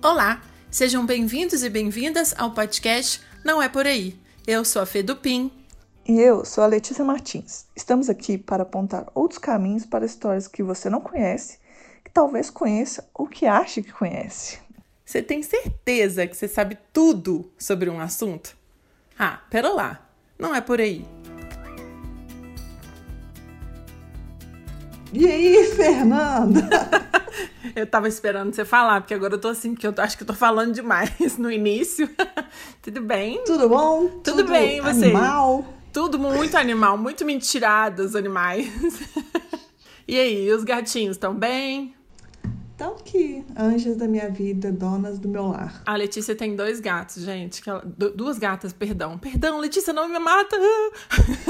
Olá, 0.00 0.40
sejam 0.70 1.04
bem-vindos 1.04 1.64
e 1.64 1.68
bem-vindas 1.68 2.32
ao 2.38 2.52
podcast 2.52 3.20
Não 3.44 3.60
é 3.60 3.68
Por 3.68 3.84
Aí. 3.84 4.16
Eu 4.46 4.64
sou 4.64 4.80
a 4.80 4.86
Fê 4.86 5.02
Dupin. 5.02 5.50
E 6.06 6.20
eu 6.20 6.44
sou 6.44 6.62
a 6.62 6.68
Letícia 6.68 7.04
Martins. 7.04 7.66
Estamos 7.74 8.08
aqui 8.08 8.38
para 8.38 8.62
apontar 8.62 9.10
outros 9.12 9.40
caminhos 9.40 9.84
para 9.84 10.06
histórias 10.06 10.46
que 10.46 10.62
você 10.62 10.88
não 10.88 11.00
conhece, 11.00 11.58
que 12.04 12.12
talvez 12.12 12.48
conheça 12.48 13.10
ou 13.12 13.26
que 13.26 13.44
ache 13.44 13.82
que 13.82 13.90
conhece. 13.90 14.60
Você 15.04 15.20
tem 15.20 15.42
certeza 15.42 16.28
que 16.28 16.36
você 16.36 16.46
sabe 16.46 16.78
tudo 16.92 17.50
sobre 17.58 17.90
um 17.90 17.98
assunto? 17.98 18.56
Ah, 19.18 19.42
pera 19.50 19.68
lá, 19.72 20.08
não 20.38 20.54
é 20.54 20.60
por 20.60 20.80
aí. 20.80 21.04
E 25.12 25.26
aí, 25.26 25.64
Fernanda? 25.74 26.68
eu 27.74 27.86
tava 27.86 28.08
esperando 28.08 28.54
você 28.54 28.64
falar, 28.64 29.00
porque 29.00 29.14
agora 29.14 29.34
eu 29.34 29.40
tô 29.40 29.48
assim, 29.48 29.72
porque 29.72 29.86
eu 29.86 29.94
acho 29.98 30.16
que 30.16 30.22
eu 30.22 30.26
tô 30.26 30.34
falando 30.34 30.74
demais 30.74 31.38
no 31.38 31.50
início. 31.50 32.08
Tudo 32.82 33.00
bem? 33.00 33.42
Tudo 33.44 33.68
bom? 33.68 34.08
Tudo, 34.08 34.22
Tudo 34.22 34.50
bem, 34.50 34.80
você? 34.80 35.06
Animal? 35.06 35.64
Tudo 35.92 36.18
muito 36.18 36.56
animal, 36.56 36.98
muito 36.98 37.24
mentirada 37.24 38.02
os 38.02 38.14
animais. 38.14 38.70
e 40.06 40.18
aí, 40.18 40.52
os 40.52 40.62
gatinhos 40.62 41.16
estão 41.16 41.34
bem? 41.34 41.94
Estão 42.78 42.94
aqui, 42.94 43.44
anjos 43.58 43.96
da 43.96 44.06
minha 44.06 44.30
vida, 44.30 44.70
donas 44.70 45.18
do 45.18 45.28
meu 45.28 45.48
lar. 45.48 45.82
A 45.84 45.96
Letícia 45.96 46.36
tem 46.36 46.54
dois 46.54 46.78
gatos, 46.78 47.24
gente. 47.24 47.60
Ela, 47.68 47.82
duas 47.84 48.38
gatas, 48.38 48.72
perdão. 48.72 49.18
Perdão, 49.18 49.58
Letícia, 49.58 49.92
não 49.92 50.08
me 50.08 50.16
mata! 50.20 50.56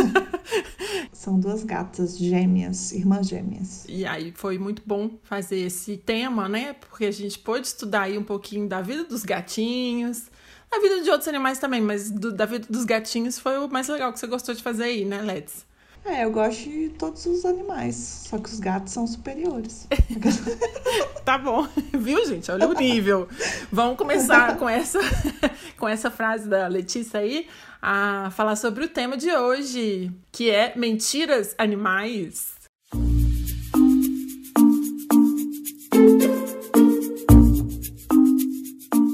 São 1.13 1.39
duas 1.39 1.65
gatas 1.65 2.17
gêmeas, 2.17 2.93
irmãs 2.93 3.29
gêmeas. 3.29 3.85
E 3.87 4.07
aí 4.07 4.33
foi 4.35 4.59
muito 4.59 4.81
bom 4.87 5.19
fazer 5.23 5.59
esse 5.59 5.99
tema, 5.99 6.49
né? 6.49 6.73
Porque 6.73 7.05
a 7.05 7.13
gente 7.13 7.39
pôde 7.39 7.67
estudar 7.67 8.05
aí 8.05 8.17
um 8.17 8.25
pouquinho 8.25 8.67
da 8.67 8.81
vida 8.81 9.05
dos 9.05 9.23
gatinhos, 9.23 10.31
a 10.71 10.81
vida 10.81 11.03
de 11.03 11.11
outros 11.11 11.29
animais 11.29 11.59
também, 11.59 11.83
mas 11.83 12.11
do, 12.11 12.33
da 12.33 12.47
vida 12.47 12.67
dos 12.71 12.87
gatinhos 12.87 13.39
foi 13.39 13.59
o 13.59 13.69
mais 13.69 13.87
legal 13.89 14.15
que 14.15 14.19
você 14.19 14.27
gostou 14.27 14.55
de 14.55 14.63
fazer 14.63 14.85
aí, 14.85 15.05
né, 15.05 15.21
Let's? 15.21 15.68
É, 16.11 16.25
eu 16.25 16.31
gosto 16.31 16.63
de 16.65 16.89
todos 16.89 17.27
os 17.27 17.45
animais, 17.45 18.25
só 18.29 18.39
que 18.39 18.49
os 18.49 18.59
gatos 18.59 18.95
são 18.95 19.07
superiores. 19.07 19.87
tá 21.23 21.37
bom, 21.37 21.69
viu, 21.93 22.25
gente? 22.25 22.51
Olha 22.51 22.67
o 22.67 22.73
nível. 22.73 23.29
Vamos 23.71 23.99
começar 23.99 24.57
com 24.57 24.67
essa, 24.67 24.99
com 25.77 25.87
essa 25.87 26.11
frase 26.11 26.49
da 26.49 26.67
Letícia 26.67 27.21
aí, 27.21 27.47
a 27.81 28.31
falar 28.31 28.57
sobre 28.57 28.87
o 28.87 28.89
tema 28.89 29.19
de 29.19 29.31
hoje, 29.31 30.11
que 30.33 30.51
é 30.51 30.73
mentiras 30.75 31.55
animais. 31.59 32.55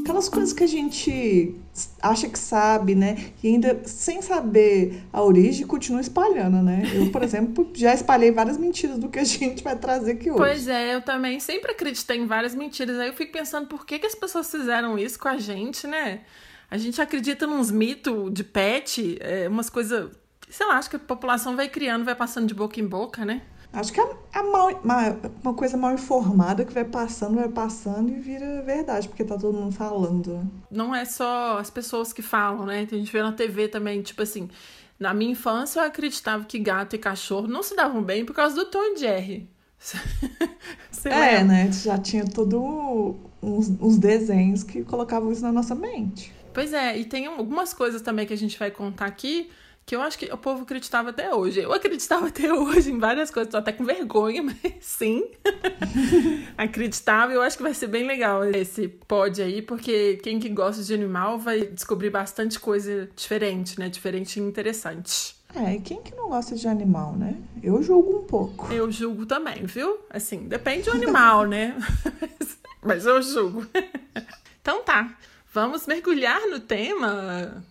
Aquelas 0.05 0.29
coisas 0.29 0.53
que 0.53 0.63
a 0.63 0.69
gente 0.69 1.57
acha 2.05 2.29
que 2.29 2.39
sabe, 2.39 2.95
né? 2.95 3.33
E 3.43 3.49
ainda 3.49 3.81
sem 3.85 4.21
saber 4.21 5.03
a 5.13 5.23
origem 5.23 5.67
continua 5.67 6.03
espalhando, 6.03 6.63
né? 6.63 6.83
Eu, 6.95 7.11
por 7.11 7.23
exemplo, 7.23 7.71
já 7.75 7.95
espalhei 7.95 8.31
várias 8.31 8.59
mentiras 8.59 8.99
do 8.99 9.09
que 9.09 9.19
a 9.19 9.25
gente 9.25 9.65
vai 9.65 9.75
trazer 9.77 10.13
aqui 10.13 10.31
hoje. 10.31 10.39
Pois 10.39 10.69
é, 10.69 10.95
eu 10.95 11.01
também 11.01 11.41
sempre 11.41 11.73
acreditei 11.73 12.19
em 12.19 12.27
várias 12.27 12.55
mentiras. 12.55 12.99
Aí 12.99 13.09
eu 13.09 13.15
fico 13.15 13.33
pensando 13.33 13.67
por 13.67 13.87
que, 13.87 13.99
que 13.99 14.07
as 14.07 14.15
pessoas 14.15 14.51
fizeram 14.51 14.99
isso 14.99 15.19
com 15.19 15.29
a 15.29 15.39
gente, 15.39 15.87
né? 15.87 16.21
A 16.71 16.77
gente 16.77 17.01
acredita 17.01 17.47
nos 17.47 17.71
mitos 17.71 18.33
de 18.33 18.45
pet, 18.45 19.17
é, 19.21 19.49
umas 19.49 19.71
coisas. 19.71 20.11
Sei 20.49 20.67
lá, 20.67 20.77
acho 20.77 20.91
que 20.91 20.97
a 20.97 20.99
população 21.01 21.57
vai 21.57 21.69
criando, 21.69 22.05
vai 22.05 22.15
passando 22.15 22.47
de 22.47 22.55
boca 22.55 22.79
em 22.79 22.87
boca, 22.87 23.25
né? 23.25 23.43
Acho 23.75 23.93
que 23.93 24.01
é, 24.01 24.09
é 24.35 24.43
mal, 24.43 24.71
uma 25.43 25.55
coisa 25.55 25.77
mal 25.77 25.93
informada 25.93 26.65
que 26.65 26.73
vai 26.73 26.85
passando, 26.85 27.35
vai 27.35 27.49
passando 27.49 28.11
e 28.11 28.21
vira 28.21 28.63
verdade, 28.63 29.09
porque 29.09 29.25
tá 29.25 29.37
todo 29.37 29.59
mundo 29.59 29.75
falando. 29.75 30.35
Né? 30.35 30.47
Não 30.71 30.95
é 30.95 31.05
só 31.05 31.59
as 31.59 31.71
pessoas 31.71 32.13
que 32.13 32.23
falam, 32.23 32.67
né? 32.67 32.87
A 32.91 32.95
gente 32.95 33.13
vê 33.13 33.21
na 33.21 33.33
TV 33.33 33.67
também, 33.67 34.01
tipo 34.01 34.23
assim. 34.23 34.49
Na 34.97 35.13
minha 35.13 35.33
infância 35.33 35.81
eu 35.81 35.85
acreditava 35.85 36.45
que 36.45 36.57
gato 36.57 36.95
e 36.95 36.99
cachorro 36.99 37.49
não 37.49 37.65
se 37.65 37.75
davam 37.75 38.01
bem 38.01 38.25
por 38.25 38.33
causa 38.33 38.55
do 38.55 38.67
Tom 38.67 38.97
Jerry. 38.97 39.51
Você 40.89 41.09
é, 41.09 41.39
lembra? 41.39 41.45
né? 41.45 41.73
Já 41.73 41.99
tinha 41.99 42.25
todos 42.25 42.55
uns, 43.43 43.69
uns 43.81 43.99
desenhos 43.99 44.63
que 44.63 44.85
colocavam 44.85 45.33
isso 45.33 45.43
na 45.43 45.51
nossa 45.51 45.75
mente. 45.75 46.33
Pois 46.53 46.73
é, 46.73 46.97
e 46.97 47.05
tem 47.05 47.27
algumas 47.27 47.75
coisas 47.75 48.01
também 48.01 48.25
que 48.25 48.33
a 48.33 48.37
gente 48.37 48.57
vai 48.57 48.71
contar 48.71 49.07
aqui 49.07 49.51
que 49.87 49.95
eu 49.95 50.01
acho 50.01 50.19
que 50.19 50.33
o 50.33 50.37
povo 50.39 50.63
acreditava 50.63 51.11
até 51.11 51.35
hoje. 51.35 51.61
Eu 51.61 51.73
acreditava 51.73 52.29
até 52.29 52.53
hoje 52.53 52.91
em 52.91 52.99
várias 52.99 53.31
coisas, 53.31 53.51
tô 53.51 53.57
até 53.57 53.73
com 53.73 53.85
vergonha, 53.85 54.43
mas 54.45 54.57
sim. 54.81 55.25
acreditava 56.57 57.33
e 57.33 57.37
eu 57.37 57.43
acho 57.43 57.57
que 57.57 57.63
vai 57.63 57.75
ser 57.75 57.89
bem 57.89 58.07
legal 58.07 58.45
esse 58.45 58.89
pod 58.89 59.43
aí, 59.43 59.61
porque 59.63 60.19
quem 60.23 60.39
que 60.39 60.49
gosta 60.49 60.83
de 60.83 60.95
animal 60.95 61.39
vai 61.39 61.67
descobrir 61.67 62.11
bastante 62.11 62.59
coisa 62.59 63.09
diferente, 63.15 63.79
né? 63.79 63.89
Diferente 63.89 64.39
e 64.39 64.43
interessante. 64.43 65.37
É, 65.55 65.75
e 65.75 65.81
quem 65.81 66.03
que 66.03 66.15
não 66.17 66.29
gosta 66.29 66.57
de 66.57 66.67
animal, 66.67 67.13
né? 67.13 67.37
Eu 67.63 67.81
julgo 67.81 68.19
um 68.19 68.25
pouco. 68.25 68.73
Eu 68.73 68.91
julgo 68.91 69.25
também, 69.25 69.65
viu? 69.65 70.01
Assim, 70.11 70.49
depende 70.49 70.91
do 70.91 70.93
animal, 70.93 71.47
né? 71.47 71.77
mas 72.83 73.07
eu 73.07 73.23
julgo. 73.23 73.65
então 74.61 74.83
tá, 74.83 75.17
vamos 75.53 75.87
mergulhar 75.87 76.41
no 76.49 76.59
tema. 76.59 77.63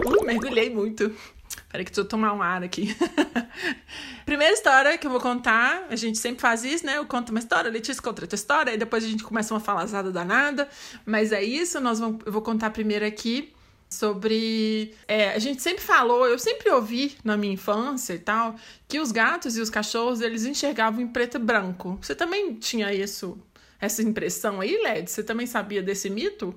Uh, 0.00 0.23
mergulhei 0.40 0.70
muito. 0.70 1.14
Peraí 1.68 1.84
que 1.84 1.98
eu 1.98 2.04
tomar 2.04 2.32
um 2.32 2.42
ar 2.42 2.62
aqui. 2.62 2.96
Primeira 4.24 4.54
história 4.54 4.96
que 4.96 5.06
eu 5.06 5.10
vou 5.10 5.20
contar, 5.20 5.86
a 5.90 5.96
gente 5.96 6.18
sempre 6.18 6.40
faz 6.40 6.64
isso, 6.64 6.86
né? 6.86 6.98
Eu 6.98 7.04
conto 7.04 7.30
uma 7.30 7.38
história, 7.38 7.68
a 7.68 7.72
Letícia 7.72 8.02
conta 8.02 8.22
outra 8.22 8.34
história, 8.34 8.72
e 8.72 8.76
depois 8.76 9.04
a 9.04 9.08
gente 9.08 9.24
começa 9.24 9.52
uma 9.52 9.60
falazada 9.60 10.10
danada. 10.10 10.68
Mas 11.04 11.32
é 11.32 11.42
isso, 11.42 11.80
nós 11.80 11.98
vamos, 11.98 12.24
eu 12.24 12.32
vou 12.32 12.42
contar 12.42 12.70
primeiro 12.70 13.04
aqui 13.04 13.52
sobre. 13.88 14.94
É, 15.06 15.30
a 15.30 15.38
gente 15.38 15.62
sempre 15.62 15.82
falou, 15.82 16.26
eu 16.26 16.38
sempre 16.38 16.70
ouvi 16.70 17.16
na 17.24 17.36
minha 17.36 17.54
infância 17.54 18.14
e 18.14 18.18
tal, 18.18 18.56
que 18.88 19.00
os 19.00 19.12
gatos 19.12 19.56
e 19.56 19.60
os 19.60 19.70
cachorros 19.70 20.20
eles 20.20 20.44
enxergavam 20.44 21.00
em 21.00 21.08
preto 21.08 21.36
e 21.36 21.40
branco. 21.40 21.98
Você 22.00 22.14
também 22.14 22.54
tinha 22.54 22.92
isso, 22.92 23.38
essa 23.80 24.02
impressão 24.02 24.60
aí, 24.60 24.80
Led? 24.82 25.10
Você 25.10 25.22
também 25.22 25.46
sabia 25.46 25.82
desse 25.82 26.08
mito? 26.08 26.54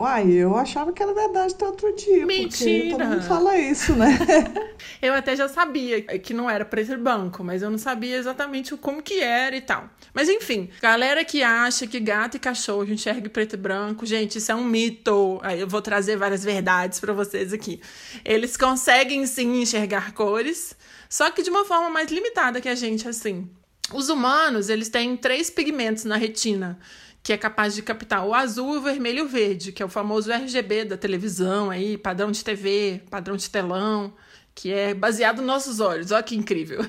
Uai, 0.00 0.30
eu 0.30 0.56
achava 0.56 0.92
que 0.92 1.02
era 1.02 1.12
verdade 1.12 1.54
até 1.54 1.66
outro 1.66 1.92
dia. 1.96 2.24
Mentira! 2.24 2.96
todo 2.96 3.04
mundo 3.04 3.22
fala 3.22 3.58
isso, 3.58 3.96
né? 3.96 4.16
eu 5.02 5.12
até 5.12 5.34
já 5.34 5.48
sabia 5.48 6.00
que 6.02 6.32
não 6.32 6.48
era 6.48 6.64
preto 6.64 6.92
e 6.92 6.96
branco, 6.96 7.42
mas 7.42 7.62
eu 7.62 7.70
não 7.70 7.78
sabia 7.78 8.16
exatamente 8.16 8.76
como 8.76 9.02
que 9.02 9.18
era 9.18 9.56
e 9.56 9.60
tal. 9.60 9.90
Mas 10.14 10.28
enfim, 10.28 10.70
galera 10.80 11.24
que 11.24 11.42
acha 11.42 11.84
que 11.84 11.98
gato 11.98 12.36
e 12.36 12.40
cachorro 12.40 12.84
enxerga 12.84 13.28
preto 13.28 13.54
e 13.54 13.56
branco, 13.56 14.06
gente, 14.06 14.38
isso 14.38 14.52
é 14.52 14.54
um 14.54 14.64
mito. 14.64 15.40
Aí 15.42 15.60
eu 15.60 15.66
vou 15.66 15.82
trazer 15.82 16.16
várias 16.16 16.44
verdades 16.44 17.00
para 17.00 17.12
vocês 17.12 17.52
aqui. 17.52 17.80
Eles 18.24 18.56
conseguem 18.56 19.26
sim 19.26 19.60
enxergar 19.60 20.12
cores, 20.12 20.76
só 21.08 21.28
que 21.28 21.42
de 21.42 21.50
uma 21.50 21.64
forma 21.64 21.90
mais 21.90 22.08
limitada 22.08 22.60
que 22.60 22.68
a 22.68 22.74
gente, 22.76 23.08
assim. 23.08 23.50
Os 23.92 24.10
humanos, 24.10 24.68
eles 24.68 24.90
têm 24.90 25.16
três 25.16 25.48
pigmentos 25.48 26.04
na 26.04 26.16
retina 26.16 26.78
que 27.28 27.32
é 27.34 27.36
capaz 27.36 27.74
de 27.74 27.82
captar 27.82 28.24
o 28.24 28.32
azul, 28.32 28.78
o 28.78 28.80
vermelho 28.80 29.18
e 29.18 29.20
o 29.20 29.28
verde, 29.28 29.70
que 29.70 29.82
é 29.82 29.84
o 29.84 29.88
famoso 29.90 30.32
RGB 30.32 30.86
da 30.86 30.96
televisão 30.96 31.70
aí, 31.70 31.98
padrão 31.98 32.32
de 32.32 32.42
TV, 32.42 33.02
padrão 33.10 33.36
de 33.36 33.50
telão, 33.50 34.14
que 34.54 34.72
é 34.72 34.94
baseado 34.94 35.36
nos 35.36 35.46
nossos 35.46 35.78
olhos. 35.78 36.10
Olha 36.10 36.22
que 36.22 36.34
incrível. 36.34 36.86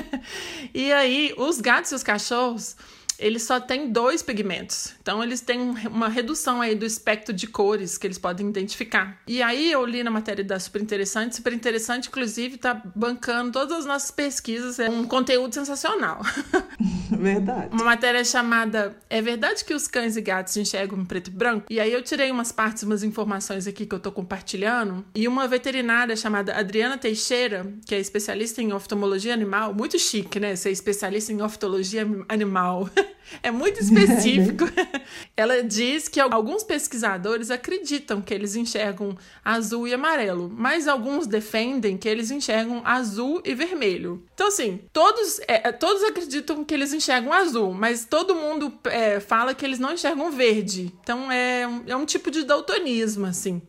e 0.72 0.90
aí, 0.94 1.34
os 1.36 1.60
gatos 1.60 1.92
e 1.92 1.94
os 1.94 2.02
cachorros 2.02 2.74
eles 3.18 3.42
só 3.42 3.60
têm 3.60 3.90
dois 3.90 4.22
pigmentos. 4.22 4.94
Então, 5.00 5.22
eles 5.22 5.40
têm 5.40 5.60
uma 5.86 6.08
redução 6.08 6.60
aí 6.60 6.74
do 6.74 6.84
espectro 6.84 7.34
de 7.34 7.46
cores 7.46 7.96
que 7.96 8.06
eles 8.06 8.18
podem 8.18 8.48
identificar. 8.48 9.20
E 9.26 9.42
aí, 9.42 9.70
eu 9.70 9.84
li 9.84 10.02
na 10.02 10.10
matéria 10.10 10.44
da 10.44 10.58
Super 10.58 10.82
Interessante. 10.82 11.36
Super 11.36 11.52
Interessante, 11.52 12.08
inclusive, 12.08 12.56
tá 12.58 12.80
bancando 12.94 13.52
todas 13.52 13.78
as 13.78 13.86
nossas 13.86 14.10
pesquisas. 14.10 14.78
É 14.78 14.88
um 14.90 15.04
conteúdo 15.04 15.54
sensacional. 15.54 16.20
Verdade. 17.10 17.68
Uma 17.72 17.84
matéria 17.84 18.24
chamada 18.24 18.96
É 19.08 19.22
verdade 19.22 19.64
que 19.64 19.72
os 19.72 19.86
cães 19.86 20.16
e 20.16 20.20
gatos 20.20 20.56
enxergam 20.56 20.98
em 20.98 21.04
preto 21.04 21.28
e 21.28 21.30
branco? 21.30 21.66
E 21.70 21.80
aí, 21.80 21.92
eu 21.92 22.02
tirei 22.02 22.30
umas 22.30 22.52
partes, 22.52 22.82
umas 22.82 23.02
informações 23.02 23.66
aqui 23.66 23.86
que 23.86 23.94
eu 23.94 24.00
tô 24.00 24.12
compartilhando. 24.12 25.04
E 25.14 25.26
uma 25.26 25.48
veterinária 25.48 26.16
chamada 26.16 26.54
Adriana 26.56 26.98
Teixeira, 26.98 27.66
que 27.86 27.94
é 27.94 27.98
especialista 27.98 28.60
em 28.60 28.72
oftalmologia 28.72 29.32
animal, 29.32 29.72
muito 29.74 29.98
chique, 29.98 30.38
né? 30.38 30.54
Ser 30.56 30.70
especialista 30.70 31.32
em 31.32 31.40
oftalmologia 31.42 32.06
animal. 32.28 32.88
É 33.42 33.50
muito 33.50 33.80
específico. 33.80 34.64
Ela 35.36 35.62
diz 35.62 36.08
que 36.08 36.20
alguns 36.20 36.62
pesquisadores 36.62 37.50
acreditam 37.50 38.22
que 38.22 38.32
eles 38.32 38.54
enxergam 38.54 39.16
azul 39.44 39.88
e 39.88 39.92
amarelo, 39.92 40.48
mas 40.54 40.86
alguns 40.86 41.26
defendem 41.26 41.96
que 41.96 42.08
eles 42.08 42.30
enxergam 42.30 42.82
azul 42.84 43.42
e 43.44 43.52
vermelho. 43.52 44.24
Então, 44.32 44.46
assim, 44.46 44.80
todos, 44.92 45.40
é, 45.40 45.68
é 45.68 45.72
todos 45.72 46.04
acreditam 46.04 46.64
que 46.64 46.72
eles 46.72 46.92
enxergam 46.92 47.32
azul, 47.32 47.74
mas 47.74 48.04
todo 48.04 48.34
mundo 48.34 48.72
é, 48.84 49.18
fala 49.18 49.54
que 49.54 49.64
eles 49.64 49.78
não 49.78 49.92
enxergam 49.92 50.30
verde. 50.30 50.92
Então, 51.02 51.30
é, 51.30 51.62
é 51.88 51.96
um 51.96 52.06
tipo 52.06 52.30
de 52.30 52.44
daltonismo, 52.44 53.26
assim 53.26 53.60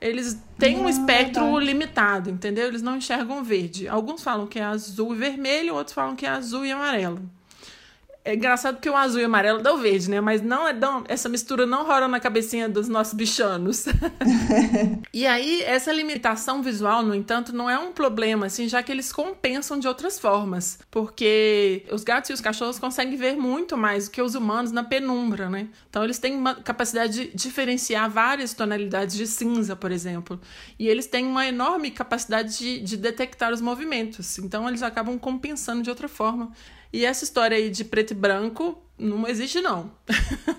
eles 0.00 0.36
têm 0.58 0.78
um 0.78 0.88
ah, 0.88 0.90
espectro 0.90 1.58
limitado, 1.60 2.28
entendeu? 2.28 2.66
Eles 2.66 2.82
não 2.82 2.96
enxergam 2.96 3.44
verde. 3.44 3.86
Alguns 3.86 4.20
falam 4.20 4.48
que 4.48 4.58
é 4.58 4.64
azul 4.64 5.14
e 5.14 5.16
vermelho, 5.16 5.76
outros 5.76 5.94
falam 5.94 6.16
que 6.16 6.26
é 6.26 6.28
azul 6.28 6.66
e 6.66 6.72
amarelo. 6.72 7.22
É 8.24 8.34
engraçado 8.34 8.76
porque 8.76 8.88
o 8.88 8.96
azul 8.96 9.20
e 9.20 9.24
o 9.24 9.26
amarelo 9.26 9.60
dá 9.60 9.74
o 9.74 9.78
verde, 9.78 10.08
né? 10.08 10.20
Mas 10.20 10.40
não 10.40 10.66
é 10.66 10.72
dão, 10.72 11.02
essa 11.08 11.28
mistura 11.28 11.66
não 11.66 11.84
rola 11.84 12.06
na 12.06 12.20
cabecinha 12.20 12.68
dos 12.68 12.86
nossos 12.86 13.14
bichanos. 13.14 13.86
e 15.12 15.26
aí, 15.26 15.60
essa 15.62 15.92
limitação 15.92 16.62
visual, 16.62 17.02
no 17.02 17.16
entanto, 17.16 17.52
não 17.52 17.68
é 17.68 17.76
um 17.76 17.90
problema, 17.90 18.46
assim, 18.46 18.68
já 18.68 18.80
que 18.80 18.92
eles 18.92 19.12
compensam 19.12 19.76
de 19.76 19.88
outras 19.88 20.20
formas. 20.20 20.78
Porque 20.88 21.84
os 21.90 22.04
gatos 22.04 22.30
e 22.30 22.32
os 22.32 22.40
cachorros 22.40 22.78
conseguem 22.78 23.16
ver 23.16 23.36
muito 23.36 23.76
mais 23.76 24.06
do 24.06 24.12
que 24.12 24.22
os 24.22 24.36
humanos 24.36 24.70
na 24.70 24.84
penumbra, 24.84 25.50
né? 25.50 25.68
Então, 25.90 26.04
eles 26.04 26.20
têm 26.20 26.36
uma 26.36 26.54
capacidade 26.54 27.26
de 27.26 27.36
diferenciar 27.36 28.08
várias 28.08 28.54
tonalidades 28.54 29.16
de 29.16 29.26
cinza, 29.26 29.74
por 29.74 29.90
exemplo. 29.90 30.40
E 30.78 30.86
eles 30.86 31.06
têm 31.06 31.26
uma 31.26 31.44
enorme 31.44 31.90
capacidade 31.90 32.56
de, 32.56 32.80
de 32.80 32.96
detectar 32.96 33.52
os 33.52 33.60
movimentos. 33.60 34.38
Então, 34.38 34.68
eles 34.68 34.82
acabam 34.82 35.18
compensando 35.18 35.82
de 35.82 35.90
outra 35.90 36.08
forma. 36.08 36.52
E 36.92 37.04
essa 37.04 37.24
história 37.24 37.56
aí 37.56 37.70
de 37.70 37.84
preto 37.84 38.10
e 38.10 38.14
branco 38.14 38.78
não 38.98 39.26
existe, 39.26 39.60
não. 39.60 39.90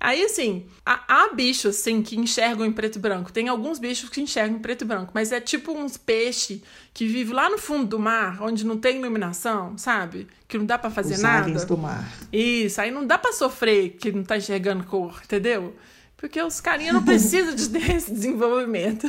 Aí, 0.00 0.24
assim, 0.24 0.64
há, 0.86 1.02
há, 1.08 1.34
bichos, 1.34 1.76
assim, 1.76 2.02
que 2.02 2.16
enxergam 2.16 2.64
em 2.64 2.70
preto 2.70 2.96
e 2.96 2.98
branco. 3.00 3.32
Tem 3.32 3.48
alguns 3.48 3.80
bichos 3.80 4.08
que 4.08 4.20
enxergam 4.20 4.56
em 4.56 4.60
preto 4.60 4.82
e 4.82 4.84
branco, 4.84 5.10
mas 5.12 5.32
é 5.32 5.40
tipo 5.40 5.72
uns 5.72 5.96
peixes 5.96 6.60
que 6.94 7.04
vivem 7.04 7.34
lá 7.34 7.50
no 7.50 7.58
fundo 7.58 7.84
do 7.84 7.98
mar, 7.98 8.40
onde 8.40 8.64
não 8.64 8.78
tem 8.78 8.98
iluminação, 8.98 9.76
sabe? 9.76 10.28
Que 10.46 10.56
não 10.56 10.64
dá 10.64 10.78
para 10.78 10.90
fazer 10.90 11.14
Os 11.14 11.20
nada. 11.20 11.64
do 11.64 11.76
mar. 11.76 12.08
Isso, 12.32 12.80
aí 12.80 12.92
não 12.92 13.04
dá 13.04 13.18
para 13.18 13.32
sofrer 13.32 13.90
que 13.90 14.12
não 14.12 14.22
tá 14.22 14.36
enxergando 14.36 14.84
cor, 14.84 15.20
entendeu? 15.24 15.74
Porque 16.16 16.40
os 16.40 16.60
carinha 16.60 16.92
não 16.92 17.02
precisam 17.04 17.54
de 17.54 17.78
esse 17.92 18.12
desenvolvimento. 18.12 19.08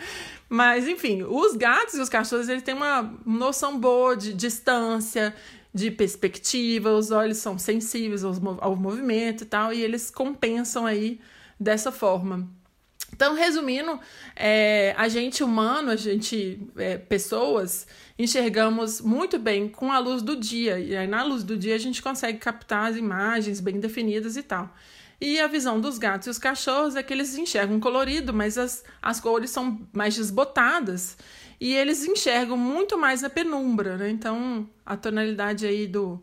Mas, 0.48 0.88
enfim, 0.88 1.22
os 1.22 1.54
gatos 1.54 1.94
e 1.94 2.00
os 2.00 2.08
cachorros, 2.08 2.48
eles 2.48 2.62
têm 2.62 2.74
uma 2.74 3.14
noção 3.24 3.78
boa 3.78 4.16
de 4.16 4.32
distância, 4.32 5.34
de 5.72 5.90
perspectiva, 5.90 6.92
os 6.92 7.10
olhos 7.10 7.38
são 7.38 7.58
sensíveis 7.58 8.24
ao, 8.24 8.76
movimento 8.76 9.42
e 9.42 9.46
tal, 9.46 9.72
e 9.72 9.82
eles 9.82 10.10
compensam 10.10 10.84
aí 10.84 11.20
dessa 11.58 11.92
forma. 11.92 12.48
Então, 13.12 13.34
resumindo, 13.34 13.98
é, 14.36 14.94
a 14.96 15.08
gente 15.08 15.42
humano, 15.42 15.90
a 15.90 15.96
gente, 15.96 16.60
é, 16.76 16.96
pessoas, 16.96 17.86
enxergamos 18.18 19.00
muito 19.00 19.38
bem 19.38 19.68
com 19.68 19.92
a 19.92 19.98
luz 19.98 20.22
do 20.22 20.36
dia. 20.36 20.78
E 20.78 20.96
aí, 20.96 21.06
na 21.06 21.22
luz 21.22 21.42
do 21.42 21.56
dia, 21.56 21.74
a 21.74 21.78
gente 21.78 22.02
consegue 22.02 22.38
captar 22.38 22.90
as 22.90 22.96
imagens 22.96 23.60
bem 23.60 23.80
definidas 23.80 24.36
e 24.36 24.42
tal. 24.42 24.74
E 25.20 25.38
a 25.38 25.46
visão 25.46 25.80
dos 25.80 25.98
gatos 25.98 26.28
e 26.28 26.30
os 26.30 26.38
cachorros 26.38 26.96
é 26.96 27.02
que 27.02 27.12
eles 27.12 27.36
enxergam 27.36 27.78
colorido, 27.78 28.32
mas 28.32 28.56
as, 28.56 28.82
as 29.02 29.20
cores 29.20 29.50
são 29.50 29.86
mais 29.92 30.16
desbotadas 30.16 31.18
e 31.60 31.74
eles 31.74 32.04
enxergam 32.06 32.56
muito 32.56 32.96
mais 32.96 33.20
na 33.20 33.28
penumbra, 33.28 33.96
né? 33.98 34.08
Então 34.08 34.68
a 34.84 34.96
tonalidade 34.96 35.66
aí 35.66 35.86
do, 35.86 36.20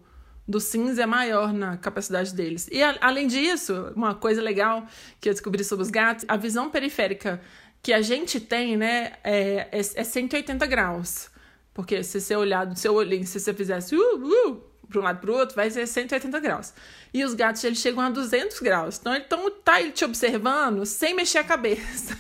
do 0.48 0.60
cinza 0.60 1.04
é 1.04 1.06
maior 1.06 1.54
na 1.54 1.78
capacidade 1.78 2.34
deles. 2.34 2.68
E 2.72 2.82
a, 2.82 2.98
além 3.02 3.28
disso, 3.28 3.92
uma 3.96 4.16
coisa 4.16 4.42
legal 4.42 4.88
que 5.22 5.30
eu 5.30 5.34
descobri 5.34 5.64
sobre 5.64 5.84
os 5.84 5.92
gatos, 5.92 6.26
a 6.28 6.36
visão 6.36 6.72
periférica 6.72 7.40
que 7.84 7.94
a 7.94 8.02
gente 8.02 8.40
tem, 8.40 8.76
né, 8.76 9.14
é, 9.24 9.70
é, 9.72 9.80
é 9.80 10.04
180 10.04 10.66
graus. 10.66 11.30
Porque 11.74 12.04
se 12.04 12.20
você 12.20 12.36
olhar 12.36 12.66
do 12.66 12.78
seu 12.78 12.96
olhinho, 12.96 13.26
se 13.28 13.40
você 13.40 13.54
fizesse 13.54 13.96
uh, 13.96 14.50
uh, 14.50 14.64
para 14.90 15.00
um 15.00 15.04
lado 15.04 15.20
para 15.20 15.32
o 15.32 15.34
outro, 15.34 15.56
vai 15.56 15.70
ser 15.70 15.86
180 15.86 16.40
graus. 16.40 16.74
E 17.14 17.24
os 17.24 17.34
gatos, 17.34 17.64
eles 17.64 17.80
chegam 17.80 18.02
a 18.02 18.10
200 18.10 18.60
graus. 18.60 18.98
Então, 19.00 19.14
ele 19.14 19.26
tão, 19.26 19.50
tá 19.52 19.82
ele 19.82 19.92
te 19.92 20.06
observando 20.06 20.86
sem 20.86 21.16
mexer 21.16 21.40
a 21.40 21.44
cabeça. 21.44 22.18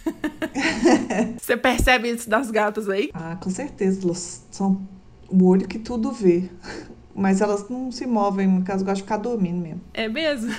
Você 1.39 1.57
percebe 1.57 2.09
isso 2.09 2.29
das 2.29 2.51
gatas 2.51 2.89
aí? 2.89 3.09
Ah, 3.13 3.35
com 3.35 3.49
certeza. 3.49 4.01
Elas 4.03 4.45
são 4.51 4.87
o 5.29 5.45
olho 5.45 5.67
que 5.67 5.79
tudo 5.79 6.11
vê. 6.11 6.49
Mas 7.17 7.41
elas 7.41 7.67
não 7.67 7.91
se 7.91 8.05
movem, 8.05 8.47
no 8.47 8.63
caso, 8.63 8.85
gostam 8.85 8.93
de 8.93 9.01
ficar 9.01 9.17
dormindo 9.17 9.59
mesmo. 9.59 9.81
É 9.91 10.07
mesmo? 10.07 10.53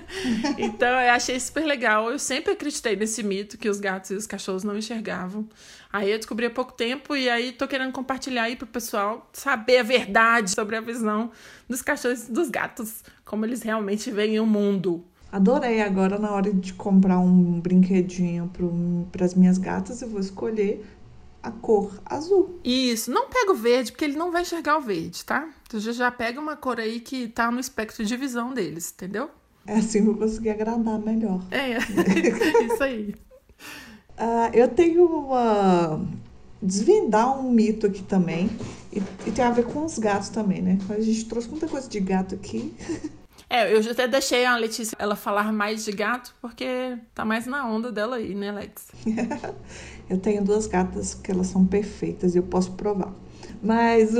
então, 0.56 0.88
eu 0.88 1.12
achei 1.12 1.38
super 1.38 1.66
legal. 1.66 2.10
Eu 2.10 2.18
sempre 2.18 2.54
acreditei 2.54 2.96
nesse 2.96 3.22
mito 3.22 3.58
que 3.58 3.68
os 3.68 3.78
gatos 3.78 4.10
e 4.10 4.14
os 4.14 4.26
cachorros 4.26 4.64
não 4.64 4.78
enxergavam. 4.78 5.46
Aí 5.92 6.10
eu 6.10 6.16
descobri 6.16 6.46
há 6.46 6.50
pouco 6.50 6.72
tempo 6.72 7.14
e 7.14 7.28
aí 7.28 7.52
tô 7.52 7.68
querendo 7.68 7.92
compartilhar 7.92 8.44
aí 8.44 8.56
pro 8.56 8.66
pessoal 8.66 9.28
saber 9.34 9.78
a 9.78 9.82
verdade 9.82 10.50
sobre 10.50 10.76
a 10.76 10.80
visão 10.80 11.30
dos 11.68 11.82
cachorros 11.82 12.26
e 12.26 12.32
dos 12.32 12.48
gatos, 12.48 13.04
como 13.22 13.44
eles 13.44 13.62
realmente 13.62 14.10
veem 14.10 14.40
o 14.40 14.46
mundo. 14.46 15.04
Adorei 15.30 15.82
agora 15.82 16.18
na 16.18 16.30
hora 16.30 16.50
de 16.50 16.72
comprar 16.72 17.18
um 17.18 17.60
brinquedinho 17.60 18.50
para 19.12 19.26
as 19.26 19.34
minhas 19.34 19.58
gatas, 19.58 20.00
eu 20.00 20.08
vou 20.08 20.20
escolher 20.20 20.82
a 21.42 21.50
cor 21.50 22.00
azul. 22.04 22.58
Isso, 22.64 23.10
não 23.10 23.28
pega 23.28 23.52
o 23.52 23.54
verde, 23.54 23.92
porque 23.92 24.04
ele 24.04 24.16
não 24.16 24.30
vai 24.30 24.42
enxergar 24.42 24.78
o 24.78 24.80
verde, 24.80 25.24
tá? 25.24 25.48
Então 25.66 25.78
já, 25.80 26.10
pega 26.10 26.40
uma 26.40 26.56
cor 26.56 26.80
aí 26.80 27.00
que 27.00 27.28
tá 27.28 27.50
no 27.50 27.60
espectro 27.60 28.04
de 28.04 28.16
visão 28.16 28.52
deles, 28.52 28.92
entendeu? 28.92 29.30
É 29.66 29.74
assim 29.74 30.02
que 30.02 30.08
eu 30.08 30.16
consegui 30.16 30.50
agradar 30.50 30.98
melhor. 30.98 31.42
É, 31.50 31.76
isso 32.64 32.82
aí. 32.82 33.14
Uh, 34.18 34.50
eu 34.54 34.68
tenho 34.68 35.04
uma. 35.04 36.00
Desvendar 36.60 37.38
um 37.38 37.52
mito 37.52 37.86
aqui 37.86 38.02
também. 38.02 38.50
E, 38.92 39.00
e, 39.26 39.30
tem 39.30 39.44
a 39.44 39.50
ver 39.50 39.66
com 39.66 39.84
os 39.84 39.98
gatos 39.98 40.30
também, 40.30 40.60
né? 40.60 40.78
A 40.88 41.00
gente 41.00 41.26
trouxe 41.26 41.48
muita 41.48 41.68
coisa 41.68 41.88
de 41.88 42.00
gato 42.00 42.34
aqui. 42.34 42.74
É, 43.50 43.72
eu 43.74 43.82
já 43.82 43.92
até 43.92 44.06
deixei 44.06 44.44
a 44.44 44.56
Letícia 44.56 44.94
ela 44.98 45.16
falar 45.16 45.52
mais 45.52 45.84
de 45.84 45.92
gato, 45.92 46.34
porque 46.40 46.98
tá 47.14 47.24
mais 47.24 47.46
na 47.46 47.66
onda 47.66 47.90
dela 47.90 48.16
aí, 48.16 48.34
né, 48.34 48.52
Lex? 48.52 48.88
eu 50.08 50.18
tenho 50.18 50.44
duas 50.44 50.66
gatas 50.66 51.14
que 51.14 51.30
elas 51.30 51.46
são 51.46 51.64
perfeitas 51.64 52.34
e 52.34 52.38
eu 52.38 52.42
posso 52.42 52.72
provar. 52.72 53.12
Mas 53.62 54.10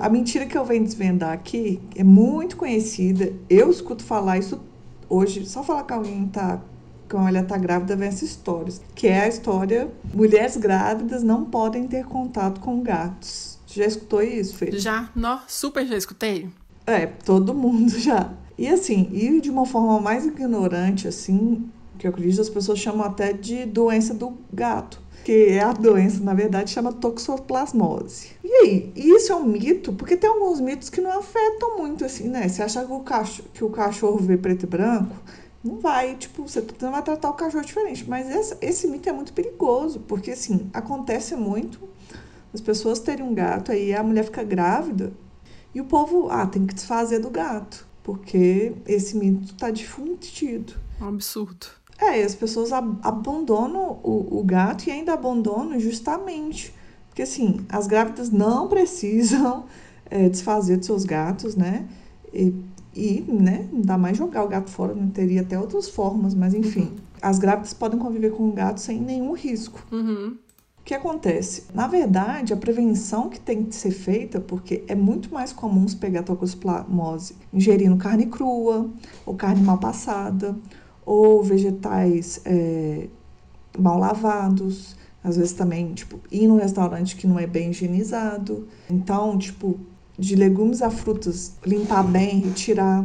a 0.00 0.08
mentira 0.08 0.46
que 0.46 0.56
eu 0.56 0.64
venho 0.64 0.84
desvendar 0.84 1.32
aqui 1.32 1.80
é 1.96 2.04
muito 2.04 2.56
conhecida. 2.56 3.32
Eu 3.48 3.70
escuto 3.70 4.04
falar 4.04 4.38
isso 4.38 4.60
hoje, 5.08 5.46
só 5.46 5.62
falar 5.62 5.84
que 5.84 5.92
alguém 5.92 6.26
tá 6.28 6.60
que 7.08 7.14
uma 7.14 7.26
mulher 7.26 7.46
tá 7.46 7.56
grávida 7.56 7.94
vem 7.94 8.08
essa 8.08 8.24
história, 8.24 8.72
que 8.94 9.06
é 9.06 9.20
a 9.20 9.28
história 9.28 9.88
mulheres 10.12 10.56
grávidas 10.56 11.22
não 11.22 11.44
podem 11.44 11.86
ter 11.86 12.04
contato 12.04 12.60
com 12.60 12.82
gatos. 12.82 13.60
Já 13.66 13.84
escutou 13.84 14.22
isso, 14.22 14.56
Fê? 14.56 14.72
Já, 14.72 15.08
não, 15.14 15.40
super 15.46 15.86
já 15.86 15.96
escutei. 15.96 16.48
É, 16.84 17.06
todo 17.06 17.54
mundo 17.54 17.96
já. 17.98 18.32
E 18.58 18.68
assim, 18.68 19.08
e 19.12 19.40
de 19.40 19.50
uma 19.50 19.66
forma 19.66 20.00
mais 20.00 20.24
ignorante, 20.24 21.06
assim, 21.06 21.68
que 21.98 22.06
eu 22.06 22.10
acredito, 22.10 22.40
as 22.40 22.48
pessoas 22.48 22.78
chamam 22.78 23.04
até 23.04 23.32
de 23.32 23.66
doença 23.66 24.14
do 24.14 24.38
gato. 24.52 25.00
Que 25.24 25.48
é 25.50 25.62
a 25.62 25.72
doença, 25.72 26.22
na 26.22 26.32
verdade, 26.32 26.70
chama 26.70 26.92
toxoplasmose. 26.92 28.28
E 28.44 28.48
aí, 28.48 28.92
isso 28.94 29.32
é 29.32 29.36
um 29.36 29.44
mito, 29.44 29.92
porque 29.92 30.16
tem 30.16 30.30
alguns 30.30 30.60
mitos 30.60 30.88
que 30.88 31.00
não 31.00 31.18
afetam 31.18 31.76
muito, 31.76 32.04
assim, 32.04 32.28
né? 32.28 32.48
Você 32.48 32.62
acha 32.62 32.84
que 32.84 32.92
o 32.92 33.00
cachorro, 33.00 33.48
que 33.52 33.64
o 33.64 33.70
cachorro 33.70 34.18
vê 34.18 34.36
preto 34.36 34.62
e 34.62 34.66
branco, 34.66 35.16
não 35.64 35.78
vai, 35.78 36.14
tipo, 36.14 36.46
você 36.46 36.64
não 36.80 36.92
vai 36.92 37.02
tratar 37.02 37.28
o 37.28 37.34
cachorro 37.34 37.64
diferente. 37.64 38.08
Mas 38.08 38.30
esse, 38.30 38.56
esse 38.62 38.86
mito 38.86 39.08
é 39.08 39.12
muito 39.12 39.32
perigoso, 39.32 40.00
porque, 40.06 40.30
assim, 40.30 40.70
acontece 40.72 41.34
muito 41.34 41.80
as 42.54 42.60
pessoas 42.60 43.00
terem 43.00 43.26
um 43.26 43.34
gato, 43.34 43.72
aí 43.72 43.92
a 43.92 44.02
mulher 44.02 44.24
fica 44.24 44.42
grávida 44.42 45.12
e 45.74 45.80
o 45.80 45.84
povo, 45.84 46.30
ah, 46.30 46.46
tem 46.46 46.64
que 46.64 46.74
desfazer 46.74 47.18
do 47.18 47.28
gato 47.28 47.86
porque 48.06 48.72
esse 48.86 49.16
mito 49.16 49.52
está 49.52 49.68
difundido. 49.68 50.74
É 51.00 51.02
um 51.02 51.08
absurdo. 51.08 51.66
É, 51.98 52.20
e 52.20 52.22
as 52.22 52.36
pessoas 52.36 52.72
ab 52.72 52.96
abandonam 53.02 53.98
o, 54.04 54.38
o 54.38 54.44
gato 54.44 54.86
e 54.86 54.92
ainda 54.92 55.12
abandonam 55.12 55.80
justamente 55.80 56.72
porque, 57.08 57.22
assim, 57.22 57.64
as 57.68 57.88
grávidas 57.88 58.30
não 58.30 58.68
precisam 58.70 59.64
é, 60.08 60.28
desfazer 60.28 60.76
dos 60.76 60.86
seus 60.86 61.04
gatos, 61.04 61.56
né? 61.56 61.88
E, 62.32 62.54
e, 62.94 63.24
né, 63.26 63.66
não 63.72 63.80
dá 63.80 63.98
mais 63.98 64.16
jogar 64.16 64.44
o 64.44 64.48
gato 64.48 64.70
fora, 64.70 64.94
não 64.94 65.08
teria 65.08 65.40
até 65.40 65.58
outras 65.58 65.88
formas, 65.88 66.32
mas 66.32 66.54
enfim. 66.54 66.82
Uhum. 66.82 66.96
As 67.20 67.40
grávidas 67.40 67.74
podem 67.74 67.98
conviver 67.98 68.30
com 68.30 68.48
o 68.48 68.52
gato 68.52 68.80
sem 68.80 69.00
nenhum 69.00 69.32
risco. 69.32 69.84
Uhum 69.90 70.36
que 70.86 70.94
acontece? 70.94 71.64
Na 71.74 71.88
verdade, 71.88 72.52
a 72.52 72.56
prevenção 72.56 73.28
que 73.28 73.40
tem 73.40 73.64
que 73.64 73.74
ser 73.74 73.90
feita, 73.90 74.40
porque 74.40 74.84
é 74.86 74.94
muito 74.94 75.34
mais 75.34 75.52
comum 75.52 75.86
se 75.88 75.96
pegar 75.96 76.22
toxoplasmose 76.22 77.34
ingerindo 77.52 77.96
carne 77.96 78.26
crua, 78.26 78.88
ou 79.26 79.34
carne 79.34 79.62
mal 79.62 79.78
passada, 79.78 80.56
ou 81.04 81.42
vegetais 81.42 82.40
é, 82.44 83.08
mal 83.76 83.98
lavados, 83.98 84.96
às 85.24 85.36
vezes 85.36 85.54
também, 85.54 85.92
tipo, 85.92 86.20
ir 86.30 86.46
num 86.46 86.56
restaurante 86.56 87.16
que 87.16 87.26
não 87.26 87.36
é 87.36 87.48
bem 87.48 87.70
higienizado. 87.70 88.68
Então, 88.88 89.36
tipo, 89.36 89.80
de 90.16 90.36
legumes 90.36 90.82
a 90.82 90.90
frutas, 90.90 91.54
limpar 91.66 92.04
bem, 92.04 92.38
retirar. 92.42 93.04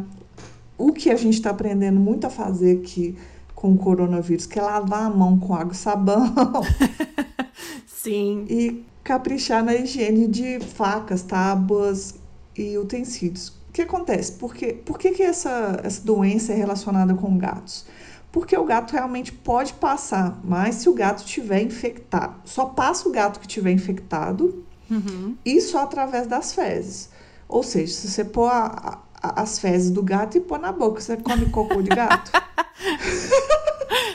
O 0.77 0.93
que 0.93 1.09
a 1.09 1.15
gente 1.15 1.33
está 1.33 1.49
aprendendo 1.49 1.99
muito 1.99 2.27
a 2.27 2.29
fazer 2.29 2.77
aqui 2.77 3.17
com 3.55 3.71
o 3.73 3.77
coronavírus, 3.77 4.45
que 4.45 4.59
é 4.59 4.61
lavar 4.61 5.05
a 5.05 5.09
mão 5.09 5.39
com 5.39 5.55
água 5.55 5.73
e 5.73 5.75
sabão. 5.75 6.31
Sim. 8.01 8.45
E 8.49 8.83
caprichar 9.03 9.63
na 9.63 9.75
higiene 9.75 10.27
de 10.27 10.59
facas, 10.59 11.21
tábuas 11.21 12.15
e 12.57 12.75
utensílios. 12.75 13.49
O 13.69 13.71
que 13.71 13.83
acontece? 13.83 14.31
Por, 14.33 14.55
que, 14.55 14.73
por 14.73 14.97
que, 14.97 15.11
que 15.11 15.21
essa, 15.21 15.79
essa 15.83 16.03
doença 16.03 16.51
é 16.51 16.55
relacionada 16.55 17.13
com 17.13 17.37
gatos? 17.37 17.85
Porque 18.31 18.57
o 18.57 18.65
gato 18.65 18.93
realmente 18.93 19.31
pode 19.31 19.73
passar, 19.73 20.39
mas 20.43 20.75
se 20.75 20.89
o 20.89 20.93
gato 20.93 21.19
estiver 21.19 21.61
infectado, 21.61 22.35
só 22.43 22.65
passa 22.65 23.07
o 23.07 23.11
gato 23.11 23.39
que 23.39 23.45
estiver 23.45 23.71
infectado 23.71 24.65
uhum. 24.89 25.35
e 25.45 25.61
só 25.61 25.83
através 25.83 26.25
das 26.25 26.53
fezes. 26.53 27.09
Ou 27.47 27.61
seja, 27.61 27.93
se 27.93 28.09
você 28.09 28.25
pôr 28.25 28.49
a, 28.49 28.99
as 29.21 29.59
fezes 29.59 29.91
do 29.91 30.01
gato 30.01 30.37
e 30.37 30.41
pôr 30.41 30.59
na 30.59 30.71
boca. 30.71 30.99
Você 30.99 31.17
come 31.17 31.49
cocô 31.49 31.81
de 31.81 31.89
gato? 31.89 32.31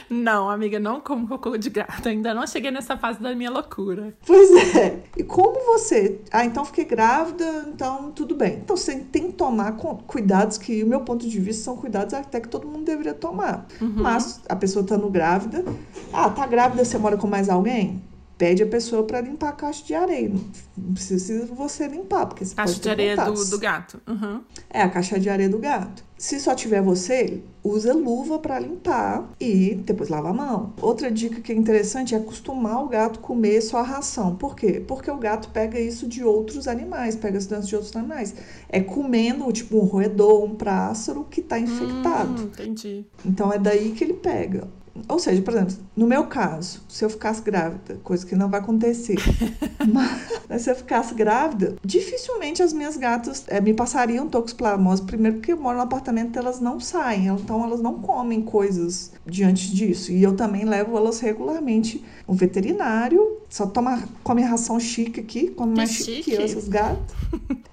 Não, 0.08 0.48
amiga, 0.48 0.78
não 0.78 1.00
como 1.00 1.26
cocô 1.26 1.56
de 1.56 1.68
gato. 1.68 2.08
Ainda 2.08 2.32
não 2.32 2.46
cheguei 2.46 2.70
nessa 2.70 2.96
fase 2.96 3.20
da 3.20 3.34
minha 3.34 3.50
loucura. 3.50 4.14
Pois 4.24 4.76
é. 4.76 5.02
E 5.16 5.24
como 5.24 5.64
você. 5.66 6.20
Ah, 6.30 6.44
então 6.44 6.64
fiquei 6.64 6.84
grávida, 6.84 7.68
então 7.68 8.12
tudo 8.12 8.34
bem. 8.34 8.60
Então 8.62 8.76
você 8.76 8.96
tem 8.96 9.28
que 9.28 9.32
tomar 9.32 9.76
cuidados 10.06 10.58
que, 10.58 10.82
o 10.82 10.86
meu 10.86 11.00
ponto 11.00 11.28
de 11.28 11.40
vista, 11.40 11.64
são 11.64 11.76
cuidados 11.76 12.14
até 12.14 12.40
que 12.40 12.48
todo 12.48 12.66
mundo 12.66 12.84
deveria 12.84 13.14
tomar. 13.14 13.66
Uhum. 13.80 13.94
Mas 13.96 14.40
a 14.48 14.56
pessoa 14.56 14.82
estando 14.82 15.08
grávida. 15.10 15.64
Ah, 16.12 16.30
tá 16.30 16.46
grávida, 16.46 16.84
você 16.84 16.98
mora 16.98 17.16
com 17.16 17.26
mais 17.26 17.48
alguém? 17.48 18.02
Pede 18.38 18.62
a 18.62 18.66
pessoa 18.66 19.02
para 19.04 19.20
limpar 19.20 19.50
a 19.50 19.52
caixa 19.52 19.84
de 19.84 19.94
areia. 19.94 20.30
Não 20.76 20.92
precisa 20.92 21.46
você 21.46 21.88
limpar, 21.88 22.26
porque 22.26 22.44
você 22.44 22.54
caixa 22.54 22.72
pode 22.72 22.82
de 22.82 22.90
areia 22.90 23.16
do, 23.16 23.44
do, 23.44 23.58
gato. 23.58 24.00
Uhum. 24.06 24.42
É, 24.68 24.82
a 24.82 24.88
caixa 24.88 25.18
de 25.18 25.28
areia 25.28 25.48
do 25.48 25.58
gato. 25.58 26.04
Se 26.18 26.40
só 26.40 26.54
tiver 26.54 26.80
você, 26.80 27.42
usa 27.62 27.92
luva 27.92 28.38
para 28.38 28.58
limpar 28.58 29.28
e 29.38 29.74
depois 29.74 30.08
lava 30.08 30.30
a 30.30 30.32
mão. 30.32 30.72
Outra 30.80 31.10
dica 31.10 31.40
que 31.40 31.52
é 31.52 31.54
interessante 31.54 32.14
é 32.14 32.18
acostumar 32.18 32.82
o 32.82 32.88
gato 32.88 33.18
a 33.18 33.22
comer 33.22 33.60
sua 33.60 33.82
ração. 33.82 34.34
Por 34.36 34.56
quê? 34.56 34.82
Porque 34.86 35.10
o 35.10 35.18
gato 35.18 35.50
pega 35.50 35.78
isso 35.78 36.06
de 36.06 36.24
outros 36.24 36.66
animais, 36.68 37.16
pega 37.16 37.36
as 37.36 37.46
doenças 37.46 37.68
de 37.68 37.76
outros 37.76 37.94
animais. 37.96 38.34
É 38.68 38.80
comendo, 38.80 39.50
tipo, 39.52 39.78
um 39.78 39.84
roedor, 39.84 40.44
um 40.44 40.54
pássaro 40.54 41.26
que 41.30 41.40
está 41.40 41.58
infectado. 41.58 42.42
Hum, 42.42 42.44
entendi. 42.46 43.04
Então 43.24 43.52
é 43.52 43.58
daí 43.58 43.92
que 43.92 44.04
ele 44.04 44.14
pega. 44.14 44.68
Ou 45.08 45.18
seja, 45.18 45.42
por 45.42 45.54
exemplo, 45.54 45.76
no 45.96 46.06
meu 46.06 46.26
caso, 46.26 46.82
se 46.88 47.04
eu 47.04 47.10
ficasse 47.10 47.42
grávida, 47.42 47.98
coisa 48.02 48.26
que 48.26 48.34
não 48.34 48.48
vai 48.48 48.60
acontecer, 48.60 49.16
mas 50.48 50.62
se 50.62 50.70
eu 50.70 50.76
ficasse 50.76 51.14
grávida, 51.14 51.76
dificilmente 51.84 52.62
as 52.62 52.72
minhas 52.72 52.96
gatas 52.96 53.44
é, 53.48 53.60
me 53.60 53.74
passariam 53.74 54.28
toxoplasmose. 54.28 55.02
Primeiro, 55.02 55.38
porque 55.38 55.52
eu 55.52 55.56
moro 55.56 55.76
no 55.76 55.82
apartamento 55.82 56.38
elas 56.38 56.60
não 56.60 56.80
saem, 56.80 57.26
então 57.28 57.64
elas 57.64 57.80
não 57.80 58.00
comem 58.00 58.42
coisas 58.42 59.12
diante 59.24 59.74
disso. 59.74 60.12
E 60.12 60.22
eu 60.22 60.36
também 60.36 60.64
levo 60.64 60.96
elas 60.96 61.20
regularmente 61.20 62.04
um 62.28 62.34
veterinário, 62.34 63.38
só 63.48 63.66
toma, 63.66 64.02
come 64.22 64.42
ração 64.42 64.78
chique 64.80 65.20
aqui, 65.20 65.48
come 65.48 65.72
que 65.72 65.76
mais 65.76 65.90
chique, 65.90 66.14
chique 66.14 66.30
que 66.30 66.36
eu, 66.36 66.44
essas 66.44 66.68
gatas. 66.68 67.14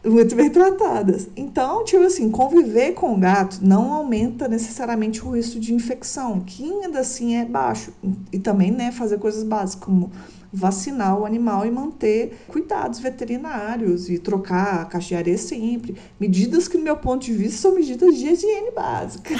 muito 0.05 0.35
bem 0.35 0.49
tratadas. 0.49 1.29
Então, 1.35 1.83
tipo 1.85 2.03
assim, 2.03 2.29
conviver 2.29 2.93
com 2.93 3.13
o 3.13 3.17
gato 3.17 3.59
não 3.61 3.93
aumenta 3.93 4.47
necessariamente 4.47 5.25
o 5.25 5.31
risco 5.31 5.59
de 5.59 5.73
infecção, 5.73 6.41
que 6.41 6.63
ainda 6.63 6.99
assim 6.99 7.12
é 7.35 7.45
baixo. 7.45 7.93
E 8.31 8.39
também, 8.39 8.71
né, 8.71 8.91
fazer 8.91 9.19
coisas 9.19 9.43
básicas 9.43 9.83
como 9.83 10.11
vacinar 10.51 11.19
o 11.19 11.25
animal 11.25 11.65
e 11.65 11.71
manter 11.71 12.37
cuidados 12.47 12.99
veterinários 12.99 14.07
e 14.07 14.19
trocar 14.19 14.81
a 14.81 14.85
caixa 14.85 15.09
de 15.09 15.15
areia 15.15 15.37
sempre. 15.37 15.95
Medidas 16.19 16.67
que, 16.67 16.77
no 16.77 16.83
meu 16.83 16.97
ponto 16.97 17.25
de 17.25 17.33
vista, 17.33 17.61
são 17.61 17.75
medidas 17.75 18.15
de 18.17 18.27
higiene 18.27 18.71
básica. 18.71 19.33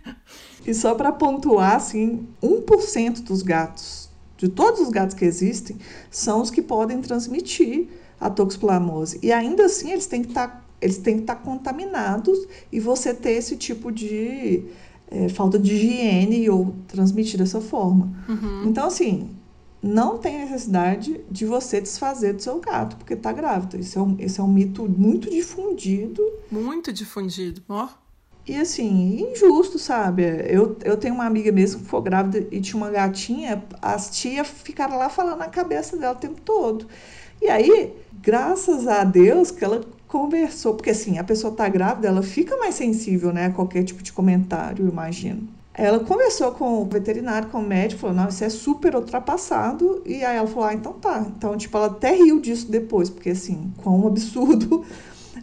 e 0.66 0.72
só 0.72 0.94
para 0.94 1.12
pontuar, 1.12 1.76
assim, 1.76 2.26
1% 2.42 3.22
dos 3.22 3.42
gatos, 3.42 4.08
de 4.38 4.48
todos 4.48 4.80
os 4.80 4.88
gatos 4.88 5.14
que 5.14 5.24
existem, 5.24 5.76
são 6.10 6.40
os 6.40 6.50
que 6.50 6.62
podem 6.62 7.02
transmitir 7.02 7.88
a 8.18 8.30
toxoplasmose. 8.30 9.18
E 9.22 9.32
ainda 9.32 9.66
assim, 9.66 9.92
eles 9.92 10.06
têm 10.06 10.22
que 10.22 10.28
estar 10.28 10.48
tá, 10.48 10.62
eles 10.80 10.98
têm 10.98 11.16
que 11.16 11.22
estar 11.22 11.36
tá 11.36 11.42
contaminados 11.42 12.38
e 12.72 12.80
você 12.80 13.12
ter 13.12 13.32
esse 13.32 13.56
tipo 13.56 13.92
de 13.92 14.64
é, 15.10 15.28
falta 15.28 15.58
de 15.58 15.74
higiene 15.74 16.48
ou 16.50 16.74
transmitir 16.88 17.38
dessa 17.38 17.60
forma. 17.60 18.12
Uhum. 18.28 18.64
Então, 18.66 18.86
assim, 18.86 19.30
não 19.82 20.18
tem 20.18 20.38
necessidade 20.38 21.20
de 21.30 21.44
você 21.44 21.80
desfazer 21.80 22.34
do 22.34 22.42
seu 22.42 22.58
gato 22.60 22.96
porque 22.96 23.14
está 23.14 23.32
grávida. 23.32 23.78
Esse 23.78 23.96
é, 23.96 24.00
um, 24.00 24.16
esse 24.18 24.40
é 24.40 24.42
um 24.42 24.48
mito 24.48 24.88
muito 24.88 25.30
difundido. 25.30 26.22
Muito 26.50 26.92
difundido, 26.92 27.62
ó. 27.68 27.88
E 28.48 28.54
assim, 28.56 29.28
injusto, 29.32 29.76
sabe? 29.76 30.22
Eu, 30.48 30.76
eu 30.84 30.96
tenho 30.96 31.14
uma 31.14 31.26
amiga 31.26 31.50
mesmo 31.50 31.80
que 31.80 31.86
foi 31.86 32.00
grávida 32.00 32.46
e 32.52 32.60
tinha 32.60 32.76
uma 32.76 32.90
gatinha, 32.90 33.64
as 33.82 34.16
tias 34.16 34.46
ficaram 34.46 34.96
lá 34.98 35.08
falando 35.08 35.38
na 35.38 35.48
cabeça 35.48 35.96
dela 35.96 36.14
o 36.14 36.20
tempo 36.20 36.40
todo. 36.40 36.86
E 37.42 37.48
aí, 37.48 37.92
graças 38.22 38.86
a 38.86 39.02
Deus 39.02 39.50
que 39.50 39.64
ela 39.64 39.84
conversou, 40.08 40.74
porque 40.74 40.90
assim, 40.90 41.18
a 41.18 41.24
pessoa 41.24 41.52
tá 41.52 41.68
grávida, 41.68 42.08
ela 42.08 42.22
fica 42.22 42.56
mais 42.56 42.74
sensível, 42.74 43.32
né, 43.32 43.46
a 43.46 43.50
qualquer 43.50 43.84
tipo 43.84 44.02
de 44.02 44.12
comentário, 44.12 44.88
imagino. 44.88 45.48
Ela 45.78 46.00
conversou 46.00 46.52
com 46.52 46.80
o 46.80 46.86
veterinário, 46.86 47.50
com 47.50 47.58
o 47.58 47.66
médico, 47.66 48.00
falou: 48.00 48.16
não, 48.16 48.28
isso 48.28 48.42
é 48.42 48.48
super 48.48 48.94
ultrapassado. 48.94 50.02
E 50.06 50.24
aí 50.24 50.36
ela 50.36 50.46
falou: 50.46 50.64
ah, 50.64 50.74
então 50.74 50.94
tá. 50.94 51.26
Então, 51.36 51.54
tipo, 51.54 51.76
ela 51.76 51.88
até 51.88 52.12
riu 52.12 52.40
disso 52.40 52.70
depois, 52.70 53.10
porque 53.10 53.30
assim, 53.30 53.70
quão 53.82 54.06
absurdo 54.06 54.86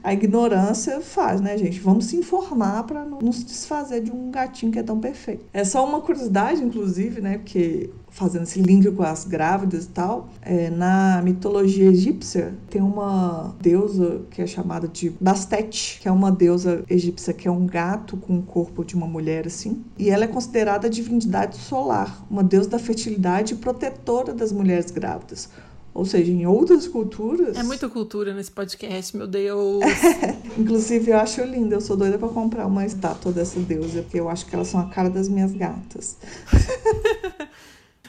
a 0.04 0.14
ignorância 0.14 1.00
faz, 1.00 1.40
né, 1.40 1.58
gente? 1.58 1.80
Vamos 1.80 2.06
se 2.06 2.18
informar 2.18 2.84
para 2.84 3.06
não 3.06 3.32
se 3.32 3.46
desfazer 3.46 4.02
de 4.02 4.12
um 4.12 4.30
gatinho 4.30 4.72
que 4.72 4.80
é 4.80 4.84
tão 4.84 5.00
perfeito. 5.00 5.46
É 5.54 5.64
só 5.64 5.86
uma 5.88 6.02
curiosidade, 6.02 6.62
inclusive, 6.62 7.22
né, 7.22 7.38
porque 7.38 7.90
fazendo 8.10 8.44
esse 8.44 8.62
link 8.62 8.90
com 8.92 9.02
as 9.02 9.26
grávidas 9.26 9.86
e 9.86 9.88
tal, 9.88 10.30
é, 10.42 10.70
na 10.70 11.22
mitologia 11.24 11.90
egípcia 11.90 12.54
tem 12.70 12.82
uma 12.82 13.56
deusa 13.60 14.22
que 14.30 14.42
é 14.42 14.46
chamada 14.46 14.88
de 14.88 15.10
Bastet, 15.10 16.00
que 16.00 16.08
é 16.08 16.12
uma 16.12 16.32
deusa 16.32 16.84
egípcia 16.88 17.34
que 17.34 17.48
é 17.48 17.52
um 17.52 17.66
gato 17.66 18.16
com 18.18 18.38
o 18.38 18.44
corpo 18.44 18.86
de 18.86 18.94
uma 18.94 19.08
mulher 19.08 19.48
assim, 19.48 19.84
e 19.98 20.10
ela 20.12 20.26
é 20.26 20.28
considerada 20.28 20.86
a 20.86 20.90
divindade 20.90 21.58
solar, 21.58 22.24
uma 22.30 22.44
deusa 22.44 22.70
da 22.70 22.78
fertilidade 22.78 23.54
e 23.54 23.58
protetora 23.58 24.32
das 24.34 24.52
mulheres 24.52 24.92
grávidas. 24.92 25.50
Ou 25.94 26.06
seja, 26.06 26.32
em 26.32 26.46
outras 26.48 26.88
culturas. 26.88 27.56
É 27.56 27.62
muita 27.62 27.88
cultura 27.88 28.34
nesse 28.34 28.52
podcast, 28.52 29.16
meu 29.16 29.28
Deus. 29.28 29.84
Inclusive, 30.58 31.12
eu 31.12 31.18
acho 31.18 31.44
linda. 31.44 31.76
Eu 31.76 31.82
sou 31.82 31.96
doida 31.96 32.18
para 32.18 32.30
comprar 32.30 32.66
uma 32.66 32.86
estátua 32.86 33.32
dessa 33.32 33.60
deusa, 33.60 34.02
porque 34.02 34.20
eu 34.20 34.28
acho 34.28 34.46
que 34.46 34.56
elas 34.56 34.68
são 34.68 34.80
a 34.80 34.90
cara 34.90 35.10
das 35.10 35.30
minhas 35.30 35.52
gatas. 35.52 36.18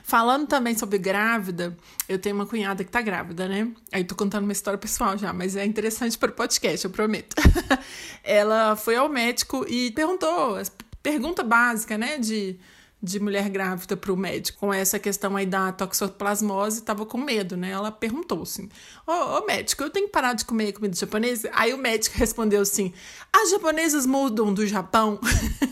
Falando 0.02 0.46
também 0.46 0.76
sobre 0.76 0.98
grávida, 0.98 1.76
eu 2.08 2.18
tenho 2.18 2.36
uma 2.36 2.46
cunhada 2.46 2.84
que 2.84 2.90
tá 2.90 3.00
grávida, 3.00 3.48
né? 3.48 3.70
Aí 3.90 4.04
tô 4.04 4.14
contando 4.14 4.44
uma 4.44 4.52
história 4.52 4.78
pessoal 4.78 5.16
já, 5.18 5.32
mas 5.32 5.56
é 5.56 5.64
interessante 5.64 6.16
para 6.16 6.30
o 6.30 6.34
podcast, 6.34 6.84
eu 6.84 6.90
prometo. 6.90 7.34
Ela 8.22 8.76
foi 8.76 8.96
ao 8.96 9.08
médico 9.08 9.64
e 9.68 9.90
perguntou, 9.92 10.60
pergunta 11.02 11.42
básica, 11.42 11.98
né, 11.98 12.18
de 12.18 12.56
de 13.04 13.20
mulher 13.20 13.48
grávida 13.50 13.96
para 13.96 14.12
o 14.12 14.16
médico 14.16 14.58
com 14.58 14.72
essa 14.72 14.98
questão 14.98 15.36
aí 15.36 15.44
da 15.44 15.70
toxoplasmose, 15.70 16.78
estava 16.78 17.04
com 17.04 17.18
medo, 17.18 17.56
né? 17.56 17.70
Ela 17.70 17.92
perguntou 17.92 18.42
assim: 18.42 18.68
Ô 19.06 19.44
médico, 19.46 19.82
eu 19.82 19.90
tenho 19.90 20.06
que 20.06 20.12
parar 20.12 20.32
de 20.32 20.44
comer 20.44 20.72
comida 20.72 20.96
japonesa? 20.96 21.50
Aí 21.52 21.74
o 21.74 21.78
médico 21.78 22.16
respondeu 22.16 22.62
assim: 22.62 22.92
As 23.32 23.50
japonesas 23.50 24.06
mudam 24.06 24.54
do 24.54 24.66
Japão 24.66 25.20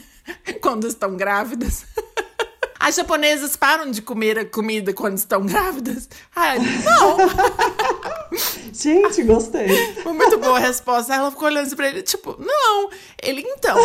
quando 0.61 0.87
estão 0.87 1.17
grávidas. 1.17 1.87
As 2.79 2.97
japonesas 2.97 3.55
param 3.55 3.93
de 3.93 4.03
comer 4.03 4.37
a 4.41 4.45
comida 4.45 4.93
quando 4.93 5.17
estão 5.17 5.47
grávidas? 5.47 6.09
Ah, 6.35 6.55
não! 6.57 7.17
Gente, 8.73 9.23
gostei. 9.23 9.69
Foi 10.03 10.13
muito 10.13 10.39
boa 10.39 10.57
a 10.57 10.61
resposta. 10.61 11.15
Ela 11.15 11.31
ficou 11.31 11.49
olhando 11.49 11.67
assim 11.67 11.77
pra 11.77 11.89
ele, 11.89 12.03
tipo, 12.03 12.37
não. 12.39 12.91
Ele, 13.23 13.43
então. 13.47 13.77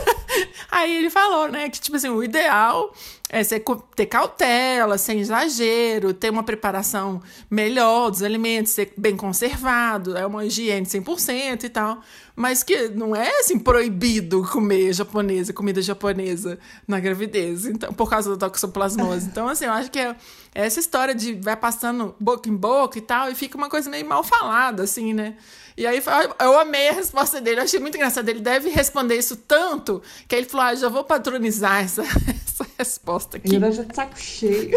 Aí 0.70 0.96
ele 0.96 1.10
falou, 1.10 1.48
né, 1.48 1.68
que, 1.68 1.80
tipo 1.80 1.96
assim, 1.96 2.08
o 2.08 2.22
ideal 2.22 2.92
é 3.34 3.42
você 3.42 3.60
ter 3.96 4.06
cautela, 4.06 4.96
sem 4.96 5.18
exagero, 5.18 6.14
ter 6.14 6.30
uma 6.30 6.44
preparação 6.44 7.20
melhor 7.50 8.08
dos 8.08 8.22
alimentos, 8.22 8.70
ser 8.70 8.92
bem 8.96 9.16
conservado, 9.16 10.16
é 10.16 10.24
uma 10.24 10.44
higiene 10.44 10.86
100% 10.86 11.64
e 11.64 11.68
tal. 11.68 12.00
Mas 12.36 12.62
que 12.62 12.88
não 12.90 13.14
é, 13.14 13.40
assim, 13.40 13.58
proibido 13.58 14.48
comer 14.52 14.92
japonesa, 14.92 15.52
comida 15.52 15.82
japonesa 15.82 16.60
na 16.86 17.00
gravidez, 17.00 17.66
então, 17.66 17.92
por 17.92 18.08
causa 18.08 18.36
da 18.36 18.48
toxoplasmose. 18.48 19.26
Então, 19.26 19.48
assim, 19.48 19.64
eu 19.64 19.72
acho 19.72 19.90
que 19.90 19.98
é 19.98 20.14
essa 20.54 20.78
história 20.78 21.12
de 21.12 21.34
vai 21.34 21.56
passando 21.56 22.14
boca 22.20 22.48
em 22.48 22.54
boca 22.54 22.98
e 22.98 23.02
tal, 23.02 23.28
e 23.28 23.34
fica 23.34 23.58
uma 23.58 23.68
coisa 23.68 23.90
meio 23.90 24.08
mal 24.08 24.22
falada, 24.22 24.84
assim, 24.84 25.12
né? 25.12 25.34
E 25.76 25.86
aí 25.86 26.00
eu 26.40 26.60
amei 26.60 26.88
a 26.88 26.92
resposta 26.92 27.40
dele, 27.40 27.60
eu 27.60 27.64
achei 27.64 27.80
muito 27.80 27.96
engraçado. 27.96 28.28
Ele 28.28 28.40
deve 28.40 28.70
responder 28.70 29.16
isso 29.16 29.36
tanto 29.36 30.02
que 30.28 30.34
aí 30.34 30.42
ele 30.42 30.48
falou: 30.48 30.66
ah, 30.66 30.74
já 30.74 30.88
vou 30.88 31.04
patronizar 31.04 31.82
essa, 31.82 32.02
essa 32.46 32.66
resposta 32.78 33.36
aqui. 33.36 33.54
Ele 33.54 33.72
já 33.72 33.82
de 33.82 33.94
saco 33.94 34.18
cheio. 34.18 34.76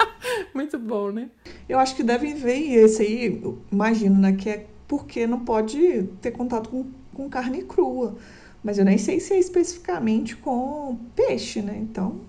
muito 0.54 0.78
bom, 0.78 1.10
né? 1.10 1.30
Eu 1.68 1.78
acho 1.78 1.94
que 1.94 2.02
devem 2.02 2.34
ver 2.34 2.72
esse 2.72 3.02
aí, 3.02 3.42
imagino, 3.70 4.18
né? 4.18 4.32
Que 4.32 4.50
é 4.50 4.66
porque 4.88 5.26
não 5.26 5.44
pode 5.44 6.04
ter 6.20 6.30
contato 6.30 6.68
com, 6.70 6.90
com 7.14 7.28
carne 7.28 7.62
crua. 7.62 8.16
Mas 8.62 8.78
eu 8.78 8.84
nem 8.84 8.98
sei 8.98 9.20
se 9.20 9.32
é 9.32 9.38
especificamente 9.38 10.36
com 10.36 10.98
peixe, 11.14 11.62
né? 11.62 11.76
Então. 11.76 12.20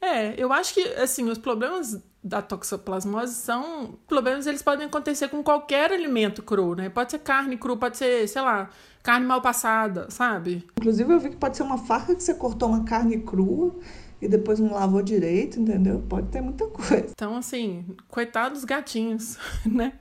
É, 0.00 0.34
eu 0.40 0.52
acho 0.52 0.74
que, 0.74 0.80
assim, 0.94 1.28
os 1.28 1.38
problemas 1.38 1.98
da 2.24 2.40
toxoplasmose 2.40 3.34
são 3.34 3.98
problemas 4.08 4.46
eles 4.46 4.62
podem 4.62 4.86
acontecer 4.86 5.28
com 5.28 5.42
qualquer 5.42 5.92
alimento 5.92 6.42
cru, 6.42 6.74
né? 6.74 6.88
Pode 6.88 7.10
ser 7.10 7.18
carne 7.18 7.58
cru, 7.58 7.76
pode 7.76 7.98
ser, 7.98 8.26
sei 8.26 8.40
lá, 8.40 8.70
carne 9.02 9.26
mal 9.26 9.42
passada, 9.42 10.06
sabe? 10.08 10.66
Inclusive 10.78 11.12
eu 11.12 11.20
vi 11.20 11.30
que 11.30 11.36
pode 11.36 11.56
ser 11.56 11.62
uma 11.62 11.76
faca 11.76 12.14
que 12.14 12.22
você 12.22 12.32
cortou 12.32 12.70
uma 12.70 12.82
carne 12.84 13.20
crua 13.20 13.74
e 14.22 14.28
depois 14.28 14.58
não 14.58 14.72
lavou 14.72 15.02
direito, 15.02 15.60
entendeu? 15.60 16.02
Pode 16.08 16.28
ter 16.28 16.40
muita 16.40 16.66
coisa. 16.66 17.08
Então, 17.10 17.36
assim, 17.36 17.84
coitados 18.08 18.64
gatinhos, 18.64 19.36
né? 19.66 19.92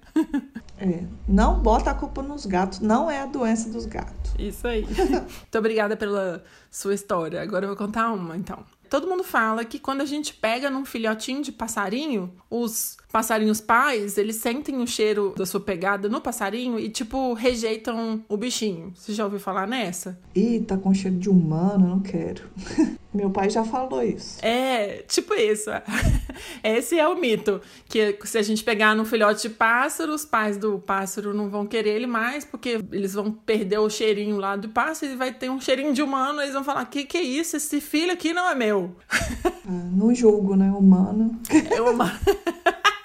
É, 0.77 1.03
não 1.27 1.59
bota 1.59 1.91
a 1.91 1.93
culpa 1.93 2.21
nos 2.21 2.45
gatos, 2.45 2.79
não 2.79 3.11
é 3.11 3.19
a 3.19 3.25
doença 3.25 3.69
dos 3.69 3.85
gatos. 3.85 4.33
Isso 4.39 4.65
aí. 4.65 4.85
Muito 5.11 5.57
obrigada 5.57 5.97
pela 5.97 6.41
sua 6.71 6.93
história. 6.93 7.41
Agora 7.41 7.65
eu 7.65 7.69
vou 7.69 7.77
contar 7.77 8.13
uma, 8.13 8.37
então. 8.37 8.63
Todo 8.93 9.07
mundo 9.07 9.23
fala 9.23 9.65
que 9.65 9.79
quando 9.79 10.01
a 10.01 10.05
gente 10.05 10.35
pega 10.35 10.69
num 10.69 10.85
filhotinho 10.85 11.41
de 11.41 11.51
passarinho, 11.51 12.31
os 12.47 12.95
passarinhos 13.13 13.61
pais, 13.61 14.17
eles 14.17 14.37
sentem 14.37 14.81
o 14.81 14.87
cheiro 14.87 15.35
da 15.37 15.45
sua 15.45 15.59
pegada 15.59 16.09
no 16.09 16.19
passarinho 16.19 16.79
e, 16.79 16.89
tipo, 16.89 17.33
rejeitam 17.33 18.25
o 18.27 18.35
bichinho. 18.35 18.91
Você 18.95 19.13
já 19.13 19.23
ouviu 19.23 19.39
falar 19.39 19.67
nessa? 19.67 20.19
Ih, 20.33 20.61
tá 20.61 20.75
com 20.75 20.91
cheiro 20.95 21.17
de 21.17 21.29
humano, 21.29 21.87
não 21.87 21.99
quero. 21.99 22.41
Meu 23.13 23.29
pai 23.29 23.51
já 23.51 23.63
falou 23.63 24.01
isso. 24.01 24.43
É, 24.43 25.03
tipo 25.07 25.35
isso. 25.35 25.69
Esse 26.63 26.97
é 26.97 27.07
o 27.07 27.15
mito. 27.15 27.61
Que 27.85 28.17
se 28.23 28.39
a 28.39 28.41
gente 28.41 28.63
pegar 28.63 28.95
num 28.95 29.05
filhote 29.05 29.43
de 29.43 29.49
pássaro, 29.53 30.11
os 30.11 30.25
pais 30.25 30.57
do 30.57 30.79
pássaro 30.79 31.35
não 31.35 31.47
vão 31.51 31.67
querer 31.67 31.91
ele 31.91 32.07
mais, 32.07 32.43
porque 32.43 32.79
eles 32.91 33.13
vão 33.13 33.31
perder 33.31 33.77
o 33.77 33.91
cheirinho 33.91 34.37
lá 34.37 34.55
do 34.55 34.69
pássaro 34.69 35.13
e 35.13 35.15
vai 35.15 35.31
ter 35.31 35.51
um 35.51 35.61
cheirinho 35.61 35.93
de 35.93 36.01
humano. 36.01 36.41
Eles 36.41 36.55
vão 36.55 36.63
falar: 36.63 36.85
que 36.85 37.05
que 37.05 37.17
é 37.17 37.21
isso? 37.21 37.55
Esse 37.55 37.79
filho 37.79 38.11
aqui 38.11 38.33
não 38.33 38.49
é 38.49 38.55
meu. 38.55 38.95
Ah, 39.65 39.89
não 39.93 40.13
julgo, 40.13 40.57
né? 40.57 40.69
Humano. 40.69 41.39
É 41.71 41.81
humano. 41.81 42.19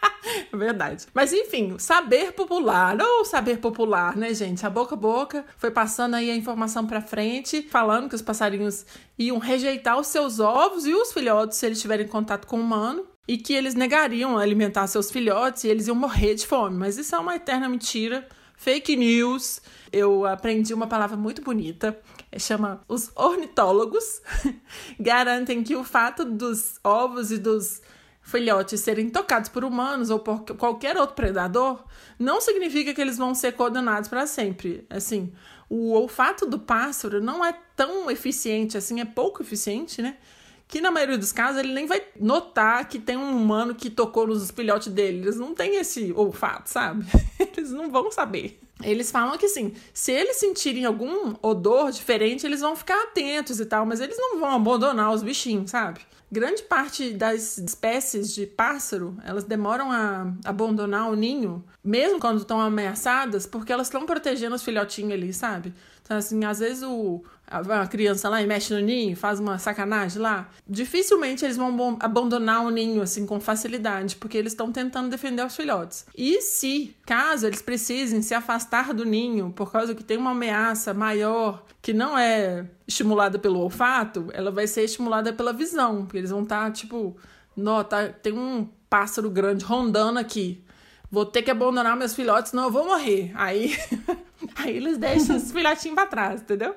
Verdade. 0.52 1.06
Mas 1.12 1.32
enfim, 1.32 1.78
saber 1.78 2.32
popular, 2.32 2.96
ou 3.00 3.24
saber 3.24 3.58
popular, 3.58 4.16
né, 4.16 4.32
gente? 4.34 4.64
A 4.64 4.70
boca 4.70 4.94
a 4.94 4.98
boca 4.98 5.44
foi 5.56 5.70
passando 5.70 6.14
aí 6.14 6.30
a 6.30 6.36
informação 6.36 6.86
pra 6.86 7.00
frente, 7.00 7.62
falando 7.62 8.08
que 8.08 8.14
os 8.14 8.22
passarinhos 8.22 8.84
iam 9.18 9.38
rejeitar 9.38 9.98
os 9.98 10.06
seus 10.06 10.40
ovos 10.40 10.86
e 10.86 10.92
os 10.92 11.12
filhotes 11.12 11.58
se 11.58 11.66
eles 11.66 11.80
tiverem 11.80 12.06
contato 12.06 12.46
com 12.46 12.58
o 12.58 12.62
humano. 12.62 13.06
E 13.26 13.36
que 13.36 13.52
eles 13.52 13.74
negariam 13.74 14.38
alimentar 14.38 14.86
seus 14.86 15.10
filhotes 15.10 15.64
e 15.64 15.68
eles 15.68 15.86
iam 15.86 15.94
morrer 15.94 16.34
de 16.34 16.46
fome. 16.46 16.78
Mas 16.78 16.96
isso 16.96 17.14
é 17.14 17.18
uma 17.18 17.36
eterna 17.36 17.68
mentira. 17.68 18.26
Fake 18.56 18.96
news. 18.96 19.60
Eu 19.92 20.24
aprendi 20.24 20.72
uma 20.72 20.86
palavra 20.86 21.14
muito 21.14 21.42
bonita. 21.42 21.98
Chama 22.38 22.80
os 22.88 23.10
ornitólogos. 23.14 24.22
Garantem 24.98 25.62
que 25.62 25.76
o 25.76 25.84
fato 25.84 26.24
dos 26.24 26.80
ovos 26.82 27.30
e 27.30 27.36
dos 27.36 27.82
filhotes 28.28 28.80
serem 28.80 29.08
tocados 29.08 29.48
por 29.48 29.64
humanos 29.64 30.10
ou 30.10 30.18
por 30.18 30.40
qualquer 30.56 30.98
outro 30.98 31.16
predador, 31.16 31.82
não 32.18 32.42
significa 32.42 32.92
que 32.92 33.00
eles 33.00 33.16
vão 33.16 33.34
ser 33.34 33.52
condenados 33.52 34.08
para 34.08 34.26
sempre. 34.26 34.86
Assim, 34.90 35.32
o 35.68 35.92
olfato 35.92 36.44
do 36.44 36.58
pássaro 36.58 37.22
não 37.22 37.42
é 37.42 37.54
tão 37.74 38.10
eficiente 38.10 38.76
assim, 38.76 39.00
é 39.00 39.04
pouco 39.06 39.40
eficiente, 39.40 40.02
né? 40.02 40.18
Que 40.66 40.78
na 40.78 40.90
maioria 40.90 41.16
dos 41.16 41.32
casos 41.32 41.60
ele 41.60 41.72
nem 41.72 41.86
vai 41.86 42.02
notar 42.20 42.86
que 42.86 42.98
tem 42.98 43.16
um 43.16 43.34
humano 43.34 43.74
que 43.74 43.88
tocou 43.88 44.26
nos 44.26 44.50
filhotes 44.50 44.92
dele. 44.92 45.22
Eles 45.22 45.36
não 45.36 45.54
têm 45.54 45.76
esse 45.76 46.12
olfato, 46.12 46.68
sabe? 46.68 47.06
Eles 47.56 47.70
não 47.70 47.90
vão 47.90 48.12
saber. 48.12 48.60
Eles 48.82 49.10
falam 49.10 49.38
que 49.38 49.46
assim, 49.46 49.72
se 49.92 50.12
eles 50.12 50.36
sentirem 50.36 50.84
algum 50.84 51.34
odor 51.42 51.90
diferente, 51.90 52.46
eles 52.46 52.60
vão 52.60 52.76
ficar 52.76 53.02
atentos 53.04 53.58
e 53.58 53.66
tal, 53.66 53.84
mas 53.84 54.00
eles 54.00 54.16
não 54.16 54.38
vão 54.38 54.50
abandonar 54.50 55.12
os 55.12 55.22
bichinhos, 55.22 55.72
sabe? 55.72 56.00
Grande 56.30 56.62
parte 56.62 57.14
das 57.14 57.56
espécies 57.56 58.34
de 58.34 58.46
pássaro, 58.46 59.16
elas 59.24 59.44
demoram 59.44 59.90
a 59.90 60.30
abandonar 60.44 61.10
o 61.10 61.16
ninho, 61.16 61.64
mesmo 61.82 62.20
quando 62.20 62.38
estão 62.38 62.60
ameaçadas, 62.60 63.46
porque 63.46 63.72
elas 63.72 63.86
estão 63.86 64.04
protegendo 64.04 64.54
os 64.54 64.62
filhotinhos 64.62 65.12
ali, 65.12 65.32
sabe? 65.32 65.72
Então, 66.02 66.18
assim, 66.18 66.44
às 66.44 66.58
vezes 66.58 66.82
o, 66.82 67.22
a 67.50 67.86
criança 67.86 68.28
lá 68.28 68.42
e 68.42 68.46
mexe 68.46 68.72
no 68.74 68.80
ninho, 68.80 69.16
faz 69.16 69.40
uma 69.40 69.58
sacanagem 69.58 70.20
lá, 70.20 70.48
dificilmente 70.68 71.44
eles 71.44 71.56
vão 71.56 71.96
abandonar 72.00 72.64
o 72.64 72.70
ninho 72.70 73.00
assim 73.00 73.24
com 73.24 73.40
facilidade, 73.40 74.16
porque 74.16 74.36
eles 74.36 74.52
estão 74.52 74.70
tentando 74.70 75.08
defender 75.08 75.44
os 75.44 75.56
filhotes. 75.56 76.06
E 76.16 76.42
se, 76.42 76.94
caso 77.06 77.46
eles 77.46 77.62
precisem 77.62 78.20
se 78.20 78.34
afastar 78.34 78.92
do 78.92 79.04
ninho 79.04 79.50
por 79.50 79.72
causa 79.72 79.94
que 79.94 80.04
tem 80.04 80.18
uma 80.18 80.32
ameaça 80.32 80.92
maior 80.92 81.64
que 81.80 81.92
não 81.92 82.18
é 82.18 82.66
estimulada 82.86 83.38
pelo 83.38 83.60
olfato, 83.60 84.28
ela 84.32 84.50
vai 84.50 84.66
ser 84.66 84.82
estimulada 84.82 85.32
pela 85.32 85.52
visão, 85.52 86.04
porque 86.04 86.18
eles 86.18 86.30
vão 86.30 86.42
estar 86.42 86.64
tá, 86.64 86.70
tipo, 86.70 87.16
nota, 87.56 88.14
tem 88.22 88.32
um 88.32 88.68
pássaro 88.90 89.30
grande 89.30 89.64
rondando 89.64 90.18
aqui. 90.18 90.62
Vou 91.10 91.24
ter 91.24 91.40
que 91.42 91.50
abandonar 91.50 91.96
meus 91.96 92.14
filhotes, 92.14 92.52
não, 92.52 92.64
eu 92.64 92.70
vou 92.70 92.84
morrer. 92.84 93.32
Aí, 93.34 93.74
aí 94.56 94.76
eles 94.76 94.98
deixam 94.98 95.36
os 95.36 95.50
filhotinhos 95.50 95.94
pra 95.94 96.06
trás, 96.06 96.42
entendeu? 96.42 96.74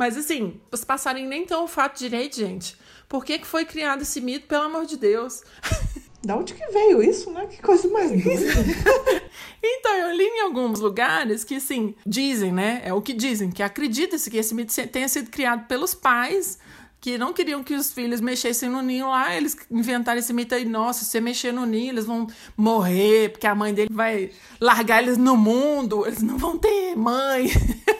Mas 0.00 0.16
assim, 0.16 0.58
os 0.72 0.82
passarinhos 0.82 1.28
nem 1.28 1.44
têm 1.44 1.54
olfato 1.54 1.98
direito, 1.98 2.36
gente. 2.36 2.74
Por 3.06 3.22
que, 3.22 3.38
que 3.38 3.46
foi 3.46 3.66
criado 3.66 4.00
esse 4.00 4.18
mito, 4.18 4.46
pelo 4.46 4.62
amor 4.62 4.86
de 4.86 4.96
Deus? 4.96 5.42
Da 6.22 6.36
onde 6.36 6.52
que 6.52 6.66
veio 6.70 7.02
isso, 7.02 7.30
né? 7.30 7.46
Que 7.46 7.62
coisa 7.62 7.88
mais 7.88 8.10
doida. 8.10 8.44
então, 9.64 9.92
eu 9.94 10.14
li 10.14 10.24
em 10.24 10.40
alguns 10.42 10.78
lugares 10.78 11.44
que, 11.44 11.54
assim, 11.54 11.94
dizem, 12.04 12.52
né? 12.52 12.82
É 12.84 12.92
o 12.92 13.00
que 13.00 13.14
dizem, 13.14 13.50
que 13.50 13.62
acredita-se 13.62 14.30
que 14.30 14.36
esse 14.36 14.54
mito 14.54 14.74
tenha 14.88 15.08
sido 15.08 15.30
criado 15.30 15.66
pelos 15.66 15.94
pais 15.94 16.58
que 17.00 17.16
não 17.16 17.32
queriam 17.32 17.64
que 17.64 17.74
os 17.74 17.90
filhos 17.90 18.20
mexessem 18.20 18.68
no 18.68 18.82
ninho 18.82 19.08
lá, 19.08 19.34
eles 19.34 19.56
inventaram 19.70 20.18
esse 20.18 20.34
mito 20.34 20.54
aí, 20.54 20.66
nossa, 20.66 21.04
se 21.04 21.12
você 21.12 21.20
mexer 21.22 21.52
no 21.52 21.64
ninho, 21.64 21.92
eles 21.92 22.04
vão 22.04 22.26
morrer, 22.54 23.30
porque 23.30 23.46
a 23.46 23.54
mãe 23.54 23.72
dele 23.72 23.88
vai 23.90 24.30
largar 24.60 25.02
eles 25.02 25.16
no 25.16 25.38
mundo, 25.38 26.06
eles 26.06 26.20
não 26.20 26.36
vão 26.36 26.58
ter 26.58 26.94
mãe. 26.94 27.50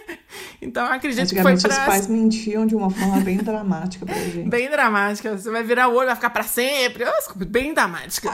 Então 0.61 0.85
eu 0.87 0.93
acredito 0.93 1.35
que 1.35 1.41
foi 1.41 1.57
pra... 1.57 1.71
os 1.71 1.79
pais 1.79 2.07
mentiam 2.07 2.67
de 2.67 2.77
uma 2.77 2.91
forma 2.91 3.21
bem 3.21 3.39
dramática 3.39 4.05
pra 4.05 4.15
gente. 4.15 4.49
Bem 4.49 4.71
dramática. 4.71 5.37
Você 5.37 5.51
vai 5.51 5.63
virar 5.63 5.89
o 5.89 5.95
olho, 5.95 6.07
vai 6.07 6.17
ficar 6.17 6.31
pra 6.31 6.43
sempre. 6.43 7.05
Bem 7.47 7.73
dramática. 7.73 8.31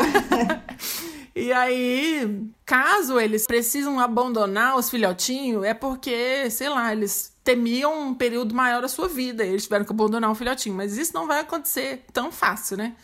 e 1.35 1.53
aí, 1.53 2.49
caso 2.65 3.21
eles 3.21 3.47
precisam 3.47 4.01
abandonar 4.01 4.77
os 4.77 4.91
filhotinhos, 4.91 5.65
é 5.65 5.73
porque, 5.73 6.51
sei 6.51 6.69
lá, 6.69 6.93
eles 6.93 7.33
temiam 7.45 8.09
um 8.09 8.15
período 8.15 8.55
maior 8.55 8.83
da 8.83 8.89
sua 8.89 9.09
vida. 9.09 9.45
E 9.45 9.51
eles 9.51 9.63
tiveram 9.63 9.85
que 9.85 9.93
abandonar 9.93 10.29
um 10.29 10.35
filhotinho. 10.35 10.75
Mas 10.75 10.99
isso 10.99 11.15
não 11.15 11.29
vai 11.29 11.41
acontecer 11.41 12.05
tão 12.13 12.33
fácil, 12.33 12.77
né? 12.77 12.95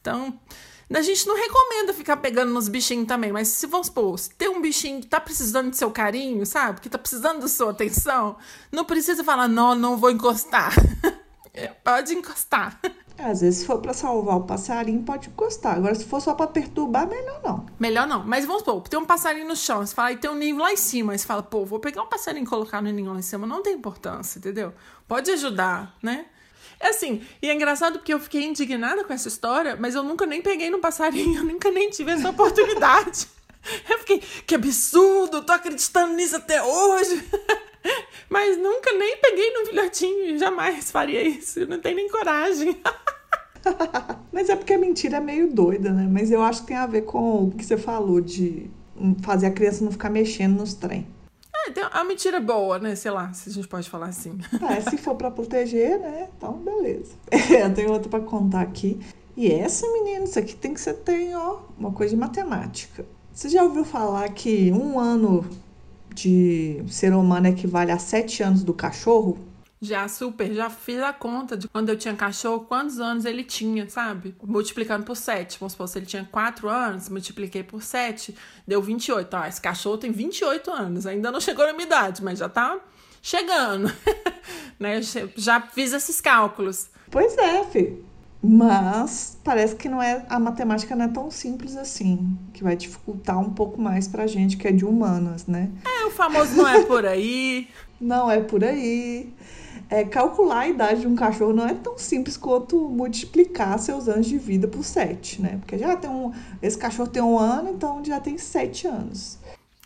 Então, 0.00 0.38
a 0.98 1.02
gente 1.02 1.26
não 1.26 1.36
recomenda 1.36 1.94
ficar 1.94 2.16
pegando 2.16 2.52
nos 2.52 2.68
bichinhos 2.68 3.06
também, 3.06 3.30
mas 3.30 3.48
se 3.48 3.66
vamos 3.66 3.86
supor, 3.86 4.18
se 4.18 4.30
tem 4.30 4.48
um 4.48 4.60
bichinho 4.60 5.00
que 5.00 5.06
tá 5.06 5.20
precisando 5.20 5.70
do 5.70 5.76
seu 5.76 5.90
carinho, 5.90 6.44
sabe? 6.44 6.80
Que 6.80 6.88
tá 6.88 6.98
precisando 6.98 7.40
da 7.40 7.48
sua 7.48 7.70
atenção, 7.70 8.36
não 8.72 8.84
precisa 8.84 9.22
falar, 9.22 9.46
não, 9.46 9.74
não 9.74 9.96
vou 9.96 10.10
encostar. 10.10 10.72
É, 11.52 11.66
pode 11.66 12.14
encostar. 12.14 12.80
É, 13.18 13.24
às 13.24 13.40
vezes, 13.40 13.60
se 13.60 13.66
for 13.66 13.80
para 13.80 13.92
salvar 13.92 14.36
o 14.36 14.44
passarinho, 14.44 15.02
pode 15.02 15.28
encostar. 15.28 15.76
Agora, 15.76 15.94
se 15.94 16.04
for 16.04 16.20
só 16.20 16.32
para 16.32 16.46
perturbar, 16.46 17.08
melhor 17.08 17.40
não. 17.44 17.66
Melhor 17.78 18.06
não. 18.06 18.24
Mas 18.24 18.46
vamos 18.46 18.60
supor, 18.60 18.88
tem 18.88 18.98
um 18.98 19.04
passarinho 19.04 19.48
no 19.48 19.56
chão, 19.56 19.84
você 19.84 19.94
fala, 19.94 20.12
e 20.12 20.16
tem 20.16 20.30
um 20.30 20.34
ninho 20.36 20.56
lá 20.58 20.72
em 20.72 20.76
cima. 20.76 21.12
Aí 21.12 21.18
você 21.18 21.26
fala, 21.26 21.42
pô, 21.42 21.64
vou 21.64 21.80
pegar 21.80 22.02
um 22.02 22.06
passarinho 22.06 22.44
e 22.44 22.46
colocar 22.46 22.80
no 22.80 22.90
ninho 22.90 23.12
lá 23.12 23.18
em 23.18 23.22
cima. 23.22 23.46
Não 23.46 23.62
tem 23.62 23.74
importância, 23.74 24.38
entendeu? 24.38 24.72
Pode 25.06 25.30
ajudar, 25.32 25.96
né? 26.02 26.26
É 26.80 26.88
assim, 26.88 27.20
e 27.42 27.50
é 27.50 27.54
engraçado 27.54 27.98
porque 27.98 28.14
eu 28.14 28.18
fiquei 28.18 28.42
indignada 28.42 29.04
com 29.04 29.12
essa 29.12 29.28
história, 29.28 29.76
mas 29.76 29.94
eu 29.94 30.02
nunca 30.02 30.24
nem 30.24 30.40
peguei 30.40 30.70
no 30.70 30.78
passarinho, 30.78 31.40
eu 31.40 31.44
nunca 31.44 31.70
nem 31.70 31.90
tive 31.90 32.10
essa 32.10 32.30
oportunidade. 32.30 33.28
Eu 33.90 33.98
fiquei, 33.98 34.22
que 34.46 34.54
absurdo, 34.54 35.42
tô 35.42 35.52
acreditando 35.52 36.14
nisso 36.14 36.34
até 36.34 36.62
hoje. 36.62 37.22
Mas 38.26 38.56
nunca 38.56 38.90
nem 38.92 39.18
peguei 39.18 39.52
no 39.52 39.66
filhotinho, 39.66 40.38
jamais 40.38 40.90
faria 40.90 41.22
isso, 41.22 41.60
eu 41.60 41.66
não 41.66 41.78
tenho 41.78 41.96
nem 41.96 42.08
coragem. 42.08 42.80
Mas 44.32 44.48
é 44.48 44.56
porque 44.56 44.72
a 44.72 44.78
mentira 44.78 45.18
é 45.18 45.20
meio 45.20 45.52
doida, 45.52 45.92
né? 45.92 46.08
Mas 46.10 46.30
eu 46.30 46.42
acho 46.42 46.62
que 46.62 46.68
tem 46.68 46.76
a 46.78 46.86
ver 46.86 47.02
com 47.02 47.48
o 47.48 47.50
que 47.50 47.62
você 47.62 47.76
falou 47.76 48.20
de 48.20 48.70
fazer 49.22 49.46
a 49.46 49.50
criança 49.50 49.84
não 49.84 49.92
ficar 49.92 50.08
mexendo 50.08 50.58
nos 50.58 50.72
trem. 50.72 51.06
É, 51.66 51.70
tem 51.70 51.84
uma 51.84 52.04
mentira 52.04 52.40
boa, 52.40 52.78
né? 52.78 52.94
Sei 52.94 53.10
lá, 53.10 53.32
se 53.32 53.50
a 53.50 53.52
gente 53.52 53.68
pode 53.68 53.88
falar 53.88 54.06
assim. 54.06 54.38
É, 54.70 54.80
se 54.80 54.96
for 54.96 55.14
para 55.14 55.30
proteger, 55.30 55.98
né? 55.98 56.28
Então, 56.36 56.52
beleza. 56.54 57.12
Eu 57.50 57.72
tenho 57.74 57.92
outra 57.92 58.08
para 58.08 58.20
contar 58.20 58.60
aqui. 58.60 59.00
E 59.36 59.50
essa, 59.50 59.86
menina, 59.92 60.24
isso 60.24 60.38
aqui 60.38 60.54
tem 60.54 60.74
que 60.74 60.80
ser, 60.80 60.94
tem, 60.94 61.34
ó, 61.34 61.60
uma 61.78 61.92
coisa 61.92 62.14
de 62.14 62.20
matemática. 62.20 63.04
Você 63.32 63.48
já 63.48 63.62
ouviu 63.62 63.84
falar 63.84 64.28
que 64.30 64.70
um 64.72 64.98
ano 64.98 65.48
de 66.14 66.82
ser 66.88 67.14
humano 67.14 67.46
equivale 67.46 67.90
a 67.90 67.98
sete 67.98 68.42
anos 68.42 68.62
do 68.62 68.74
cachorro? 68.74 69.38
Já 69.82 70.06
super, 70.08 70.52
já 70.52 70.68
fiz 70.68 71.00
a 71.00 71.10
conta 71.10 71.56
de 71.56 71.66
quando 71.66 71.88
eu 71.88 71.96
tinha 71.96 72.14
cachorro, 72.14 72.66
quantos 72.68 73.00
anos 73.00 73.24
ele 73.24 73.42
tinha, 73.42 73.88
sabe? 73.88 74.34
Multiplicando 74.42 75.06
por 75.06 75.16
7. 75.16 75.58
Vamos 75.58 75.72
supor, 75.72 75.88
se 75.88 75.98
ele 75.98 76.04
tinha 76.04 76.28
4 76.30 76.68
anos, 76.68 77.08
multipliquei 77.08 77.62
por 77.62 77.82
7, 77.82 78.36
deu 78.68 78.82
28. 78.82 79.34
Ah, 79.34 79.48
esse 79.48 79.58
cachorro 79.58 79.96
tem 79.96 80.12
28 80.12 80.70
anos, 80.70 81.06
ainda 81.06 81.32
não 81.32 81.40
chegou 81.40 81.66
na 81.66 81.72
minha 81.72 81.86
idade, 81.86 82.22
mas 82.22 82.38
já 82.38 82.46
tá 82.46 82.78
chegando. 83.22 83.90
né? 84.78 85.00
Já 85.34 85.62
fiz 85.62 85.94
esses 85.94 86.20
cálculos. 86.20 86.90
Pois 87.10 87.38
é, 87.38 87.64
filho. 87.64 88.04
Mas 88.42 89.38
parece 89.42 89.76
que 89.76 89.88
não 89.88 90.02
é 90.02 90.26
a 90.28 90.38
matemática 90.38 90.94
não 90.94 91.06
é 91.06 91.08
tão 91.08 91.30
simples 91.30 91.76
assim, 91.76 92.38
que 92.52 92.62
vai 92.62 92.76
dificultar 92.76 93.38
um 93.38 93.50
pouco 93.50 93.80
mais 93.80 94.08
pra 94.08 94.26
gente 94.26 94.58
que 94.58 94.68
é 94.68 94.72
de 94.72 94.84
humanas, 94.84 95.46
né? 95.46 95.70
É, 95.86 96.04
o 96.04 96.10
famoso 96.10 96.54
não 96.54 96.68
é 96.68 96.82
por 96.84 97.06
aí. 97.06 97.68
não 97.98 98.30
é 98.30 98.40
por 98.40 98.62
aí 98.62 99.32
é, 99.90 100.04
calcular 100.04 100.60
a 100.60 100.68
idade 100.68 101.00
de 101.00 101.08
um 101.08 101.16
cachorro 101.16 101.52
não 101.52 101.66
é 101.66 101.74
tão 101.74 101.98
simples 101.98 102.36
quanto 102.36 102.88
multiplicar 102.88 103.76
seus 103.80 104.08
anos 104.08 104.26
de 104.26 104.38
vida 104.38 104.68
por 104.68 104.84
sete, 104.84 105.42
né? 105.42 105.58
Porque 105.58 105.76
já 105.76 105.96
tem 105.96 106.08
um. 106.08 106.32
Esse 106.62 106.78
cachorro 106.78 107.08
tem 107.08 107.20
um 107.20 107.36
ano, 107.36 107.70
então 107.70 108.02
já 108.04 108.20
tem 108.20 108.38
sete 108.38 108.86
anos. 108.86 109.36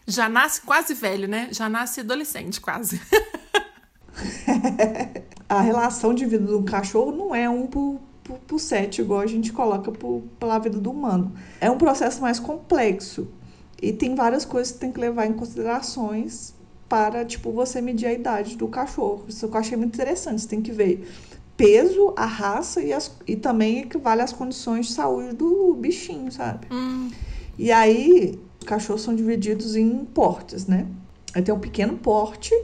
Já 0.06 0.28
nasce 0.28 0.60
quase 0.60 0.92
velho, 0.92 1.26
né? 1.26 1.48
Já 1.50 1.70
nasce 1.70 2.00
adolescente, 2.00 2.60
quase. 2.60 3.00
a 5.48 5.62
relação 5.62 6.12
de 6.12 6.26
vida 6.26 6.44
do 6.44 6.62
cachorro 6.62 7.10
não 7.10 7.34
é 7.34 7.48
um 7.48 7.66
por, 7.66 7.98
por, 8.22 8.38
por 8.40 8.58
sete, 8.58 9.00
igual 9.00 9.20
a 9.20 9.26
gente 9.26 9.54
coloca 9.54 9.90
por, 9.90 10.22
pela 10.38 10.58
vida 10.58 10.78
do 10.78 10.90
humano. 10.90 11.32
É 11.58 11.70
um 11.70 11.78
processo 11.78 12.20
mais 12.20 12.38
complexo. 12.38 13.26
E 13.80 13.90
tem 13.90 14.14
várias 14.14 14.44
coisas 14.44 14.72
que 14.72 14.78
tem 14.78 14.92
que 14.92 15.00
levar 15.00 15.26
em 15.26 15.32
considerações 15.32 16.54
para, 16.94 17.24
tipo, 17.24 17.50
você 17.50 17.80
medir 17.80 18.06
a 18.06 18.12
idade 18.12 18.56
do 18.56 18.68
cachorro. 18.68 19.24
Isso 19.26 19.46
eu 19.46 19.54
achei 19.56 19.76
muito 19.76 19.96
interessante. 19.96 20.42
Você 20.42 20.46
tem 20.46 20.62
que 20.62 20.70
ver 20.70 21.04
peso, 21.56 22.14
a 22.16 22.24
raça 22.24 22.80
e, 22.80 22.92
as, 22.92 23.10
e 23.26 23.34
também 23.34 23.80
equivale 23.80 24.22
às 24.22 24.32
condições 24.32 24.86
de 24.86 24.92
saúde 24.92 25.34
do 25.34 25.74
bichinho, 25.74 26.30
sabe? 26.30 26.68
Hum. 26.70 27.10
E 27.58 27.72
aí, 27.72 28.38
os 28.60 28.64
cachorros 28.64 29.02
são 29.02 29.12
divididos 29.12 29.74
em 29.74 30.04
portes, 30.04 30.68
né? 30.68 30.86
Aí 31.34 31.42
tem 31.42 31.52
um 31.52 31.58
pequeno 31.58 31.98
porte, 31.98 32.54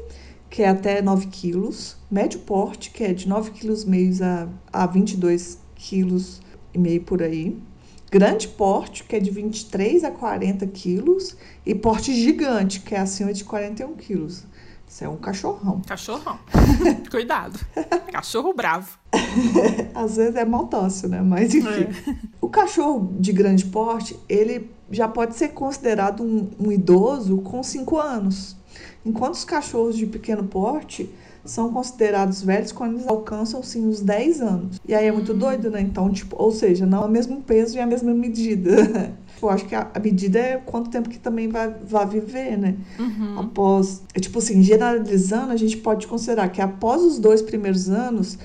que 0.48 0.62
é 0.62 0.68
até 0.68 1.02
9 1.02 1.26
quilos, 1.26 1.96
médio 2.08 2.38
porte, 2.38 2.92
que 2.92 3.02
é 3.02 3.12
de 3.12 3.28
9 3.28 3.50
quilos 3.50 3.84
meio 3.84 4.14
a, 4.22 4.46
a 4.72 4.86
22 4.86 5.58
quilos 5.74 6.40
e 6.72 6.78
meio 6.78 7.02
por 7.02 7.20
aí, 7.20 7.60
grande 8.10 8.48
porte, 8.48 9.04
que 9.04 9.14
é 9.14 9.20
de 9.20 9.30
23 9.30 10.04
a 10.04 10.10
40 10.10 10.66
quilos, 10.66 11.36
e 11.64 11.74
porte 11.74 12.12
gigante, 12.12 12.80
que 12.80 12.94
é 12.94 12.98
acima 12.98 13.32
de 13.32 13.44
41 13.44 13.94
quilos. 13.94 14.44
Isso 14.88 15.04
é 15.04 15.08
um 15.08 15.16
cachorrão. 15.16 15.80
Cachorrão. 15.86 16.40
Cuidado. 17.08 17.60
Cachorro 18.10 18.52
bravo. 18.52 18.98
Às 19.94 20.16
vezes 20.16 20.34
é 20.34 20.44
maltócio, 20.44 21.08
né? 21.08 21.22
Mas 21.22 21.54
enfim. 21.54 21.84
É. 21.84 22.16
O 22.40 22.48
cachorro 22.48 23.14
de 23.20 23.32
grande 23.32 23.66
porte, 23.66 24.18
ele 24.28 24.68
já 24.90 25.06
pode 25.06 25.36
ser 25.36 25.50
considerado 25.50 26.24
um, 26.24 26.50
um 26.58 26.72
idoso 26.72 27.38
com 27.38 27.62
5 27.62 27.98
anos. 27.98 28.56
Enquanto 29.06 29.34
os 29.34 29.44
cachorros 29.44 29.96
de 29.96 30.06
pequeno 30.06 30.42
porte 30.42 31.08
são 31.44 31.72
considerados 31.72 32.42
velhos 32.42 32.72
quando 32.72 32.94
eles 32.94 33.08
alcançam 33.08 33.62
sim 33.62 33.88
os 33.88 34.00
10 34.00 34.40
anos. 34.40 34.80
E 34.86 34.94
aí 34.94 35.06
é 35.06 35.12
muito 35.12 35.32
doido, 35.32 35.70
né? 35.70 35.80
Então, 35.80 36.10
tipo, 36.10 36.36
ou 36.38 36.50
seja, 36.50 36.84
não 36.86 37.02
é 37.02 37.06
o 37.06 37.08
mesmo 37.08 37.40
peso 37.42 37.76
e 37.76 37.80
a 37.80 37.86
mesma 37.86 38.12
medida. 38.12 39.12
eu 39.42 39.50
acho 39.50 39.64
que 39.64 39.74
a, 39.74 39.90
medida 40.02 40.38
é 40.38 40.56
quanto 40.58 40.90
tempo 40.90 41.08
que 41.08 41.18
também 41.18 41.48
vai, 41.48 41.74
vai 41.82 42.06
viver, 42.06 42.58
né? 42.58 42.76
Uhum. 42.98 43.38
Após. 43.40 44.02
É, 44.14 44.20
tipo 44.20 44.38
assim, 44.38 44.62
generalizando, 44.62 45.52
a 45.52 45.56
gente 45.56 45.76
pode 45.78 46.06
considerar 46.06 46.48
que 46.48 46.60
após 46.60 47.02
os 47.02 47.18
dois 47.18 47.40
primeiros 47.40 47.88
anos, 47.88 48.38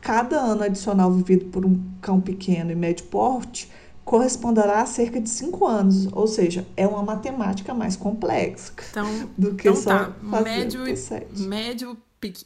cada 0.00 0.40
ano 0.40 0.62
adicional 0.62 1.12
vivido 1.12 1.46
por 1.46 1.66
um 1.66 1.78
cão 2.00 2.20
pequeno 2.20 2.70
e 2.70 2.74
médio 2.74 3.06
porte 3.06 3.70
corresponderá 4.08 4.80
a 4.80 4.86
cerca 4.86 5.20
de 5.20 5.28
cinco 5.28 5.66
anos, 5.66 6.08
ou 6.12 6.26
seja, 6.26 6.66
é 6.78 6.86
uma 6.86 7.02
matemática 7.02 7.74
mais 7.74 7.94
complexa 7.94 8.72
então, 8.90 9.06
do 9.36 9.54
que 9.54 9.68
então 9.68 9.76
só 9.76 9.90
tá. 9.90 10.12
fazer 10.30 10.44
médio, 10.44 10.88
e, 10.88 11.42
médio 11.42 11.96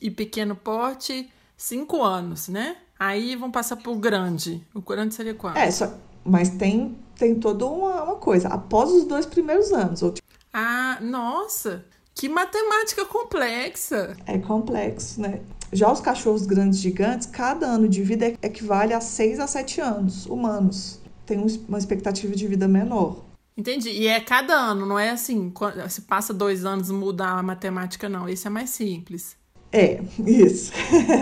e 0.01 0.11
pequeno 0.11 0.55
porte, 0.55 1.31
cinco 1.57 2.03
anos, 2.03 2.49
né? 2.49 2.77
Aí 2.99 3.35
vão 3.37 3.51
passar 3.51 3.77
pro 3.77 3.97
grande. 3.97 4.65
O 4.75 4.81
grande 4.81 5.15
seria 5.15 5.35
quanto? 5.35 5.57
É, 5.57 5.71
só, 5.71 5.93
mas 6.25 6.51
tem, 6.51 6.97
tem 7.17 7.35
toda 7.35 7.67
uma, 7.67 8.03
uma 8.03 8.17
coisa. 8.17 8.49
Após 8.49 8.91
os 8.91 9.05
dois 9.05 9.27
primeiros 9.27 9.73
anos. 9.73 10.03
Ou... 10.03 10.15
Ah, 10.53 10.99
nossa! 11.01 11.85
Que 12.15 12.29
matemática 12.29 13.05
complexa! 13.05 14.17
É 14.27 14.39
complexo, 14.39 15.21
né? 15.21 15.41
Já 15.73 15.91
os 15.91 16.01
cachorros 16.01 16.45
grandes 16.45 16.79
gigantes, 16.79 17.27
cada 17.27 17.67
ano 17.67 17.89
de 17.89 18.03
vida 18.03 18.35
equivale 18.43 18.93
a 18.93 19.01
6 19.01 19.41
a 19.41 19.47
7 19.47 19.81
anos 19.81 20.27
humanos. 20.27 21.01
Tem 21.25 21.39
uma 21.67 21.79
expectativa 21.79 22.35
de 22.37 22.47
vida 22.47 22.69
menor. 22.69 23.25
Entendi. 23.57 23.91
E 23.91 24.07
é 24.07 24.21
cada 24.21 24.55
ano, 24.55 24.85
não 24.85 24.99
é 24.99 25.11
assim, 25.11 25.53
se 25.89 26.03
passa 26.03 26.33
dois 26.33 26.65
anos 26.65 26.91
muda 26.91 27.27
a 27.27 27.43
matemática, 27.43 28.09
não. 28.09 28.29
Esse 28.29 28.47
é 28.47 28.51
mais 28.51 28.71
simples. 28.71 29.37
É, 29.73 30.01
isso. 30.27 30.73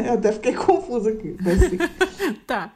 Eu 0.07 0.15
até 0.19 0.33
fiquei 0.33 0.53
confusa 0.53 1.11
aqui. 1.11 1.37
Mas, 1.41 1.63
assim, 1.63 1.79
tá. 2.47 2.73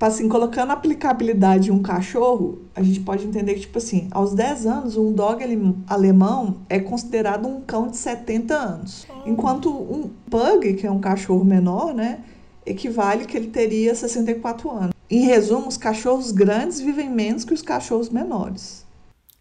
Assim, 0.00 0.30
colocando 0.30 0.70
a 0.70 0.72
aplicabilidade 0.72 1.68
em 1.68 1.72
um 1.72 1.82
cachorro, 1.82 2.62
a 2.74 2.82
gente 2.82 3.00
pode 3.00 3.26
entender 3.26 3.52
que, 3.52 3.60
tipo 3.60 3.76
assim, 3.76 4.08
aos 4.10 4.32
10 4.32 4.66
anos, 4.66 4.96
um 4.96 5.12
dog 5.12 5.44
alemão 5.86 6.62
é 6.70 6.80
considerado 6.80 7.46
um 7.46 7.60
cão 7.60 7.86
de 7.86 7.98
70 7.98 8.54
anos. 8.54 9.06
Oh. 9.10 9.28
Enquanto 9.28 9.70
um 9.70 10.08
pug, 10.30 10.72
que 10.72 10.86
é 10.86 10.90
um 10.90 11.00
cachorro 11.00 11.44
menor, 11.44 11.92
né, 11.92 12.20
equivale 12.64 13.26
que 13.26 13.36
ele 13.36 13.48
teria 13.48 13.94
64 13.94 14.70
anos. 14.70 14.94
Em 15.10 15.26
resumo, 15.26 15.68
os 15.68 15.76
cachorros 15.76 16.32
grandes 16.32 16.80
vivem 16.80 17.10
menos 17.10 17.44
que 17.44 17.52
os 17.52 17.60
cachorros 17.60 18.08
menores. 18.08 18.86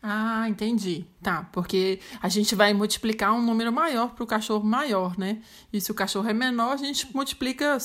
Ah, 0.02 0.48
entendi. 0.48 1.06
Tá, 1.22 1.50
porque 1.52 2.00
a 2.22 2.30
gente 2.30 2.56
vai 2.56 2.74
multiplicar 2.74 3.34
um 3.34 3.42
número 3.42 3.72
maior 3.72 4.14
para 4.14 4.24
o 4.24 4.28
cachorro 4.28 4.66
maior, 4.66 5.18
né? 5.18 5.40
E 5.72 5.82
se 5.82 5.92
o 5.92 5.96
cachorro 5.96 6.28
é 6.30 6.34
menor, 6.34 6.74
a 6.74 6.78
gente 6.78 7.14
multiplica 7.14 7.78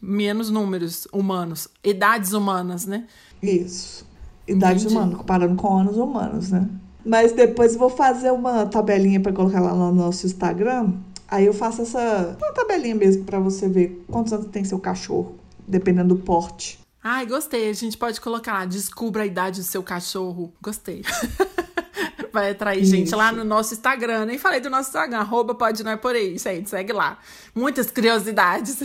menos 0.00 0.50
números 0.50 1.06
humanos, 1.12 1.68
idades 1.82 2.32
humanas, 2.32 2.86
né? 2.86 3.06
Isso. 3.42 4.06
Idades 4.46 4.84
humanas, 4.84 5.16
comparando 5.16 5.54
com 5.56 5.78
anos 5.78 5.96
humanos, 5.96 6.50
né? 6.50 6.68
Mas 7.04 7.32
depois 7.32 7.74
eu 7.74 7.78
vou 7.78 7.90
fazer 7.90 8.30
uma 8.30 8.66
tabelinha 8.66 9.20
para 9.20 9.32
colocar 9.32 9.60
lá 9.60 9.74
no 9.74 9.92
nosso 9.92 10.26
Instagram. 10.26 10.94
Aí 11.28 11.46
eu 11.46 11.52
faço 11.52 11.82
essa 11.82 12.36
uma 12.38 12.52
tabelinha 12.52 12.94
mesmo 12.94 13.24
para 13.24 13.38
você 13.38 13.68
ver 13.68 14.04
quantos 14.10 14.32
anos 14.32 14.46
tem 14.46 14.64
seu 14.64 14.78
cachorro, 14.78 15.34
dependendo 15.66 16.14
do 16.14 16.22
porte. 16.22 16.78
Ai, 17.06 17.26
gostei. 17.26 17.68
A 17.68 17.72
gente 17.74 17.98
pode 17.98 18.18
colocar 18.18 18.54
lá, 18.54 18.64
descubra 18.64 19.24
a 19.24 19.26
idade 19.26 19.60
do 19.60 19.66
seu 19.66 19.82
cachorro. 19.82 20.54
Gostei. 20.62 21.04
Vai 22.32 22.50
atrair 22.50 22.82
Isso. 22.82 22.90
gente 22.90 23.14
lá 23.14 23.30
no 23.30 23.44
nosso 23.44 23.74
Instagram. 23.74 24.24
Nem 24.24 24.38
falei 24.38 24.58
do 24.58 24.70
nosso 24.70 24.88
Instagram, 24.88 25.18
arroba 25.18 25.54
pode 25.54 25.84
não 25.84 25.92
é 25.92 25.96
por 25.98 26.14
aí, 26.14 26.38
gente. 26.38 26.70
Segue 26.70 26.94
lá. 26.94 27.18
Muitas 27.54 27.90
curiosidades. 27.90 28.80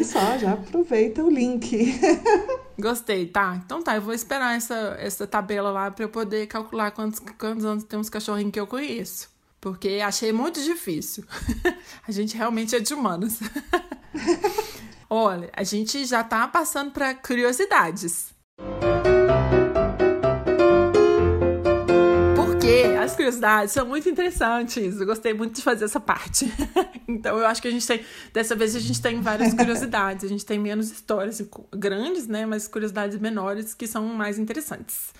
Isso, 0.00 0.18
ó, 0.18 0.38
já 0.38 0.54
aproveita 0.54 1.22
o 1.22 1.30
link. 1.30 2.00
Gostei, 2.80 3.26
tá. 3.26 3.60
Então 3.64 3.82
tá, 3.82 3.94
eu 3.94 4.00
vou 4.00 4.14
esperar 4.14 4.56
essa, 4.56 4.96
essa 4.98 5.26
tabela 5.26 5.70
lá 5.70 5.90
pra 5.90 6.06
eu 6.06 6.08
poder 6.08 6.46
calcular 6.46 6.90
quantos, 6.90 7.20
quantos 7.38 7.64
anos 7.64 7.84
tem 7.84 7.98
uns 7.98 8.08
cachorrinhos 8.08 8.52
que 8.52 8.58
eu 8.58 8.66
conheço. 8.66 9.28
Porque 9.60 10.00
achei 10.02 10.32
muito 10.32 10.60
difícil. 10.62 11.24
a 12.08 12.10
gente 12.10 12.34
realmente 12.36 12.74
é 12.74 12.80
de 12.80 12.94
humanos. 12.94 13.38
Olha, 15.12 15.50
a 15.54 15.64
gente 15.64 16.04
já 16.04 16.22
tá 16.22 16.46
passando 16.46 16.92
para 16.92 17.12
curiosidades. 17.16 18.32
Porque 22.36 22.96
as 22.96 23.16
curiosidades 23.16 23.72
são 23.72 23.84
muito 23.86 24.08
interessantes. 24.08 25.00
Eu 25.00 25.06
gostei 25.06 25.34
muito 25.34 25.56
de 25.56 25.62
fazer 25.62 25.86
essa 25.86 25.98
parte. 25.98 26.48
então 27.08 27.36
eu 27.36 27.44
acho 27.44 27.60
que 27.60 27.66
a 27.66 27.72
gente 27.72 27.84
tem. 27.84 28.04
Dessa 28.32 28.54
vez 28.54 28.76
a 28.76 28.78
gente 28.78 29.02
tem 29.02 29.20
várias 29.20 29.52
curiosidades. 29.52 30.24
A 30.24 30.28
gente 30.28 30.46
tem 30.46 30.60
menos 30.60 30.92
histórias 30.92 31.42
grandes, 31.76 32.28
né? 32.28 32.46
Mas 32.46 32.68
curiosidades 32.68 33.18
menores 33.18 33.74
que 33.74 33.88
são 33.88 34.06
mais 34.06 34.38
interessantes. 34.38 35.12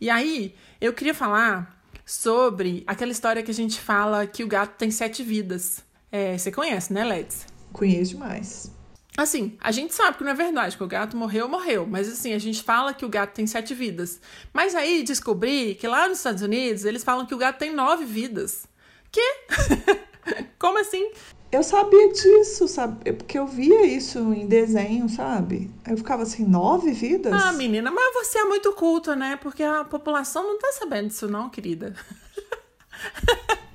E 0.00 0.08
aí, 0.08 0.54
eu 0.80 0.92
queria 0.92 1.14
falar 1.14 1.82
sobre 2.06 2.84
aquela 2.86 3.10
história 3.10 3.42
que 3.42 3.50
a 3.50 3.54
gente 3.54 3.80
fala 3.80 4.24
que 4.24 4.44
o 4.44 4.46
gato 4.46 4.76
tem 4.78 4.92
sete 4.92 5.24
vidas. 5.24 5.82
É, 6.12 6.38
você 6.38 6.52
conhece, 6.52 6.92
né, 6.92 7.02
Leds? 7.02 7.44
Conheço 7.72 8.12
demais. 8.12 8.81
Assim, 9.16 9.56
a 9.60 9.70
gente 9.70 9.94
sabe 9.94 10.16
que 10.16 10.24
não 10.24 10.30
é 10.30 10.34
verdade, 10.34 10.76
que 10.76 10.82
o 10.82 10.86
gato 10.86 11.16
morreu, 11.16 11.46
morreu. 11.46 11.86
Mas 11.86 12.08
assim, 12.08 12.32
a 12.32 12.38
gente 12.38 12.62
fala 12.62 12.94
que 12.94 13.04
o 13.04 13.08
gato 13.08 13.34
tem 13.34 13.46
sete 13.46 13.74
vidas. 13.74 14.20
Mas 14.52 14.74
aí 14.74 15.02
descobri 15.02 15.74
que 15.74 15.86
lá 15.86 16.08
nos 16.08 16.18
Estados 16.18 16.42
Unidos 16.42 16.84
eles 16.84 17.04
falam 17.04 17.26
que 17.26 17.34
o 17.34 17.38
gato 17.38 17.58
tem 17.58 17.74
nove 17.74 18.04
vidas. 18.04 18.66
Que? 19.10 19.34
Como 20.58 20.78
assim? 20.78 21.10
Eu 21.50 21.62
sabia 21.62 22.10
disso, 22.10 22.66
sabe? 22.66 23.12
Porque 23.12 23.38
eu 23.38 23.46
via 23.46 23.84
isso 23.84 24.18
em 24.32 24.46
desenho, 24.46 25.06
sabe? 25.10 25.70
Eu 25.86 25.98
ficava 25.98 26.22
assim, 26.22 26.46
nove 26.46 26.92
vidas? 26.92 27.34
Ah, 27.34 27.52
menina, 27.52 27.90
mas 27.90 28.14
você 28.14 28.38
é 28.38 28.44
muito 28.44 28.72
culta, 28.72 29.14
né? 29.14 29.36
Porque 29.36 29.62
a 29.62 29.84
população 29.84 30.42
não 30.44 30.58
tá 30.58 30.72
sabendo 30.72 31.08
disso, 31.08 31.28
não, 31.28 31.50
querida. 31.50 31.94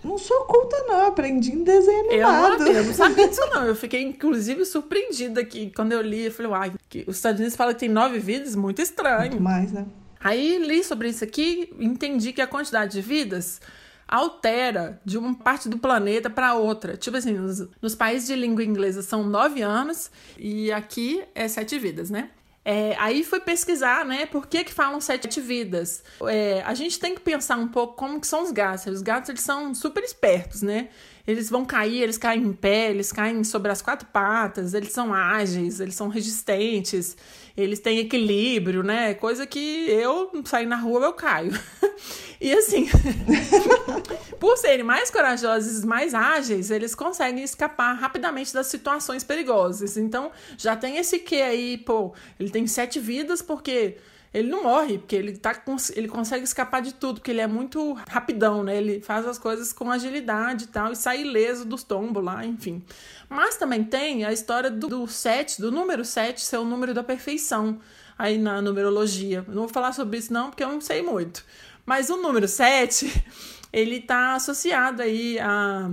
Não 0.03 0.17
sou 0.17 0.45
culta, 0.45 0.77
não. 0.87 1.07
Aprendi 1.07 1.51
em 1.51 1.63
desenho 1.63 2.05
animado. 2.05 2.61
Eu 2.61 2.65
não, 2.65 2.71
eu 2.71 2.85
não 2.85 2.93
sabia 2.93 3.27
disso, 3.27 3.41
não. 3.53 3.65
Eu 3.65 3.75
fiquei, 3.75 4.01
inclusive, 4.01 4.63
surpreendida 4.65 5.41
aqui. 5.41 5.71
Quando 5.75 5.91
eu 5.91 6.01
li, 6.01 6.25
eu 6.25 6.31
falei, 6.31 6.51
uai, 6.51 6.73
que 6.87 7.03
os 7.07 7.17
Estados 7.17 7.39
Unidos 7.39 7.57
falam 7.57 7.73
que 7.73 7.81
tem 7.81 7.89
nove 7.89 8.17
vidas, 8.17 8.55
muito 8.55 8.81
estranho. 8.81 9.31
Muito 9.31 9.41
mais, 9.41 9.71
né? 9.73 9.85
Aí 10.19 10.57
li 10.57 10.83
sobre 10.83 11.09
isso 11.09 11.23
aqui, 11.23 11.73
entendi 11.79 12.33
que 12.33 12.41
a 12.41 12.47
quantidade 12.47 12.93
de 12.93 13.01
vidas 13.01 13.61
altera 14.07 14.99
de 15.03 15.17
uma 15.17 15.35
parte 15.35 15.67
do 15.67 15.77
planeta 15.77 16.29
para 16.29 16.55
outra. 16.55 16.95
Tipo 16.95 17.17
assim, 17.17 17.33
nos, 17.33 17.67
nos, 17.81 17.93
países 17.93 18.27
de 18.27 18.35
língua 18.35 18.63
inglesa 18.63 19.01
são 19.01 19.23
nove 19.23 19.61
anos 19.61 20.09
e 20.37 20.71
aqui 20.71 21.23
é 21.35 21.47
sete 21.47 21.77
vidas, 21.77 22.09
né? 22.09 22.29
É, 22.69 22.97
aí 22.99 23.23
foi 23.23 23.39
pesquisar, 23.39 24.03
né, 24.03 24.25
por 24.25 24.45
que 24.45 24.62
que 24.65 24.73
falam 24.73 24.99
sete 24.99 25.39
vidas. 25.39 26.03
É, 26.27 26.62
a 26.65 26.73
gente 26.73 26.99
tem 26.99 27.15
que 27.15 27.21
pensar 27.21 27.56
um 27.56 27.69
pouco 27.69 27.93
como 27.93 28.19
que 28.19 28.27
são 28.27 28.43
os 28.43 28.51
gatos. 28.51 28.86
Os 28.88 29.01
gatos, 29.01 29.30
eles 29.30 29.39
são 29.39 29.73
super 29.73 30.03
espertos, 30.03 30.62
né? 30.62 30.89
Eles 31.25 31.49
vão 31.49 31.63
cair, 31.63 32.01
eles 32.01 32.17
caem 32.17 32.43
em 32.43 32.51
pé, 32.51 32.89
eles 32.89 33.10
caem 33.10 33.41
sobre 33.45 33.71
as 33.71 33.82
quatro 33.82 34.06
patas, 34.10 34.73
eles 34.73 34.91
são 34.91 35.13
ágeis, 35.13 35.80
eles 35.80 35.95
são 35.95 36.10
resistentes, 36.10 37.15
eles 37.56 37.80
têm 37.80 37.99
equilíbrio, 37.99 38.84
né? 38.84 39.13
Coisa 39.13 39.47
que 39.47 39.89
eu 39.89 40.30
sair 40.43 40.65
na 40.65 40.75
rua 40.75 41.06
eu 41.06 41.13
caio. 41.13 41.53
E 42.39 42.54
assim, 42.54 42.88
por 44.39 44.58
serem 44.58 44.84
mais 44.84 45.10
corajosos 45.10 45.84
mais 45.84 46.13
ágeis, 46.13 46.69
eles 46.69 46.93
conseguem 46.93 47.43
escapar 47.43 47.93
rapidamente 47.93 48.54
das 48.54 48.67
situações 48.67 49.23
perigosas. 49.23 49.97
Então, 49.97 50.32
já 50.58 50.76
tem 50.76 50.97
esse 50.97 51.19
que 51.19 51.41
aí, 51.41 51.78
pô, 51.80 52.13
ele 52.39 52.50
tem 52.50 52.67
sete 52.67 53.00
vidas 53.00 53.41
porque 53.41 53.97
ele 54.34 54.50
não 54.50 54.63
morre, 54.63 55.00
porque 55.00 55.15
ele, 55.15 55.38
tá, 55.38 55.60
ele 55.95 56.08
consegue 56.08 56.43
escapar 56.43 56.82
de 56.82 56.93
tudo, 56.93 57.15
porque 57.15 57.32
ele 57.32 57.41
é 57.41 57.47
muito 57.47 57.93
rapidão, 58.08 58.63
né? 58.63 58.78
Ele 58.78 59.02
faz 59.02 59.26
as 59.26 59.39
coisas 59.39 59.73
com 59.73 59.89
agilidade 59.89 60.65
e 60.65 60.67
tal, 60.67 60.91
e 60.91 60.95
sai 60.95 61.21
ileso 61.21 61.65
dos 61.65 61.84
tombos 61.84 62.23
lá, 62.23 62.45
enfim. 62.45 62.84
Mas 63.30 63.58
também 63.58 63.84
tem 63.84 64.26
a 64.26 64.32
história 64.32 64.69
do, 64.69 64.88
do 64.88 65.08
7, 65.08 65.62
do 65.62 65.71
número 65.71 66.06
7 66.06 66.41
ser 66.41 66.58
o 66.58 66.65
número 66.65 66.93
da 66.93 67.04
perfeição 67.04 67.80
aí 68.17 68.38
na 68.38 68.62
numerologia. 68.62 69.43
não 69.47 69.62
vou 69.62 69.69
falar 69.69 69.93
sobre 69.93 70.17
isso 70.17 70.34
não, 70.34 70.50
porque 70.50 70.63
eu 70.63 70.69
não 70.69 70.82
sei 70.82 71.02
muito. 71.02 71.45
Mas 71.88 72.10
o 72.10 72.17
número 72.17 72.50
7, 72.50 73.23
ele 73.71 73.95
está 73.95 74.36
associado 74.36 75.02
aí 75.02 75.39
a, 75.39 75.89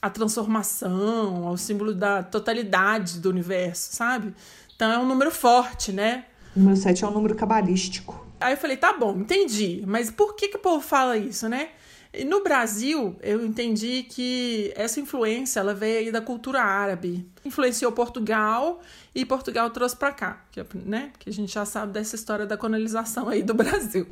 a 0.00 0.08
transformação, 0.08 1.46
ao 1.46 1.58
símbolo 1.58 1.94
da 1.94 2.22
totalidade 2.22 3.20
do 3.20 3.28
universo, 3.28 3.94
sabe? 3.94 4.34
Então 4.74 4.90
é 4.90 4.98
um 4.98 5.06
número 5.06 5.30
forte, 5.30 5.92
né? 5.92 6.24
O 6.56 6.60
número 6.60 6.78
7 6.78 7.04
é 7.04 7.06
um 7.06 7.10
número 7.10 7.34
cabalístico. 7.34 8.26
Aí 8.40 8.54
eu 8.54 8.56
falei, 8.56 8.78
tá 8.78 8.94
bom, 8.94 9.18
entendi. 9.18 9.84
Mas 9.86 10.10
por 10.10 10.34
que, 10.34 10.48
que 10.48 10.56
o 10.56 10.60
povo 10.60 10.80
fala 10.80 11.18
isso, 11.18 11.46
né? 11.46 11.68
E 12.16 12.24
no 12.24 12.42
Brasil, 12.42 13.16
eu 13.22 13.44
entendi 13.44 14.04
que 14.04 14.72
essa 14.76 15.00
influência 15.00 15.60
ela 15.60 15.74
veio 15.74 15.98
aí 15.98 16.12
da 16.12 16.20
cultura 16.20 16.62
árabe. 16.62 17.28
Influenciou 17.44 17.90
Portugal 17.92 18.80
e 19.14 19.24
Portugal 19.24 19.68
trouxe 19.70 19.96
para 19.96 20.12
cá, 20.12 20.44
que, 20.50 20.64
né? 20.74 21.12
Que 21.18 21.28
a 21.28 21.32
gente 21.32 21.52
já 21.52 21.64
sabe 21.64 21.92
dessa 21.92 22.14
história 22.14 22.46
da 22.46 22.56
colonização 22.56 23.28
aí 23.28 23.42
do 23.42 23.52
Brasil. 23.54 24.06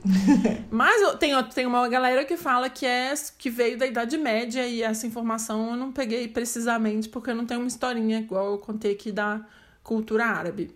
Mas 0.70 1.16
tem, 1.18 1.42
tem 1.44 1.66
uma 1.66 1.88
galera 1.88 2.24
que 2.24 2.36
fala 2.36 2.68
que 2.68 2.84
é 2.84 3.14
que 3.38 3.48
veio 3.48 3.78
da 3.78 3.86
Idade 3.86 4.18
Média 4.18 4.66
e 4.66 4.82
essa 4.82 5.06
informação 5.06 5.70
eu 5.70 5.76
não 5.76 5.92
peguei 5.92 6.26
precisamente 6.28 7.08
porque 7.08 7.30
eu 7.30 7.34
não 7.34 7.46
tenho 7.46 7.60
uma 7.60 7.68
historinha 7.68 8.18
igual 8.18 8.52
eu 8.52 8.58
contei 8.58 8.92
aqui 8.92 9.12
da 9.12 9.40
cultura 9.82 10.26
árabe. 10.26 10.74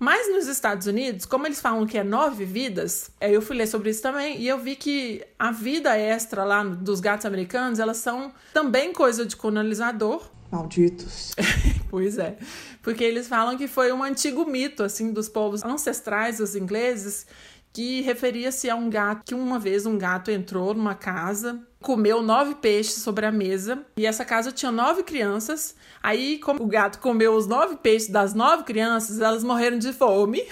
Mas 0.00 0.32
nos 0.32 0.46
Estados 0.46 0.86
Unidos, 0.86 1.26
como 1.26 1.46
eles 1.46 1.60
falam 1.60 1.86
que 1.86 1.98
é 1.98 2.02
nove 2.02 2.46
vidas, 2.46 3.10
é, 3.20 3.30
eu 3.30 3.42
fui 3.42 3.54
ler 3.54 3.66
sobre 3.66 3.90
isso 3.90 4.00
também 4.00 4.40
e 4.40 4.48
eu 4.48 4.58
vi 4.58 4.74
que 4.74 5.22
a 5.38 5.52
vida 5.52 5.94
extra 5.94 6.42
lá 6.42 6.64
dos 6.64 7.00
gatos 7.00 7.26
americanos, 7.26 7.78
elas 7.78 7.98
são 7.98 8.32
também 8.54 8.94
coisa 8.94 9.26
de 9.26 9.36
colonizador. 9.36 10.26
Malditos. 10.50 11.34
pois 11.90 12.16
é. 12.16 12.38
Porque 12.82 13.04
eles 13.04 13.28
falam 13.28 13.58
que 13.58 13.68
foi 13.68 13.92
um 13.92 14.02
antigo 14.02 14.46
mito, 14.46 14.82
assim, 14.82 15.12
dos 15.12 15.28
povos 15.28 15.62
ancestrais, 15.62 16.40
os 16.40 16.56
ingleses, 16.56 17.26
que 17.72 18.00
referia-se 18.00 18.68
a 18.68 18.74
um 18.74 18.90
gato 18.90 19.24
que 19.24 19.34
uma 19.34 19.58
vez 19.58 19.86
um 19.86 19.96
gato 19.96 20.30
entrou 20.30 20.74
numa 20.74 20.94
casa, 20.94 21.60
comeu 21.80 22.22
nove 22.22 22.56
peixes 22.56 22.94
sobre 22.94 23.26
a 23.26 23.32
mesa 23.32 23.84
e 23.96 24.06
essa 24.06 24.24
casa 24.24 24.52
tinha 24.52 24.72
nove 24.72 25.02
crianças. 25.02 25.74
Aí, 26.02 26.38
como 26.38 26.62
o 26.62 26.66
gato 26.66 26.98
comeu 26.98 27.34
os 27.34 27.46
nove 27.46 27.76
peixes 27.76 28.08
das 28.08 28.34
nove 28.34 28.64
crianças, 28.64 29.20
elas 29.20 29.44
morreram 29.44 29.78
de 29.78 29.92
fome. 29.92 30.44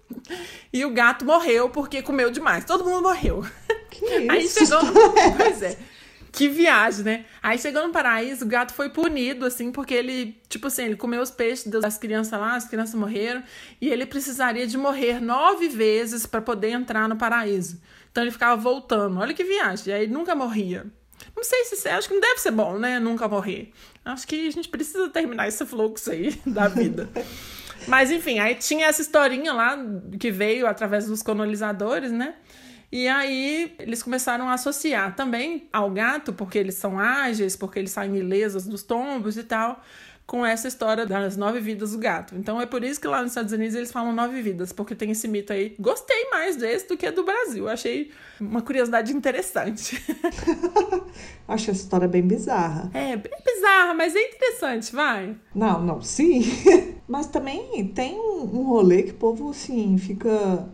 e 0.72 0.84
o 0.84 0.92
gato 0.92 1.24
morreu 1.24 1.70
porque 1.70 2.02
comeu 2.02 2.30
demais. 2.30 2.64
Todo 2.64 2.84
mundo 2.84 3.02
morreu. 3.02 3.44
Que 3.90 4.04
isso? 4.04 4.30
Aí 4.30 4.48
chegou. 4.48 4.80
pois 5.36 5.62
é. 5.62 5.78
Que 6.32 6.48
viagem, 6.48 7.04
né? 7.04 7.24
Aí 7.42 7.58
chegou 7.58 7.86
no 7.86 7.92
paraíso, 7.92 8.44
o 8.44 8.48
gato 8.48 8.72
foi 8.72 8.88
punido, 8.88 9.44
assim, 9.44 9.72
porque 9.72 9.94
ele, 9.94 10.40
tipo 10.48 10.68
assim, 10.68 10.84
ele 10.84 10.96
comeu 10.96 11.20
os 11.20 11.30
peixes 11.30 11.66
das 11.66 11.98
crianças 11.98 12.38
lá, 12.38 12.54
as 12.54 12.68
crianças 12.68 12.94
morreram, 12.94 13.42
e 13.80 13.88
ele 13.88 14.06
precisaria 14.06 14.66
de 14.66 14.78
morrer 14.78 15.20
nove 15.20 15.68
vezes 15.68 16.26
para 16.26 16.40
poder 16.40 16.70
entrar 16.70 17.08
no 17.08 17.16
paraíso. 17.16 17.80
Então 18.10 18.24
ele 18.24 18.30
ficava 18.30 18.60
voltando. 18.60 19.18
Olha 19.18 19.34
que 19.34 19.44
viagem. 19.44 19.92
Aí 19.92 20.06
nunca 20.06 20.34
morria. 20.34 20.86
Não 21.36 21.44
sei 21.44 21.64
se 21.64 21.88
acho 21.88 22.08
que 22.08 22.14
não 22.14 22.20
deve 22.20 22.40
ser 22.40 22.50
bom, 22.50 22.78
né? 22.78 22.98
Nunca 22.98 23.28
morrer. 23.28 23.72
Acho 24.04 24.26
que 24.26 24.48
a 24.48 24.50
gente 24.50 24.68
precisa 24.68 25.08
terminar 25.08 25.48
esse 25.48 25.64
fluxo 25.64 26.10
aí 26.10 26.38
da 26.46 26.68
vida. 26.68 27.08
Mas 27.86 28.10
enfim, 28.10 28.38
aí 28.38 28.54
tinha 28.54 28.86
essa 28.86 29.00
historinha 29.00 29.52
lá 29.52 29.78
que 30.18 30.30
veio 30.30 30.66
através 30.66 31.06
dos 31.06 31.22
colonizadores, 31.22 32.12
né? 32.12 32.34
E 32.92 33.06
aí 33.06 33.72
eles 33.78 34.02
começaram 34.02 34.48
a 34.48 34.54
associar 34.54 35.14
também 35.14 35.68
ao 35.72 35.90
gato, 35.90 36.32
porque 36.32 36.58
eles 36.58 36.74
são 36.74 36.98
ágeis, 36.98 37.54
porque 37.54 37.78
eles 37.78 37.92
saem 37.92 38.16
ilesos 38.16 38.66
dos 38.66 38.82
tombos 38.82 39.36
e 39.36 39.44
tal, 39.44 39.80
com 40.26 40.44
essa 40.44 40.66
história 40.66 41.06
das 41.06 41.36
nove 41.36 41.60
vidas 41.60 41.92
do 41.92 41.98
gato. 41.98 42.34
Então 42.36 42.60
é 42.60 42.66
por 42.66 42.82
isso 42.82 43.00
que 43.00 43.06
lá 43.06 43.20
nos 43.20 43.30
Estados 43.30 43.52
Unidos 43.52 43.76
eles 43.76 43.92
falam 43.92 44.12
nove 44.12 44.42
vidas, 44.42 44.72
porque 44.72 44.94
tem 44.94 45.10
esse 45.12 45.28
mito 45.28 45.52
aí. 45.52 45.74
Gostei 45.78 46.30
mais 46.30 46.56
desse 46.56 46.88
do 46.88 46.96
que 46.96 47.10
do 47.12 47.24
Brasil. 47.24 47.68
Achei 47.68 48.10
uma 48.40 48.62
curiosidade 48.62 49.12
interessante. 49.12 50.02
Acho 51.46 51.70
essa 51.70 51.82
história 51.82 52.08
bem 52.08 52.22
bizarra. 52.22 52.90
É, 52.94 53.16
bem 53.16 53.32
bizarra, 53.44 53.94
mas 53.94 54.16
é 54.16 54.20
interessante, 54.20 54.92
vai. 54.92 55.36
Não, 55.54 55.80
não, 55.80 56.00
sim. 56.00 56.42
mas 57.06 57.26
também 57.28 57.86
tem 57.88 58.16
um 58.16 58.62
rolê 58.62 59.04
que 59.04 59.10
o 59.10 59.14
povo, 59.14 59.50
assim, 59.50 59.96
fica 59.98 60.68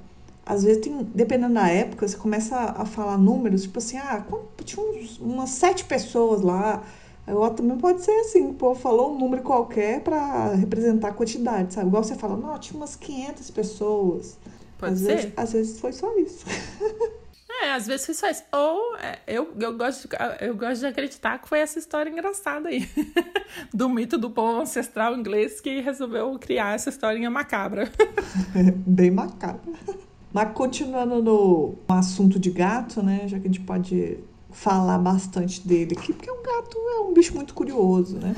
às 0.46 0.62
vezes 0.62 0.80
tem, 0.80 1.02
dependendo 1.12 1.54
da 1.54 1.68
época, 1.68 2.06
você 2.06 2.16
começa 2.16 2.56
a, 2.56 2.86
falar 2.86 3.18
números, 3.18 3.62
tipo 3.62 3.78
assim, 3.78 3.98
ah, 3.98 4.24
tinha 4.64 4.80
uns, 4.80 5.18
umas 5.18 5.50
sete 5.50 5.84
pessoas 5.84 6.40
lá. 6.40 6.84
Eu 7.26 7.50
também 7.50 7.76
pode 7.76 8.02
ser 8.02 8.12
assim, 8.20 8.52
povo 8.52 8.78
falou 8.80 9.12
um 9.12 9.18
número 9.18 9.42
qualquer 9.42 10.00
para 10.02 10.54
representar 10.54 11.08
a 11.08 11.12
quantidade, 11.12 11.74
sabe? 11.74 11.88
Igual 11.88 12.04
você 12.04 12.14
fala, 12.14 12.36
não, 12.36 12.56
tinha 12.60 12.76
umas 12.76 12.94
500 12.94 13.50
pessoas. 13.50 14.38
Pode 14.78 14.92
às 14.92 15.00
ser. 15.00 15.16
Vezes, 15.16 15.32
às 15.36 15.52
vezes 15.52 15.80
foi 15.80 15.92
só 15.92 16.16
isso. 16.16 16.46
É, 17.58 17.72
às 17.72 17.86
vezes 17.86 18.04
foi 18.04 18.14
só 18.14 18.28
isso. 18.28 18.42
Ou 18.52 18.96
é, 18.96 19.18
eu, 19.26 19.50
eu, 19.58 19.76
gosto 19.76 20.06
de, 20.06 20.16
eu 20.44 20.54
gosto 20.54 20.80
de 20.80 20.86
acreditar 20.86 21.38
que 21.38 21.48
foi 21.48 21.60
essa 21.60 21.78
história 21.78 22.10
engraçada 22.10 22.68
aí. 22.68 22.86
do 23.72 23.88
mito 23.88 24.18
do 24.18 24.30
povo 24.30 24.60
ancestral 24.60 25.16
inglês 25.16 25.58
que 25.58 25.80
resolveu 25.80 26.38
criar 26.38 26.74
essa 26.74 26.90
historinha 26.90 27.30
macabra. 27.30 27.90
Bem 28.86 29.10
macabra. 29.10 29.72
Mas 30.36 30.52
continuando 30.52 31.22
no 31.22 31.74
assunto 31.88 32.38
de 32.38 32.50
gato, 32.50 33.02
né? 33.02 33.26
Já 33.26 33.38
que 33.40 33.48
a 33.48 33.50
gente 33.50 33.64
pode 33.64 34.18
falar 34.50 34.98
bastante 34.98 35.66
dele 35.66 35.96
aqui, 35.96 36.12
porque 36.12 36.30
o 36.30 36.42
gato 36.42 36.76
é 36.76 37.00
um 37.00 37.14
bicho 37.14 37.34
muito 37.34 37.54
curioso, 37.54 38.18
né? 38.18 38.36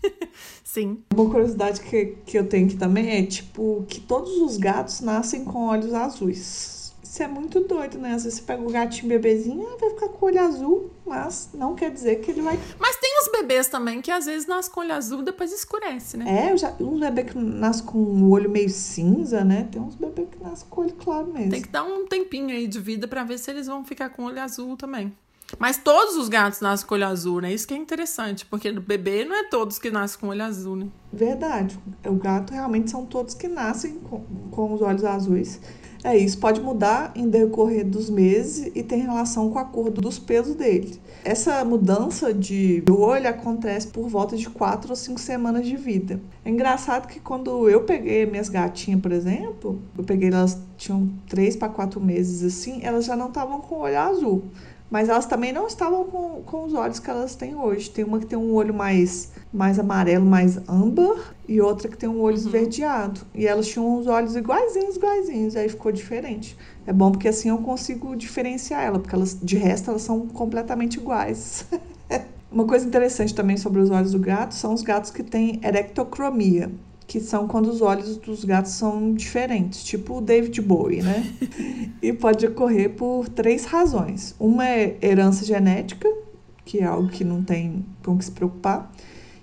Sim. 0.62 0.98
Uma 1.12 1.28
curiosidade 1.28 1.80
que, 1.80 2.18
que 2.24 2.38
eu 2.38 2.48
tenho 2.48 2.66
aqui 2.66 2.76
também 2.76 3.10
é, 3.10 3.26
tipo, 3.26 3.84
que 3.88 4.00
todos 4.00 4.30
os 4.30 4.58
gatos 4.58 5.00
nascem 5.00 5.44
com 5.44 5.66
olhos 5.66 5.92
azuis. 5.92 6.79
Isso 7.10 7.24
é 7.24 7.26
muito 7.26 7.58
doido, 7.58 7.98
né? 7.98 8.14
Às 8.14 8.22
vezes 8.22 8.38
você 8.38 8.44
pega 8.44 8.62
o 8.62 8.70
gatinho 8.70 9.08
bebezinho, 9.08 9.66
ah, 9.66 9.76
vai 9.80 9.90
ficar 9.90 10.10
com 10.10 10.24
o 10.24 10.28
olho 10.28 10.40
azul, 10.40 10.92
mas 11.04 11.50
não 11.52 11.74
quer 11.74 11.90
dizer 11.90 12.20
que 12.20 12.30
ele 12.30 12.40
vai. 12.40 12.56
Mas 12.78 12.96
tem 12.98 13.10
uns 13.18 13.32
bebês 13.32 13.66
também 13.66 14.00
que 14.00 14.12
às 14.12 14.26
vezes 14.26 14.46
nascem 14.46 14.72
com 14.72 14.78
olho 14.78 14.94
azul 14.94 15.20
depois 15.20 15.52
escurece, 15.52 16.16
né? 16.16 16.52
É, 16.52 16.56
já, 16.56 16.72
uns 16.78 17.00
bebês 17.00 17.32
que 17.32 17.36
nascem 17.36 17.84
com 17.84 17.98
o 17.98 18.30
olho 18.30 18.48
meio 18.48 18.70
cinza, 18.70 19.42
né? 19.42 19.68
Tem 19.72 19.82
uns 19.82 19.96
bebês 19.96 20.28
que 20.30 20.40
nascem 20.40 20.68
com 20.70 20.82
o 20.82 20.84
olho 20.84 20.94
claro 20.94 21.26
mesmo. 21.26 21.50
Tem 21.50 21.62
que 21.62 21.68
dar 21.68 21.82
um 21.82 22.06
tempinho 22.06 22.50
aí 22.50 22.68
de 22.68 22.78
vida 22.78 23.08
para 23.08 23.24
ver 23.24 23.40
se 23.40 23.50
eles 23.50 23.66
vão 23.66 23.84
ficar 23.84 24.10
com 24.10 24.22
o 24.22 24.26
olho 24.26 24.40
azul 24.40 24.76
também. 24.76 25.12
Mas 25.58 25.78
todos 25.78 26.16
os 26.16 26.28
gatos 26.28 26.60
nascem 26.60 26.86
com 26.86 26.94
olho 26.94 27.08
azul, 27.08 27.40
né? 27.40 27.52
Isso 27.52 27.66
que 27.66 27.74
é 27.74 27.76
interessante, 27.76 28.46
porque 28.46 28.70
no 28.70 28.80
bebê 28.80 29.24
não 29.24 29.34
é 29.34 29.48
todos 29.48 29.80
que 29.80 29.90
nascem 29.90 30.20
com 30.20 30.28
olho 30.28 30.44
azul, 30.44 30.76
né? 30.76 30.86
Verdade. 31.12 31.76
O 32.06 32.14
gato 32.14 32.52
realmente 32.52 32.88
são 32.88 33.04
todos 33.04 33.34
que 33.34 33.48
nascem 33.48 33.98
com, 33.98 34.24
com 34.52 34.72
os 34.72 34.80
olhos 34.80 35.04
azuis. 35.04 35.58
É, 36.02 36.16
isso 36.16 36.38
pode 36.38 36.60
mudar 36.60 37.12
em 37.14 37.28
decorrer 37.28 37.84
dos 37.84 38.08
meses 38.08 38.70
e 38.74 38.82
tem 38.82 39.00
relação 39.00 39.50
com 39.50 39.58
a 39.58 39.64
cor 39.64 39.90
dos 39.90 40.18
pelos 40.18 40.54
dele. 40.54 40.98
Essa 41.22 41.62
mudança 41.64 42.32
de 42.32 42.82
olho 42.90 43.28
acontece 43.28 43.88
por 43.88 44.08
volta 44.08 44.36
de 44.36 44.48
quatro 44.48 44.90
ou 44.90 44.96
cinco 44.96 45.20
semanas 45.20 45.66
de 45.66 45.76
vida. 45.76 46.18
É 46.42 46.48
engraçado 46.48 47.06
que 47.06 47.20
quando 47.20 47.68
eu 47.68 47.82
peguei 47.82 48.24
minhas 48.24 48.48
gatinhas, 48.48 49.00
por 49.00 49.12
exemplo, 49.12 49.78
eu 49.96 50.02
peguei 50.02 50.30
elas 50.30 50.58
tinham 50.78 51.10
três 51.28 51.54
para 51.54 51.68
quatro 51.68 52.00
meses 52.00 52.42
assim, 52.42 52.80
elas 52.82 53.04
já 53.04 53.14
não 53.14 53.28
estavam 53.28 53.60
com 53.60 53.74
o 53.74 53.80
olho 53.80 53.98
azul. 53.98 54.44
Mas 54.90 55.08
elas 55.08 55.24
também 55.24 55.52
não 55.52 55.68
estavam 55.68 56.04
com, 56.04 56.42
com 56.42 56.64
os 56.64 56.74
olhos 56.74 56.98
que 56.98 57.08
elas 57.08 57.36
têm 57.36 57.54
hoje. 57.54 57.88
Tem 57.88 58.04
uma 58.04 58.18
que 58.18 58.26
tem 58.26 58.38
um 58.38 58.52
olho 58.52 58.74
mais, 58.74 59.30
mais 59.52 59.78
amarelo, 59.78 60.26
mais 60.26 60.58
âmbar, 60.68 61.34
e 61.48 61.60
outra 61.60 61.88
que 61.88 61.96
tem 61.96 62.08
um 62.08 62.20
olho 62.20 62.36
uhum. 62.36 62.42
esverdeado. 62.42 63.20
E 63.32 63.46
elas 63.46 63.68
tinham 63.68 63.98
os 63.98 64.08
olhos 64.08 64.34
iguaizinhos, 64.34 64.96
iguaizinhos, 64.96 65.54
aí 65.54 65.68
ficou 65.68 65.92
diferente. 65.92 66.56
É 66.86 66.92
bom 66.92 67.12
porque 67.12 67.28
assim 67.28 67.50
eu 67.50 67.58
consigo 67.58 68.16
diferenciar 68.16 68.82
ela, 68.82 68.98
porque 68.98 69.14
elas, 69.14 69.38
de 69.40 69.56
resto, 69.56 69.90
elas 69.90 70.02
são 70.02 70.26
completamente 70.26 70.98
iguais. 70.98 71.64
uma 72.50 72.64
coisa 72.64 72.84
interessante 72.84 73.32
também 73.32 73.56
sobre 73.56 73.80
os 73.80 73.90
olhos 73.90 74.10
do 74.10 74.18
gato 74.18 74.54
são 74.54 74.74
os 74.74 74.82
gatos 74.82 75.12
que 75.12 75.22
têm 75.22 75.60
erectocromia 75.62 76.70
que 77.10 77.18
são 77.18 77.48
quando 77.48 77.66
os 77.66 77.82
olhos 77.82 78.16
dos 78.18 78.44
gatos 78.44 78.70
são 78.70 79.12
diferentes, 79.12 79.82
tipo 79.82 80.18
o 80.18 80.20
David 80.20 80.60
Bowie, 80.60 81.02
né? 81.02 81.24
e 82.00 82.12
pode 82.12 82.46
ocorrer 82.46 82.90
por 82.90 83.28
três 83.28 83.64
razões. 83.64 84.32
Uma 84.38 84.64
é 84.68 84.96
herança 85.02 85.44
genética, 85.44 86.08
que 86.64 86.78
é 86.78 86.84
algo 86.84 87.08
que 87.08 87.24
não 87.24 87.42
tem 87.42 87.84
com 88.04 88.16
que 88.16 88.26
se 88.26 88.30
preocupar, 88.30 88.92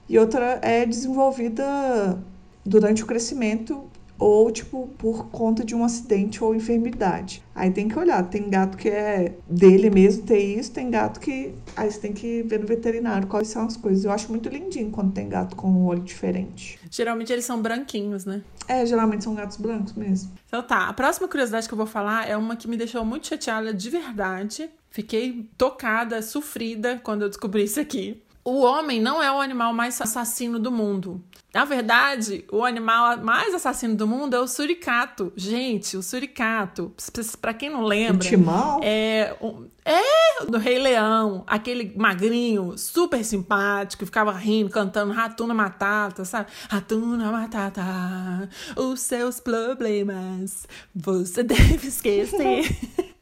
e 0.07 0.17
outra 0.17 0.61
é 0.63 0.85
desenvolvida 0.85 2.17
durante 2.65 3.03
o 3.03 3.05
crescimento 3.05 3.83
ou 4.19 4.51
tipo 4.51 4.87
por 4.97 5.29
conta 5.29 5.63
de 5.63 5.75
um 5.75 5.83
acidente 5.83 6.43
ou 6.43 6.55
enfermidade. 6.55 7.43
Aí 7.53 7.71
tem 7.71 7.87
que 7.87 7.97
olhar, 7.97 8.23
tem 8.29 8.49
gato 8.49 8.77
que 8.77 8.89
é 8.89 9.35
dele 9.49 9.89
mesmo 9.89 10.23
ter 10.23 10.39
isso, 10.39 10.71
tem 10.71 10.89
gato 10.89 11.19
que 11.19 11.53
aí 11.75 11.91
você 11.91 11.99
tem 11.99 12.13
que 12.13 12.43
ver 12.43 12.59
no 12.59 12.67
veterinário 12.67 13.27
quais 13.27 13.47
são 13.47 13.65
as 13.65 13.75
coisas. 13.75 14.05
Eu 14.05 14.11
acho 14.11 14.29
muito 14.29 14.49
lindinho 14.49 14.91
quando 14.91 15.11
tem 15.11 15.27
gato 15.27 15.55
com 15.55 15.67
um 15.67 15.85
olho 15.85 16.01
diferente. 16.01 16.79
Geralmente 16.89 17.31
eles 17.31 17.45
são 17.45 17.61
branquinhos, 17.61 18.25
né? 18.25 18.41
É, 18.67 18.85
geralmente 18.85 19.23
são 19.23 19.33
gatos 19.33 19.57
brancos 19.57 19.93
mesmo. 19.93 20.31
Então 20.47 20.61
tá, 20.61 20.87
a 20.87 20.93
próxima 20.93 21.27
curiosidade 21.27 21.67
que 21.67 21.73
eu 21.73 21.77
vou 21.77 21.87
falar 21.87 22.27
é 22.27 22.35
uma 22.37 22.55
que 22.55 22.67
me 22.67 22.77
deixou 22.77 23.03
muito 23.03 23.27
chateada 23.27 23.73
de 23.73 23.89
verdade. 23.89 24.69
Fiquei 24.89 25.49
tocada, 25.57 26.21
sofrida 26.21 26.99
quando 27.03 27.23
eu 27.23 27.29
descobri 27.29 27.63
isso 27.63 27.79
aqui. 27.79 28.21
O 28.49 28.61
homem 28.61 29.01
não 29.01 29.21
é 29.21 29.29
o 29.29 29.41
animal 29.41 29.73
mais 29.73 29.99
assassino 29.99 30.57
do 30.57 30.71
mundo. 30.71 31.21
Na 31.53 31.65
verdade, 31.65 32.45
o 32.49 32.63
animal 32.63 33.17
mais 33.17 33.53
assassino 33.53 33.93
do 33.93 34.07
mundo 34.07 34.37
é 34.37 34.39
o 34.39 34.47
suricato. 34.47 35.33
Gente, 35.35 35.97
o 35.97 36.01
suricato, 36.01 36.93
para 37.41 37.53
quem 37.53 37.69
não 37.69 37.83
lembra, 37.83 38.25
o 38.25 38.29
timão? 38.29 38.79
é 38.81 39.35
é 39.83 40.45
do 40.45 40.57
Rei 40.57 40.79
Leão, 40.79 41.43
aquele 41.45 41.93
magrinho, 41.97 42.77
super 42.77 43.21
simpático, 43.25 44.05
ficava 44.05 44.31
rindo, 44.31 44.69
cantando 44.69 45.11
Ratuna 45.11 45.53
Matata, 45.53 46.23
sabe? 46.23 46.49
Ratuna 46.69 47.29
Matata, 47.29 48.49
os 48.77 49.01
seus 49.01 49.41
problemas 49.41 50.65
você 50.95 51.43
deve 51.43 51.89
esquecer. 51.89 52.63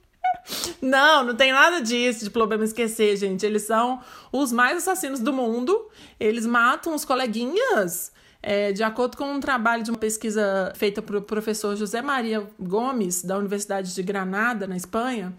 Não, 0.81 1.23
não 1.23 1.35
tem 1.35 1.51
nada 1.51 1.81
disso 1.81 2.23
de 2.23 2.29
problema 2.29 2.63
esquecer, 2.63 3.15
gente. 3.17 3.45
Eles 3.45 3.63
são 3.63 3.99
os 4.31 4.51
mais 4.51 4.77
assassinos 4.77 5.19
do 5.19 5.33
mundo. 5.33 5.89
Eles 6.19 6.45
matam 6.45 6.93
os 6.93 7.03
coleguinhas. 7.03 8.11
É, 8.47 8.71
de 8.71 8.83
acordo 8.83 9.17
com 9.17 9.25
um 9.33 9.39
trabalho 9.39 9.81
de 9.81 9.89
uma 9.89 9.97
pesquisa 9.97 10.71
feita 10.75 11.01
por 11.01 11.19
professor 11.21 11.75
José 11.75 11.99
Maria 11.99 12.47
Gomes, 12.59 13.23
da 13.23 13.39
Universidade 13.39 13.95
de 13.95 14.03
Granada, 14.03 14.67
na 14.67 14.77
Espanha, 14.77 15.33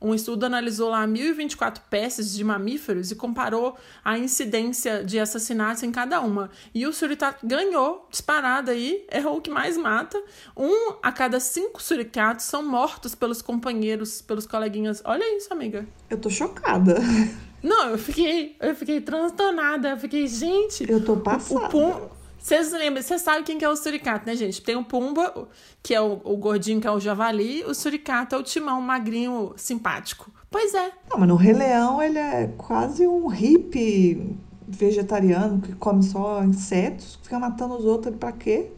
um 0.00 0.14
estudo 0.14 0.44
analisou 0.46 0.90
lá 0.90 1.06
1.024 1.06 1.80
peças 1.90 2.32
de 2.32 2.44
mamíferos 2.44 3.10
e 3.10 3.16
comparou 3.16 3.76
a 4.04 4.18
incidência 4.18 5.04
de 5.04 5.18
assassinatos 5.18 5.82
em 5.82 5.90
cada 5.90 6.20
uma. 6.20 6.50
E 6.72 6.86
o 6.86 6.92
suricato 6.92 7.46
ganhou, 7.46 8.06
disparado 8.10 8.70
aí, 8.70 9.04
é 9.08 9.26
o 9.26 9.40
que 9.40 9.50
mais 9.50 9.76
mata. 9.76 10.20
Um 10.56 10.94
a 11.02 11.10
cada 11.10 11.40
cinco 11.40 11.82
suricatos 11.82 12.44
são 12.44 12.62
mortos 12.62 13.14
pelos 13.14 13.42
companheiros, 13.42 14.22
pelos 14.22 14.46
coleguinhas. 14.46 15.02
Olha 15.04 15.36
isso, 15.36 15.52
amiga. 15.52 15.86
Eu 16.08 16.18
tô 16.18 16.30
chocada. 16.30 16.96
Não, 17.62 17.90
eu 17.90 17.98
fiquei, 17.98 18.56
eu 18.60 18.74
fiquei 18.74 19.00
transtornada. 19.00 19.90
Eu 19.90 19.96
fiquei, 19.96 20.26
gente. 20.28 20.88
Eu 20.88 21.04
tô 21.04 21.16
passada. 21.16 21.66
O 21.66 21.68
pum, 21.68 22.08
vocês 22.48 22.72
lembram, 22.72 23.02
vocês 23.02 23.20
sabem 23.20 23.44
quem 23.44 23.58
que 23.58 23.64
é 23.64 23.68
o 23.68 23.76
suricato, 23.76 24.26
né, 24.26 24.34
gente? 24.34 24.62
Tem 24.62 24.74
o 24.74 24.82
Pumba, 24.82 25.48
que 25.82 25.94
é 25.94 26.00
o, 26.00 26.18
o 26.24 26.34
gordinho, 26.38 26.80
que 26.80 26.86
é 26.86 26.90
o 26.90 26.98
javali, 26.98 27.62
o 27.64 27.74
suricato 27.74 28.34
é 28.34 28.38
o 28.38 28.42
timão, 28.42 28.80
magrinho, 28.80 29.52
simpático. 29.54 30.32
Pois 30.50 30.72
é. 30.72 30.90
Não, 31.10 31.18
mas 31.18 31.28
no 31.28 31.36
Rei 31.36 31.52
Leão 31.52 32.02
ele 32.02 32.18
é 32.18 32.46
quase 32.56 33.06
um 33.06 33.26
hippie 33.26 34.34
vegetariano 34.66 35.60
que 35.60 35.74
come 35.74 36.02
só 36.02 36.42
insetos, 36.42 37.18
fica 37.22 37.38
matando 37.38 37.76
os 37.76 37.84
outros 37.84 38.16
pra 38.16 38.32
quê? 38.32 38.70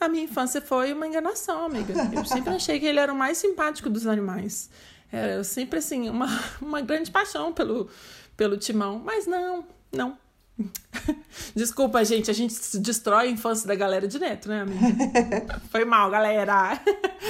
A 0.00 0.08
minha 0.08 0.24
infância 0.24 0.62
foi 0.62 0.94
uma 0.94 1.06
enganação, 1.06 1.66
amiga. 1.66 1.92
Eu 2.10 2.24
sempre 2.24 2.54
achei 2.54 2.80
que 2.80 2.86
ele 2.86 2.98
era 2.98 3.12
o 3.12 3.16
mais 3.16 3.36
simpático 3.36 3.90
dos 3.90 4.06
animais. 4.06 4.70
Era 5.12 5.44
sempre, 5.44 5.78
assim, 5.78 6.08
uma, 6.08 6.26
uma 6.60 6.80
grande 6.80 7.10
paixão 7.10 7.52
pelo, 7.52 7.90
pelo 8.34 8.56
timão. 8.56 8.98
Mas 8.98 9.26
não, 9.26 9.66
não. 9.92 10.16
Desculpa, 11.54 12.04
gente, 12.04 12.30
a 12.30 12.34
gente 12.34 12.54
destrói 12.78 13.28
a 13.28 13.30
infância 13.30 13.66
da 13.66 13.74
galera 13.74 14.08
direto, 14.08 14.48
né, 14.48 14.62
amiga? 14.62 15.60
Foi 15.70 15.84
mal, 15.84 16.10
galera. 16.10 16.80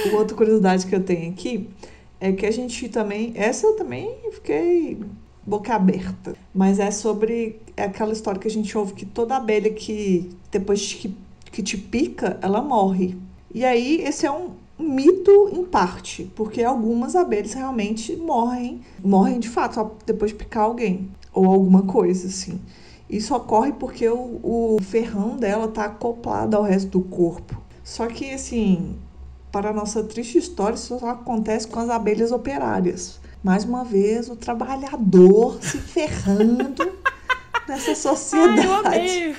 Uma 0.05 0.19
outra 0.19 0.35
curiosidade 0.35 0.85
que 0.85 0.95
eu 0.95 1.03
tenho 1.03 1.31
aqui 1.31 1.69
é 2.19 2.31
que 2.31 2.45
a 2.45 2.51
gente 2.51 2.87
também. 2.89 3.33
Essa 3.35 3.67
eu 3.67 3.75
também 3.75 4.15
fiquei 4.31 4.99
boca 5.45 5.73
aberta. 5.73 6.35
Mas 6.53 6.79
é 6.79 6.91
sobre 6.91 7.59
aquela 7.75 8.11
história 8.11 8.39
que 8.39 8.47
a 8.47 8.51
gente 8.51 8.77
ouve 8.77 8.93
que 8.93 9.05
toda 9.05 9.37
abelha 9.37 9.71
que 9.71 10.29
depois 10.51 10.93
que, 10.93 11.15
que 11.51 11.63
te 11.63 11.77
pica, 11.77 12.37
ela 12.41 12.61
morre. 12.61 13.17
E 13.53 13.63
aí, 13.63 14.01
esse 14.01 14.25
é 14.25 14.31
um 14.31 14.51
mito 14.77 15.49
em 15.51 15.63
parte, 15.63 16.29
porque 16.35 16.63
algumas 16.63 17.15
abelhas 17.15 17.53
realmente 17.53 18.15
morrem, 18.15 18.81
morrem 19.03 19.39
de 19.39 19.49
fato, 19.49 19.75
só 19.75 19.95
depois 20.05 20.31
de 20.31 20.37
picar 20.37 20.63
alguém 20.63 21.09
ou 21.33 21.45
alguma 21.45 21.83
coisa 21.83 22.27
assim. 22.27 22.59
Isso 23.09 23.33
ocorre 23.33 23.71
porque 23.73 24.07
o, 24.07 24.39
o 24.43 24.77
ferrão 24.81 25.37
dela 25.37 25.65
está 25.65 25.85
acoplado 25.85 26.57
ao 26.57 26.63
resto 26.63 26.99
do 26.99 27.01
corpo. 27.01 27.61
Só 27.83 28.07
que, 28.07 28.33
assim, 28.33 28.97
para 29.51 29.69
a 29.69 29.73
nossa 29.73 30.03
triste 30.03 30.37
história, 30.37 30.75
isso 30.75 30.99
só 30.99 31.09
acontece 31.09 31.67
com 31.67 31.79
as 31.79 31.89
abelhas 31.89 32.31
operárias. 32.31 33.19
Mais 33.43 33.63
uma 33.63 33.83
vez, 33.83 34.29
o 34.29 34.35
trabalhador 34.35 35.57
se 35.61 35.77
ferrando 35.77 36.75
nessa 37.67 37.93
sociedade. 37.95 38.59
Ai, 38.59 38.65
eu 38.65 38.73
amei. 38.73 39.35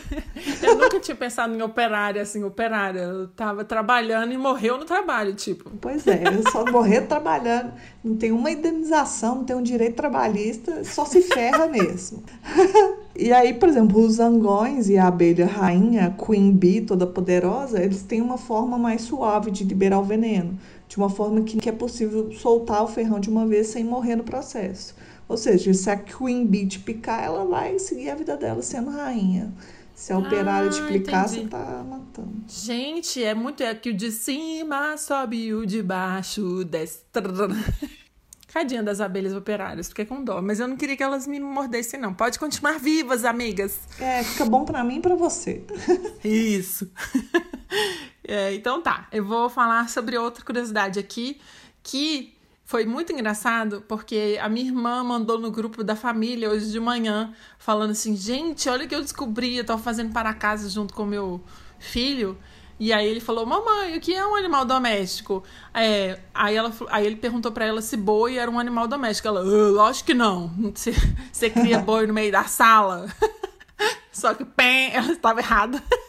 Eu 0.63 0.77
nunca 0.77 1.01
tinha 1.01 1.17
pensado 1.17 1.55
em 1.55 1.63
operária, 1.63 2.23
assim, 2.23 2.45
operária. 2.45 3.01
Eu 3.01 3.29
tava 3.29 3.65
trabalhando 3.65 4.33
e 4.33 4.39
morreu 4.39 4.79
no 4.79 4.85
trabalho, 4.85 5.35
tipo. 5.35 5.71
Pois 5.81 6.07
é, 6.07 6.23
eu 6.27 6.51
só 6.51 6.65
morrer 6.65 7.03
trabalhando. 7.03 7.73
Não 8.05 8.17
tem 8.17 8.33
uma 8.33 8.51
indenização, 8.51 9.37
não 9.37 9.45
tem 9.45 9.57
um 9.57 9.63
direito 9.63 9.97
trabalhista, 9.97 10.85
só 10.85 11.05
se 11.05 11.23
ferra 11.23 11.67
mesmo. 11.67 12.23
E 13.21 13.33
aí, 13.33 13.53
por 13.53 13.69
exemplo, 13.69 14.01
os 14.01 14.15
zangões 14.15 14.89
e 14.89 14.97
a 14.97 15.09
abelha 15.09 15.45
rainha, 15.45 16.15
Queen 16.25 16.53
Bee, 16.53 16.83
toda 16.83 17.05
poderosa, 17.05 17.83
eles 17.83 18.01
têm 18.05 18.21
uma 18.21 18.39
forma 18.39 18.79
mais 18.79 19.03
suave 19.03 19.51
de 19.51 19.65
liberar 19.65 19.99
o 19.99 20.05
veneno, 20.05 20.57
de 20.87 20.97
uma 20.97 21.11
forma 21.11 21.43
que 21.43 21.69
é 21.69 21.73
possível 21.73 22.31
soltar 22.31 22.85
o 22.85 22.87
ferrão 22.87 23.19
de 23.19 23.29
uma 23.29 23.45
vez 23.45 23.67
sem 23.67 23.83
morrer 23.83 24.15
no 24.15 24.23
processo. 24.23 24.95
Ou 25.29 25.37
seja, 25.37 25.75
se 25.75 25.91
a 25.91 25.97
Queen 25.97 26.47
Bee 26.47 26.67
te 26.67 26.79
picar, 26.79 27.23
ela 27.23 27.45
vai 27.45 27.79
seguir 27.79 28.11
a 28.11 28.15
vida 28.15 28.37
dela 28.37 28.63
sendo 28.63 28.91
rainha. 28.91 29.53
Se 29.95 30.13
a 30.13 30.19
operária 30.19 30.71
ah, 30.71 30.73
te 30.73 30.83
picar, 30.83 31.27
entendi. 31.27 31.43
você 31.43 31.49
tá 31.49 31.85
matando. 31.87 32.45
Gente, 32.47 33.23
é 33.23 33.35
muito. 33.35 33.63
É 33.63 33.75
que 33.75 33.91
o 33.91 33.95
de 33.95 34.13
cima 34.13 34.97
sobe 34.97 35.53
o 35.53 35.67
de 35.67 35.83
baixo, 35.83 36.65
desce. 36.65 37.01
Tadinha 38.53 38.83
das 38.83 39.01
abelhas 39.01 39.35
operárias, 39.35 39.89
fiquei 39.89 40.07
com 40.07 40.25
dó. 40.25 40.41
Mas 40.41 40.61
eu 40.61 40.67
não 40.67 40.77
queria 40.77 40.97
que 40.97 41.03
elas 41.03 41.27
me 41.27 41.39
mordessem, 41.39 42.01
não. 42.01 42.15
Pode 42.15 42.39
continuar 42.39 42.79
vivas, 42.79 43.25
amigas. 43.25 43.81
É, 44.01 44.23
fica 44.23 44.45
bom 44.47 44.65
para 44.65 44.83
mim 44.83 44.99
e 44.99 45.01
pra 45.01 45.15
você. 45.15 45.65
Isso. 46.25 46.91
É, 48.31 48.53
então 48.53 48.83
tá, 48.83 49.09
eu 49.11 49.25
vou 49.25 49.49
falar 49.49 49.89
sobre 49.89 50.19
outra 50.19 50.45
curiosidade 50.45 50.99
aqui, 50.99 51.41
que 51.83 52.35
foi 52.69 52.85
muito 52.85 53.11
engraçado, 53.11 53.83
porque 53.89 54.39
a 54.43 54.47
minha 54.47 54.67
irmã 54.67 55.03
mandou 55.03 55.39
no 55.39 55.51
grupo 55.51 55.83
da 55.83 55.97
família 55.97 56.51
hoje 56.51 56.71
de 56.71 56.79
manhã, 56.79 57.33
falando 57.59 57.93
assim, 57.93 58.15
gente, 58.15 58.69
olha 58.69 58.85
o 58.85 58.89
que 58.89 58.95
eu 58.95 59.01
descobri, 59.01 59.57
eu 59.57 59.65
tava 59.65 59.81
fazendo 59.81 60.13
para 60.13 60.35
casa 60.35 60.69
junto 60.69 60.93
com 60.93 61.07
meu 61.07 61.43
filho, 61.79 62.37
e 62.79 62.93
aí 62.93 63.09
ele 63.09 63.21
falou, 63.21 63.47
mamãe, 63.47 63.97
o 63.97 64.01
que 64.03 64.15
é 64.15 64.27
um 64.27 64.37
animal 64.37 64.67
doméstico? 64.67 65.43
É, 65.73 66.21
aí, 66.35 66.57
ela, 66.57 66.71
aí 66.91 67.07
ele 67.07 67.17
perguntou 67.17 67.51
para 67.53 67.65
ela 67.65 67.81
se 67.81 67.97
boi 67.97 68.37
era 68.37 68.51
um 68.51 68.59
animal 68.59 68.87
doméstico. 68.87 69.29
Ela, 69.29 69.43
uh, 69.43 69.73
lógico 69.73 70.09
que 70.09 70.15
não. 70.15 70.49
Você, 70.75 70.93
você 71.33 71.49
cria 71.49 71.79
boi 71.79 72.07
no 72.07 72.13
meio 72.13 72.31
da 72.31 72.45
sala. 72.45 73.09
Só 74.13 74.35
que, 74.35 74.45
pem, 74.45 74.93
ela 74.93 75.13
estava 75.13 75.41
errada. 75.41 75.83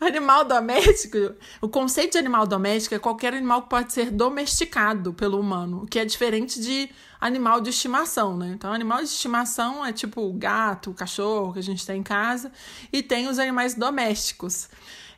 Animal 0.10 0.46
doméstico, 0.46 1.34
o 1.60 1.68
conceito 1.68 2.12
de 2.12 2.18
animal 2.18 2.46
doméstico 2.46 2.94
é 2.94 2.98
qualquer 2.98 3.34
animal 3.34 3.62
que 3.62 3.68
pode 3.68 3.92
ser 3.92 4.10
domesticado 4.10 5.12
pelo 5.12 5.38
humano, 5.38 5.82
o 5.82 5.86
que 5.86 5.98
é 5.98 6.06
diferente 6.06 6.58
de 6.58 6.88
animal 7.20 7.60
de 7.60 7.68
estimação, 7.68 8.34
né? 8.34 8.52
Então, 8.54 8.72
animal 8.72 8.98
de 8.98 9.04
estimação 9.04 9.84
é 9.84 9.92
tipo 9.92 10.32
gato, 10.32 10.94
cachorro 10.94 11.52
que 11.52 11.58
a 11.58 11.62
gente 11.62 11.84
tem 11.84 12.00
em 12.00 12.02
casa, 12.02 12.50
e 12.90 13.02
tem 13.02 13.28
os 13.28 13.38
animais 13.38 13.74
domésticos. 13.74 14.70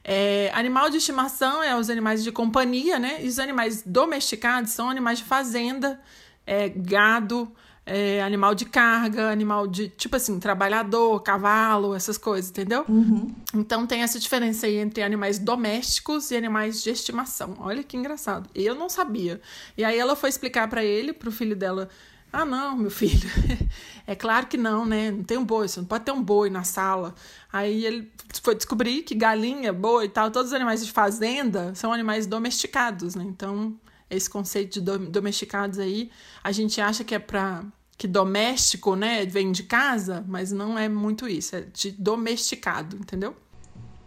É, 0.03 0.51
animal 0.53 0.91
de 0.91 0.97
estimação 0.97 1.63
é 1.63 1.77
os 1.77 1.89
animais 1.89 2.25
de 2.25 2.33
companhia, 2.33 2.99
né? 2.99 3.25
E 3.25 3.29
os 3.29 3.39
animais 3.39 3.85
domesticados 3.87 4.73
são 4.73 4.91
animais 4.91 5.19
de 5.19 5.25
fazenda, 5.25 6.01
é, 6.45 6.69
gado, 6.69 7.55
é, 7.85 8.23
animal 8.23 8.55
de 8.55 8.65
carga, 8.65 9.31
animal 9.31 9.67
de, 9.67 9.89
tipo 9.89 10.15
assim, 10.15 10.39
trabalhador, 10.39 11.21
cavalo, 11.21 11.95
essas 11.95 12.17
coisas, 12.17 12.51
entendeu? 12.51 12.85
Uhum. 12.89 13.35
Então 13.55 13.87
tem 13.87 14.03
essa 14.03 14.19
diferença 14.19 14.67
aí 14.67 14.77
entre 14.77 15.03
animais 15.03 15.39
domésticos 15.39 16.31
e 16.31 16.37
animais 16.37 16.83
de 16.83 16.91
estimação. 16.91 17.57
Olha 17.59 17.83
que 17.83 17.97
engraçado. 17.97 18.49
Eu 18.55 18.75
não 18.75 18.89
sabia. 18.89 19.41
E 19.77 19.85
aí 19.85 19.99
ela 19.99 20.15
foi 20.15 20.29
explicar 20.29 20.69
para 20.69 20.85
ele, 20.85 21.13
pro 21.13 21.33
filho 21.33 21.57
dela, 21.57 21.89
ah, 22.33 22.45
não, 22.45 22.77
meu 22.77 22.91
filho. 22.91 23.29
é 24.07 24.15
claro 24.15 24.47
que 24.47 24.57
não, 24.57 24.87
né? 24.87 25.11
Não 25.11 25.25
tem 25.25 25.37
um 25.37 25.45
boi, 25.45 25.69
você 25.69 25.81
não 25.81 25.87
pode 25.87 26.05
ter 26.05 26.13
um 26.13 26.23
boi 26.23 26.49
na 26.49 26.65
sala. 26.65 27.15
Aí 27.53 27.85
ele 27.85 28.11
foi 28.43 28.55
descobrir 28.55 29.03
que 29.03 29.15
galinha, 29.15 29.73
boi 29.73 30.07
e 30.07 30.09
tal, 30.09 30.31
todos 30.31 30.53
os 30.53 30.55
animais 30.55 30.85
de 30.85 30.91
fazenda 30.91 31.75
são 31.75 31.93
animais 31.93 32.27
domesticados, 32.27 33.15
né? 33.15 33.25
Então, 33.25 33.77
esse 34.15 34.29
conceito 34.29 34.81
de 34.81 34.99
domesticados 35.09 35.79
aí, 35.79 36.11
a 36.43 36.53
gente 36.53 36.81
acha 36.81 37.03
que 37.05 37.15
é 37.15 37.19
para 37.19 37.65
que 37.97 38.09
doméstico, 38.09 38.97
né, 38.97 39.25
vem 39.27 39.53
de 39.53 39.63
casa, 39.63 40.25
mas 40.27 40.51
não 40.51 40.77
é 40.77 40.89
muito 40.89 41.29
isso, 41.29 41.55
é 41.55 41.61
de 41.61 41.93
domesticado, 41.93 42.97
entendeu? 42.97 43.37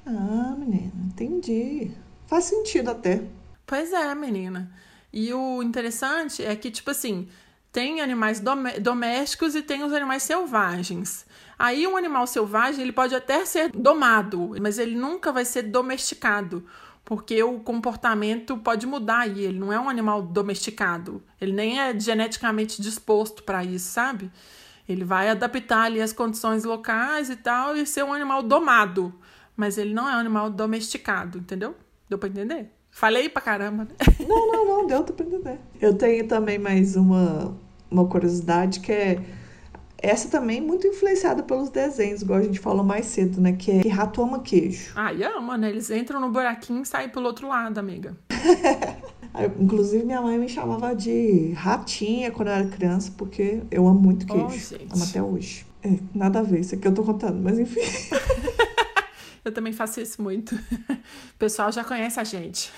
Ah, 0.06 0.56
menina, 0.58 0.92
entendi. 1.06 1.92
Faz 2.28 2.46
sentido 2.46 2.92
até. 2.92 3.24
Pois 3.66 3.94
é, 3.94 4.14
menina. 4.14 4.72
E 5.14 5.34
o 5.34 5.64
interessante 5.64 6.44
é 6.44 6.56
que, 6.56 6.70
tipo 6.70 6.92
assim, 6.92 7.30
tem 7.72 8.02
animais 8.02 8.42
domésticos 8.82 9.56
e 9.56 9.62
tem 9.62 9.84
os 9.84 9.94
animais 9.94 10.24
selvagens. 10.24 11.26
Aí 11.58 11.88
um 11.88 11.96
animal 11.96 12.28
selvagem, 12.28 12.82
ele 12.82 12.92
pode 12.92 13.16
até 13.16 13.46
ser 13.46 13.72
domado, 13.72 14.52
mas 14.62 14.78
ele 14.78 14.96
nunca 14.96 15.32
vai 15.32 15.46
ser 15.46 15.64
domesticado, 15.64 16.66
porque 17.06 17.42
o 17.44 17.60
comportamento 17.60 18.58
pode 18.58 18.88
mudar 18.88 19.28
e 19.28 19.42
ele 19.42 19.60
não 19.60 19.72
é 19.72 19.80
um 19.80 19.88
animal 19.88 20.24
domesticado. 20.24 21.22
Ele 21.40 21.54
nem 21.54 21.80
é 21.80 21.98
geneticamente 21.98 22.82
disposto 22.82 23.44
para 23.44 23.64
isso, 23.64 23.92
sabe? 23.92 24.32
Ele 24.90 25.06
vai 25.06 25.30
adaptar 25.30 25.84
ali 25.84 26.02
as 26.02 26.12
condições 26.12 26.64
locais 26.64 27.30
e 27.30 27.36
tal 27.36 27.76
e 27.78 27.86
ser 27.86 28.04
um 28.04 28.12
animal 28.12 28.42
domado, 28.42 29.14
mas 29.56 29.78
ele 29.78 29.94
não 29.94 30.10
é 30.10 30.16
um 30.16 30.20
animal 30.20 30.50
domesticado, 30.50 31.38
entendeu? 31.38 31.76
Deu 32.10 32.18
para 32.18 32.30
entender? 32.30 32.72
Falei 32.90 33.30
pra 33.30 33.42
caramba, 33.42 33.84
né? 33.84 33.90
Não, 34.26 34.52
não, 34.52 34.66
não, 34.66 34.88
deu 34.88 35.04
pra 35.04 35.26
entender. 35.26 35.60
Eu 35.82 35.96
tenho 35.98 36.28
também 36.28 36.58
mais 36.58 36.96
uma, 36.96 37.56
uma 37.92 38.08
curiosidade 38.08 38.80
que 38.80 38.92
é 38.92 39.22
essa 40.06 40.30
também 40.30 40.62
muito 40.62 40.86
influenciada 40.86 41.42
pelos 41.42 41.70
desenhos, 41.70 42.22
igual 42.22 42.40
a 42.40 42.44
gente 42.44 42.60
falou 42.60 42.84
mais 42.84 43.08
cedo, 43.08 43.42
né? 43.42 43.54
Que 43.54 43.72
é 43.72 43.82
que 43.82 43.90
rato 43.90 44.22
ama 44.22 44.40
queijo. 44.40 44.92
Ah, 44.96 45.12
e 45.12 45.24
ama, 45.24 45.58
né? 45.58 45.70
Eles 45.70 45.90
entram 45.90 46.20
no 46.20 46.30
buraquinho 46.30 46.84
e 46.84 46.86
saem 46.86 47.10
pelo 47.10 47.26
outro 47.26 47.48
lado, 47.48 47.80
amiga. 47.80 48.16
Inclusive, 49.60 50.06
minha 50.06 50.22
mãe 50.22 50.38
me 50.38 50.48
chamava 50.48 50.96
de 50.96 51.52
ratinha 51.54 52.32
quando 52.32 52.50
eu 52.50 52.54
era 52.54 52.68
criança, 52.68 53.12
porque 53.18 53.64
eu 53.70 53.88
amo 53.88 54.00
muito 54.00 54.26
queijo. 54.26 54.78
Oh, 54.80 54.94
amo 54.94 55.04
até 55.04 55.22
hoje. 55.22 55.66
É, 55.84 56.00
nada 56.14 56.40
a 56.40 56.44
ver, 56.44 56.62
isso 56.62 56.76
aqui 56.76 56.88
eu 56.88 56.94
tô 56.94 57.04
contando, 57.04 57.42
mas 57.42 57.60
enfim. 57.60 57.82
eu 59.44 59.52
também 59.52 59.74
faço 59.74 60.00
isso 60.00 60.22
muito. 60.22 60.56
O 60.56 61.38
pessoal 61.38 61.72
já 61.72 61.84
conhece 61.84 62.20
a 62.20 62.24
gente. 62.24 62.72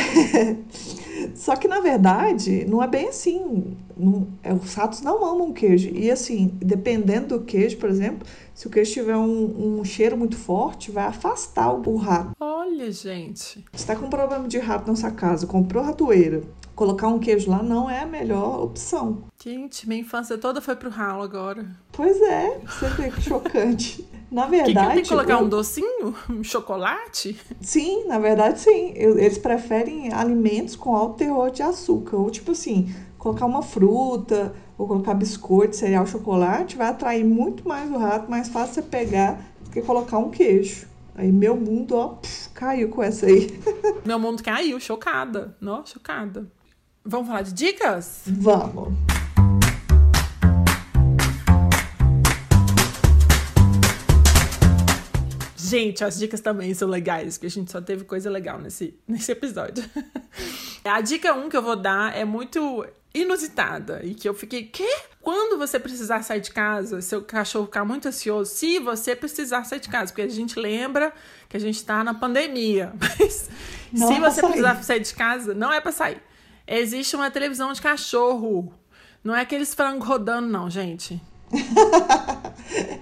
Só 1.34 1.56
que 1.56 1.68
na 1.68 1.80
verdade 1.80 2.64
não 2.66 2.82
é 2.82 2.86
bem 2.86 3.08
assim. 3.08 3.76
Não, 3.96 4.26
é, 4.42 4.52
os 4.52 4.74
ratos 4.74 5.02
não 5.02 5.24
amam 5.24 5.52
queijo. 5.52 5.90
E 5.90 6.10
assim, 6.10 6.54
dependendo 6.56 7.38
do 7.38 7.44
queijo, 7.44 7.76
por 7.76 7.88
exemplo, 7.88 8.26
se 8.54 8.66
o 8.66 8.70
queijo 8.70 8.92
tiver 8.92 9.16
um, 9.16 9.80
um 9.80 9.84
cheiro 9.84 10.16
muito 10.16 10.36
forte, 10.36 10.90
vai 10.90 11.04
afastar 11.04 11.70
o, 11.72 11.82
o 11.86 11.96
rato. 11.96 12.30
Olha, 12.40 12.90
gente. 12.90 13.64
Você 13.72 13.82
está 13.82 13.94
com 13.94 14.06
um 14.06 14.10
problema 14.10 14.48
de 14.48 14.58
rato 14.58 14.88
na 14.88 14.96
sua 14.96 15.10
casa, 15.10 15.46
comprou 15.46 15.82
ratoeira, 15.82 16.42
colocar 16.80 17.08
um 17.08 17.18
queijo 17.18 17.50
lá 17.50 17.62
não 17.62 17.90
é 17.90 18.00
a 18.00 18.06
melhor 18.06 18.62
opção. 18.62 19.24
Gente, 19.44 19.86
minha 19.86 20.00
infância 20.00 20.38
toda 20.38 20.62
foi 20.62 20.74
pro 20.74 20.88
ralo 20.88 21.22
agora. 21.22 21.66
Pois 21.92 22.18
é, 22.22 22.58
você 22.66 22.88
vê 22.88 23.10
que 23.10 23.20
chocante. 23.20 24.08
Na 24.32 24.46
verdade. 24.46 24.72
Que 24.72 24.80
que 24.80 24.94
tem 24.94 25.02
que 25.02 25.08
colocar 25.10 25.36
um 25.42 25.48
docinho? 25.48 26.14
Um 26.30 26.42
chocolate? 26.42 27.38
Sim, 27.60 28.06
na 28.06 28.18
verdade, 28.18 28.60
sim. 28.60 28.94
Eles 28.94 29.36
preferem 29.36 30.10
alimentos 30.10 30.74
com 30.74 30.96
alto 30.96 31.18
teor 31.18 31.50
de 31.50 31.62
açúcar. 31.62 32.16
Ou 32.16 32.30
tipo 32.30 32.52
assim, 32.52 32.90
colocar 33.18 33.44
uma 33.44 33.60
fruta, 33.60 34.54
ou 34.78 34.88
colocar 34.88 35.12
biscoito, 35.12 35.76
cereal, 35.76 36.06
chocolate, 36.06 36.78
vai 36.78 36.88
atrair 36.88 37.24
muito 37.24 37.68
mais 37.68 37.90
o 37.90 37.98
rato, 37.98 38.30
mais 38.30 38.48
fácil 38.48 38.76
você 38.76 38.82
pegar 38.82 39.38
do 39.62 39.68
que 39.68 39.82
colocar 39.82 40.16
um 40.16 40.30
queijo. 40.30 40.88
Aí 41.14 41.30
meu 41.30 41.56
mundo, 41.56 41.94
ó, 41.94 42.08
pff, 42.14 42.48
caiu 42.54 42.88
com 42.88 43.02
essa 43.02 43.26
aí. 43.26 43.50
Meu 44.06 44.18
mundo 44.18 44.42
caiu, 44.42 44.80
chocada. 44.80 45.54
Nossa, 45.60 45.92
chocada. 45.92 46.50
Vamos 47.04 47.28
falar 47.28 47.42
de 47.42 47.54
dicas? 47.54 48.24
Vamos. 48.26 48.92
Gente, 55.56 56.04
as 56.04 56.18
dicas 56.18 56.40
também 56.40 56.74
são 56.74 56.88
legais, 56.88 57.38
porque 57.38 57.46
a 57.46 57.50
gente 57.50 57.72
só 57.72 57.80
teve 57.80 58.04
coisa 58.04 58.28
legal 58.28 58.58
nesse, 58.58 58.98
nesse 59.08 59.32
episódio. 59.32 59.82
a 60.84 61.00
dica 61.00 61.32
1 61.32 61.46
um 61.46 61.48
que 61.48 61.56
eu 61.56 61.62
vou 61.62 61.76
dar 61.76 62.14
é 62.14 62.24
muito 62.24 62.86
inusitada 63.14 64.04
e 64.04 64.14
que 64.14 64.28
eu 64.28 64.34
fiquei, 64.34 64.64
quê? 64.64 64.88
Quando 65.22 65.58
você 65.58 65.78
precisar 65.78 66.22
sair 66.22 66.40
de 66.40 66.50
casa, 66.50 67.00
seu 67.00 67.22
cachorro 67.22 67.64
ficar 67.64 67.84
muito 67.84 68.08
ansioso, 68.08 68.50
se 68.52 68.78
você 68.78 69.16
precisar 69.16 69.64
sair 69.64 69.80
de 69.80 69.88
casa, 69.88 70.12
porque 70.12 70.22
a 70.22 70.28
gente 70.28 70.58
lembra 70.58 71.12
que 71.48 71.56
a 71.56 71.60
gente 71.60 71.82
tá 71.82 72.04
na 72.04 72.12
pandemia, 72.12 72.92
mas 73.00 73.48
não 73.90 74.08
se 74.08 74.14
é 74.14 74.20
você 74.20 74.42
precisar 74.42 74.82
sair 74.82 75.00
de 75.00 75.14
casa, 75.14 75.54
não 75.54 75.72
é 75.72 75.80
para 75.80 75.92
sair. 75.92 76.29
Existe 76.72 77.16
uma 77.16 77.32
televisão 77.32 77.72
de 77.72 77.82
cachorro. 77.82 78.72
Não 79.24 79.34
é 79.34 79.40
aqueles 79.40 79.74
frangos 79.74 80.06
rodando, 80.06 80.46
não, 80.46 80.70
gente. 80.70 81.20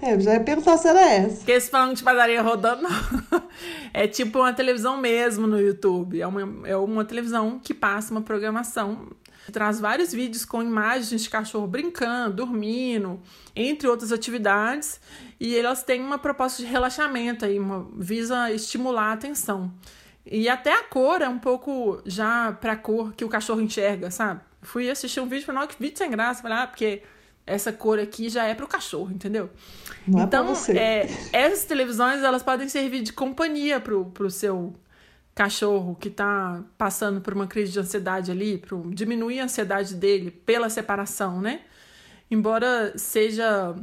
é, 0.01 0.15
eu 0.15 0.19
já 0.19 0.33
ia 0.33 0.39
perguntar 0.39 0.75
se 0.77 0.87
era 0.87 0.99
essa. 0.99 1.45
Que 1.45 1.51
esse 1.51 1.69
falando 1.69 1.95
de 1.95 2.03
padaria 2.03 2.41
rodando, 2.41 2.81
não. 2.81 2.89
É 3.93 4.07
tipo 4.07 4.39
uma 4.39 4.53
televisão 4.53 4.97
mesmo 4.97 5.45
no 5.45 5.59
YouTube. 5.59 6.19
É 6.19 6.25
uma, 6.25 6.67
é 6.67 6.75
uma 6.75 7.05
televisão 7.05 7.59
que 7.59 7.73
passa 7.73 8.11
uma 8.11 8.21
programação. 8.21 9.07
Traz 9.51 9.79
vários 9.79 10.11
vídeos 10.11 10.45
com 10.45 10.63
imagens 10.63 11.21
de 11.21 11.29
cachorro 11.29 11.67
brincando, 11.67 12.37
dormindo, 12.37 13.19
entre 13.55 13.87
outras 13.87 14.11
atividades. 14.11 14.99
E 15.39 15.55
elas 15.55 15.83
têm 15.83 16.01
uma 16.01 16.17
proposta 16.17 16.63
de 16.63 16.67
relaxamento 16.67 17.45
aí, 17.45 17.59
uma, 17.59 17.87
visa 17.95 18.51
estimular 18.51 19.11
a 19.11 19.13
atenção. 19.13 19.71
E 20.25 20.47
até 20.47 20.73
a 20.73 20.83
cor 20.83 21.21
é 21.21 21.29
um 21.29 21.39
pouco 21.39 22.01
já 22.05 22.51
pra 22.53 22.75
cor 22.75 23.13
que 23.13 23.25
o 23.25 23.29
cachorro 23.29 23.61
enxerga, 23.61 24.11
sabe? 24.11 24.41
Fui 24.61 24.89
assistir 24.89 25.19
um 25.19 25.27
vídeo 25.27 25.43
e 25.43 25.45
falei, 25.45 25.67
que 25.67 25.75
vídeo 25.79 25.97
sem 25.97 26.11
graça. 26.11 26.41
Falei, 26.41 26.57
ah, 26.57 26.67
porque 26.67 27.01
essa 27.45 27.73
cor 27.73 27.99
aqui 27.99 28.29
já 28.29 28.45
é 28.45 28.53
para 28.53 28.65
o 28.65 28.67
cachorro, 28.67 29.11
entendeu? 29.11 29.49
Não 30.07 30.23
então, 30.23 30.53
é, 30.69 31.07
é 31.07 31.09
essas 31.33 31.65
televisões 31.65 32.21
elas 32.21 32.43
podem 32.43 32.69
servir 32.69 33.01
de 33.01 33.11
companhia 33.11 33.79
pro, 33.79 34.05
pro 34.05 34.29
seu 34.29 34.75
cachorro 35.33 35.95
que 35.95 36.09
está 36.09 36.61
passando 36.77 37.21
por 37.21 37.33
uma 37.33 37.47
crise 37.47 37.71
de 37.71 37.79
ansiedade 37.79 38.29
ali, 38.29 38.57
para 38.57 38.77
diminuir 38.89 39.39
a 39.39 39.45
ansiedade 39.45 39.95
dele 39.95 40.29
pela 40.29 40.69
separação, 40.69 41.41
né? 41.41 41.61
Embora 42.29 42.93
seja 42.97 43.75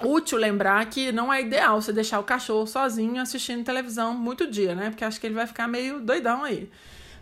útil 0.00 0.38
lembrar 0.38 0.84
que 0.86 1.12
não 1.12 1.32
é 1.32 1.42
ideal 1.42 1.80
você 1.80 1.92
deixar 1.92 2.18
o 2.18 2.24
cachorro 2.24 2.66
sozinho 2.66 3.20
assistindo 3.20 3.64
televisão 3.64 4.14
muito 4.14 4.46
dia, 4.46 4.74
né? 4.74 4.90
Porque 4.90 5.04
acho 5.04 5.20
que 5.20 5.26
ele 5.26 5.34
vai 5.34 5.46
ficar 5.46 5.68
meio 5.68 6.00
doidão 6.00 6.44
aí. 6.44 6.70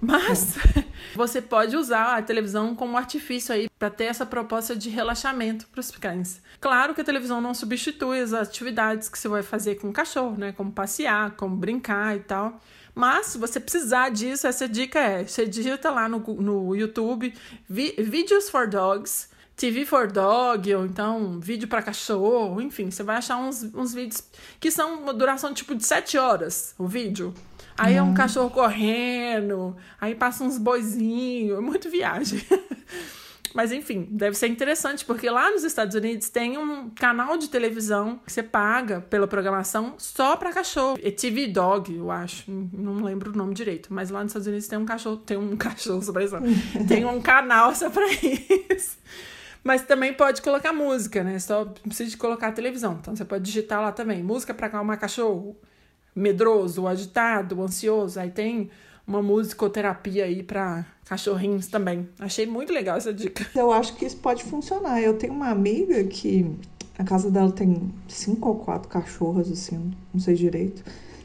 Mas 0.00 0.56
é. 0.56 0.84
você 1.14 1.42
pode 1.42 1.76
usar 1.76 2.16
a 2.16 2.22
televisão 2.22 2.74
como 2.74 2.96
artifício 2.96 3.54
aí 3.54 3.68
para 3.78 3.90
ter 3.90 4.04
essa 4.04 4.24
proposta 4.24 4.74
de 4.74 4.88
relaxamento 4.88 5.66
para 5.68 5.80
os 5.80 5.90
cães. 5.90 6.40
Claro 6.58 6.94
que 6.94 7.02
a 7.02 7.04
televisão 7.04 7.40
não 7.40 7.52
substitui 7.52 8.20
as 8.20 8.32
atividades 8.32 9.08
que 9.08 9.18
você 9.18 9.28
vai 9.28 9.42
fazer 9.42 9.76
com 9.76 9.90
o 9.90 9.92
cachorro, 9.92 10.36
né? 10.38 10.52
Como 10.52 10.72
passear, 10.72 11.32
como 11.32 11.56
brincar 11.56 12.16
e 12.16 12.20
tal. 12.20 12.58
Mas 12.94 13.26
se 13.26 13.38
você 13.38 13.60
precisar 13.60 14.10
disso, 14.10 14.46
essa 14.46 14.66
dica 14.66 14.98
é: 14.98 15.24
você 15.24 15.46
digita 15.46 15.90
lá 15.90 16.08
no, 16.08 16.18
no 16.18 16.74
YouTube 16.74 17.34
Videos 17.68 18.48
for 18.48 18.66
Dogs. 18.66 19.28
TV 19.60 19.84
for 19.84 20.10
Dog, 20.10 20.74
ou 20.74 20.86
então 20.86 21.38
vídeo 21.38 21.68
para 21.68 21.82
cachorro, 21.82 22.62
enfim, 22.62 22.90
você 22.90 23.02
vai 23.02 23.16
achar 23.16 23.36
uns, 23.36 23.62
uns 23.74 23.92
vídeos 23.92 24.24
que 24.58 24.70
são 24.70 25.02
uma 25.02 25.12
duração 25.12 25.52
tipo 25.52 25.74
de 25.74 25.84
7 25.84 26.16
horas 26.16 26.74
o 26.78 26.86
vídeo. 26.86 27.34
Aí 27.76 27.94
é 27.94 28.02
um 28.02 28.14
cachorro 28.14 28.48
correndo, 28.48 29.76
aí 30.00 30.14
passa 30.14 30.44
uns 30.44 30.56
boizinhos, 30.56 31.58
é 31.58 31.60
muito 31.60 31.90
viagem. 31.90 32.42
Mas 33.52 33.70
enfim, 33.70 34.08
deve 34.10 34.34
ser 34.34 34.46
interessante, 34.46 35.04
porque 35.04 35.28
lá 35.28 35.50
nos 35.50 35.62
Estados 35.62 35.94
Unidos 35.94 36.30
tem 36.30 36.56
um 36.56 36.88
canal 36.88 37.36
de 37.36 37.48
televisão 37.48 38.18
que 38.24 38.32
você 38.32 38.42
paga 38.42 39.02
pela 39.02 39.26
programação 39.26 39.94
só 39.98 40.36
para 40.36 40.52
cachorro. 40.52 40.98
É 41.02 41.10
TV 41.10 41.48
Dog, 41.48 41.94
eu 41.94 42.10
acho. 42.10 42.44
Não 42.48 43.02
lembro 43.02 43.32
o 43.32 43.36
nome 43.36 43.52
direito. 43.52 43.92
Mas 43.92 44.08
lá 44.08 44.22
nos 44.22 44.30
Estados 44.30 44.46
Unidos 44.46 44.68
tem 44.68 44.78
um 44.78 44.86
cachorro, 44.86 45.16
tem 45.16 45.36
um 45.36 45.56
cachorro, 45.58 46.00
tem 46.86 47.04
um 47.04 47.20
canal 47.20 47.74
só 47.74 47.90
pra 47.90 48.06
isso. 48.10 48.96
Mas 49.62 49.82
também 49.82 50.12
pode 50.14 50.40
colocar 50.42 50.72
música, 50.72 51.22
né? 51.22 51.38
Só 51.38 51.64
precisa 51.64 52.10
de 52.10 52.16
colocar 52.16 52.52
televisão. 52.52 52.96
Então 53.00 53.14
você 53.14 53.24
pode 53.24 53.44
digitar 53.44 53.80
lá 53.80 53.92
também. 53.92 54.22
Música 54.22 54.54
para 54.54 54.66
acalmar 54.66 54.98
cachorro 54.98 55.56
medroso, 56.14 56.86
agitado, 56.86 57.62
ansioso. 57.62 58.18
Aí 58.18 58.30
tem 58.30 58.70
uma 59.06 59.22
musicoterapia 59.22 60.24
aí 60.24 60.42
para 60.42 60.86
cachorrinhos 61.04 61.66
também. 61.66 62.08
Achei 62.18 62.46
muito 62.46 62.72
legal 62.72 62.96
essa 62.96 63.12
dica. 63.12 63.46
Eu 63.54 63.72
acho 63.72 63.96
que 63.96 64.06
isso 64.06 64.16
pode 64.16 64.44
funcionar. 64.44 65.00
Eu 65.02 65.14
tenho 65.14 65.32
uma 65.32 65.50
amiga 65.50 66.04
que 66.04 66.50
a 66.98 67.04
casa 67.04 67.30
dela 67.30 67.50
tem 67.50 67.92
cinco 68.08 68.48
ou 68.48 68.56
quatro 68.56 68.88
cachorras, 68.88 69.50
assim, 69.50 69.90
não 70.12 70.20
sei 70.20 70.34
direito. 70.34 70.84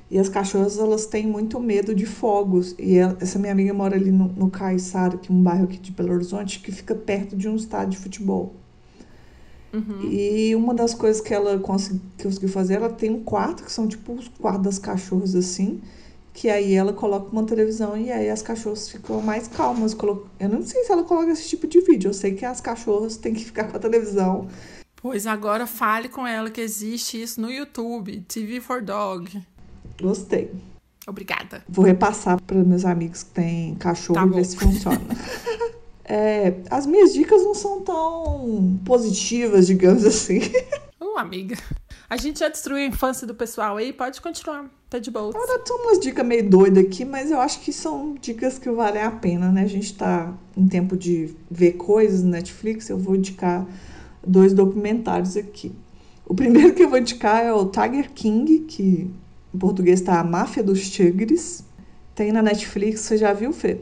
E 0.10 0.20
as 0.20 0.30
cachorras, 0.30 0.78
elas 0.78 1.06
têm 1.06 1.26
muito 1.26 1.60
medo 1.60 1.96
de 1.96 2.06
fogos. 2.06 2.76
E 2.78 2.96
ela, 2.98 3.18
essa 3.20 3.40
minha 3.40 3.52
amiga 3.52 3.74
mora 3.74 3.96
ali 3.96 4.12
no, 4.12 4.28
no 4.28 4.50
Caiçara, 4.50 5.18
que 5.18 5.32
é 5.32 5.36
um 5.36 5.42
bairro 5.42 5.64
aqui 5.66 5.78
de 5.78 5.92
Belo 5.92 6.14
Horizonte, 6.14 6.60
que 6.60 6.72
fica 6.72 6.94
perto 6.94 7.36
de 7.36 7.50
um 7.50 7.56
estádio 7.56 7.92
de 7.92 7.98
futebol. 7.98 8.54
Uhum. 9.74 10.10
E 10.10 10.56
uma 10.56 10.74
das 10.74 10.94
coisas 10.94 11.22
que 11.22 11.34
ela 11.34 11.60
consegui, 11.60 12.00
conseguiu 12.22 12.50
fazer, 12.50 12.76
ela 12.76 12.90
tem 12.90 13.12
um 13.12 13.24
quarto, 13.24 13.64
que 13.64 13.72
são 13.72 13.88
tipo 13.88 14.14
os 14.14 14.28
quartos 14.28 14.64
das 14.64 14.80
cachorras 14.80 15.36
assim, 15.36 15.82
que 16.34 16.50
aí 16.50 16.74
ela 16.74 16.94
coloca 16.94 17.30
uma 17.32 17.44
televisão 17.44 17.98
e 17.98 18.12
aí 18.12 18.30
as 18.30 18.42
cachorras 18.42 18.88
ficam 18.88 19.22
mais 19.22 19.48
calmas. 19.50 19.96
Eu 20.40 20.50
não 20.50 20.62
sei 20.62 20.84
se 20.84 20.92
ela 20.92 21.04
coloca 21.04 21.32
esse 21.32 21.50
tipo 21.50 21.68
de 21.68 21.82
vídeo, 21.82 22.10
eu 22.10 22.14
sei 22.14 22.36
que 22.36 22.46
as 22.46 22.62
cachorras 22.62 23.18
têm 23.18 23.34
que 23.34 23.44
ficar 23.44 23.66
com 23.66 23.76
a 23.76 23.80
televisão. 23.80 24.48
Pois 24.96 25.28
agora 25.28 25.68
fale 25.68 26.08
com 26.08 26.26
ela 26.26 26.50
que 26.50 26.62
existe 26.62 27.22
isso 27.22 27.42
no 27.42 27.52
YouTube, 27.52 28.24
TV 28.28 28.62
for 28.62 28.82
Dog. 28.82 29.42
Gostei. 30.02 30.52
Obrigada. 31.08 31.64
Vou 31.70 31.86
repassar 31.86 32.42
para 32.42 32.58
meus 32.64 32.84
amigos 32.84 33.24
que 33.24 33.32
têm 33.32 33.76
cachorro 33.76 34.20
Tá 34.20 34.26
e 34.26 34.30
ver 34.30 34.46
se 34.46 34.58
funciona. 34.58 35.02
É, 36.08 36.54
as 36.70 36.86
minhas 36.86 37.14
dicas 37.14 37.44
não 37.44 37.56
são 37.56 37.82
tão 37.82 38.80
positivas, 38.86 39.66
digamos 39.66 40.06
assim. 40.06 40.40
Ô, 41.02 41.18
amiga. 41.18 41.58
A 42.08 42.16
gente 42.16 42.40
já 42.40 42.48
destruiu 42.48 42.86
a 42.86 42.88
infância 42.88 43.26
do 43.26 43.34
pessoal 43.34 43.78
aí, 43.78 43.92
pode 43.92 44.22
continuar. 44.22 44.70
Tá 44.88 45.00
de 45.00 45.10
boa. 45.10 45.30
Agora 45.30 45.64
são 45.66 45.78
umas 45.82 46.00
dicas 46.00 46.24
meio 46.24 46.48
doidas 46.48 46.86
aqui, 46.86 47.04
mas 47.04 47.32
eu 47.32 47.40
acho 47.40 47.60
que 47.62 47.74
são 47.74 48.14
dicas 48.22 48.60
que 48.60 48.70
valem 48.70 49.02
a 49.02 49.10
pena, 49.10 49.52
né? 49.52 49.64
A 49.64 49.68
gente 49.68 49.96
tá 49.96 50.32
em 50.56 50.68
tempo 50.68 50.96
de 50.96 51.36
ver 51.50 51.72
coisas 51.74 52.22
no 52.22 52.30
Netflix, 52.30 52.88
eu 52.88 53.00
vou 53.00 53.16
indicar 53.16 53.66
dois 54.26 54.54
documentários 54.54 55.36
aqui. 55.36 55.74
O 56.24 56.36
primeiro 56.36 56.76
que 56.76 56.84
eu 56.84 56.90
vou 56.90 57.00
indicar 57.00 57.44
é 57.44 57.52
o 57.52 57.66
Tiger 57.66 58.12
King, 58.12 58.60
que 58.60 59.12
em 59.56 59.58
português 59.58 60.02
tá 60.02 60.20
A 60.20 60.24
Máfia 60.24 60.62
dos 60.62 60.90
Tigres. 60.90 61.64
Tem 62.14 62.32
na 62.32 62.42
Netflix, 62.42 63.02
você 63.02 63.18
já 63.18 63.32
viu, 63.32 63.54
Fê? 63.54 63.80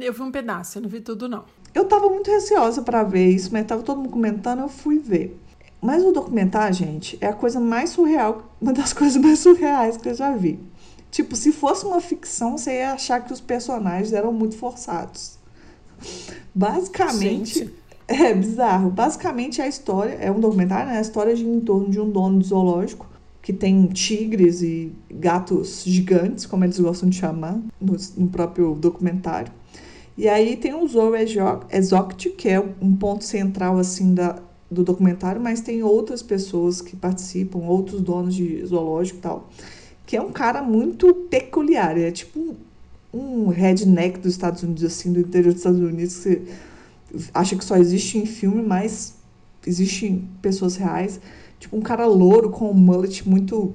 Eu 0.00 0.12
vi 0.12 0.22
um 0.22 0.30
pedaço, 0.30 0.78
eu 0.78 0.82
não 0.82 0.88
vi 0.88 1.00
tudo, 1.00 1.28
não. 1.28 1.44
Eu 1.74 1.84
tava 1.84 2.08
muito 2.08 2.30
receosa 2.30 2.82
para 2.82 3.02
ver 3.02 3.28
isso, 3.28 3.50
mas 3.52 3.66
tava 3.66 3.82
todo 3.82 3.98
mundo 3.98 4.10
comentando, 4.10 4.60
eu 4.60 4.68
fui 4.68 4.98
ver. 4.98 5.38
Mas 5.80 6.04
o 6.04 6.12
documentário, 6.12 6.74
gente, 6.74 7.18
é 7.20 7.26
a 7.26 7.32
coisa 7.32 7.60
mais 7.60 7.90
surreal, 7.90 8.52
uma 8.60 8.72
das 8.72 8.92
coisas 8.94 9.20
mais 9.20 9.40
surreais 9.40 9.96
que 9.96 10.08
eu 10.08 10.14
já 10.14 10.34
vi. 10.36 10.58
Tipo, 11.10 11.34
se 11.36 11.52
fosse 11.52 11.84
uma 11.84 12.00
ficção, 12.00 12.56
você 12.56 12.78
ia 12.78 12.92
achar 12.92 13.20
que 13.24 13.32
os 13.32 13.40
personagens 13.40 14.12
eram 14.12 14.32
muito 14.32 14.56
forçados. 14.56 15.38
Basicamente, 16.54 17.60
Gente. 17.60 17.74
é 18.08 18.34
bizarro. 18.34 18.90
Basicamente 18.90 19.60
a 19.60 19.66
história, 19.66 20.14
é 20.14 20.30
um 20.30 20.40
documentário, 20.40 20.90
né? 20.90 20.98
A 20.98 21.00
história 21.00 21.34
gira 21.34 21.50
em 21.50 21.60
torno 21.60 21.90
de 21.90 22.00
um 22.00 22.10
dono 22.10 22.38
de 22.38 22.48
zoológico 22.48 23.15
que 23.46 23.52
tem 23.52 23.86
tigres 23.86 24.60
e 24.60 24.90
gatos 25.08 25.84
gigantes, 25.86 26.44
como 26.44 26.64
eles 26.64 26.80
gostam 26.80 27.08
de 27.08 27.14
chamar 27.14 27.56
no, 27.80 27.96
no 28.16 28.26
próprio 28.26 28.74
documentário. 28.74 29.52
E 30.18 30.28
aí 30.28 30.56
tem 30.56 30.74
o 30.74 30.84
Zoo 30.88 31.14
Exo- 31.14 31.60
Exotic, 31.70 32.34
que 32.34 32.48
é 32.48 32.58
um 32.58 32.96
ponto 32.96 33.22
central 33.22 33.78
assim 33.78 34.14
da, 34.14 34.40
do 34.68 34.82
documentário, 34.82 35.40
mas 35.40 35.60
tem 35.60 35.80
outras 35.84 36.24
pessoas 36.24 36.80
que 36.80 36.96
participam, 36.96 37.60
outros 37.60 38.00
donos 38.00 38.34
de 38.34 38.66
zoológico 38.66 39.18
e 39.18 39.22
tal, 39.22 39.48
que 40.04 40.16
é 40.16 40.20
um 40.20 40.32
cara 40.32 40.60
muito 40.60 41.14
peculiar, 41.30 41.96
é 41.96 42.10
tipo 42.10 42.40
um, 42.40 42.56
um 43.14 43.46
redneck 43.46 44.18
dos 44.18 44.32
Estados 44.32 44.64
Unidos, 44.64 44.82
assim, 44.82 45.12
do 45.12 45.20
interior 45.20 45.52
dos 45.52 45.60
Estados 45.60 45.78
Unidos, 45.78 46.16
que 46.16 46.42
você 47.12 47.28
acha 47.32 47.54
que 47.54 47.64
só 47.64 47.76
existe 47.76 48.18
em 48.18 48.26
filme, 48.26 48.60
mas 48.60 49.14
existe 49.64 50.06
em 50.06 50.28
pessoas 50.42 50.74
reais. 50.74 51.20
Tipo 51.58 51.76
um 51.76 51.80
cara 51.80 52.06
louro 52.06 52.50
com 52.50 52.70
um 52.70 52.74
mullet 52.74 53.28
muito 53.28 53.74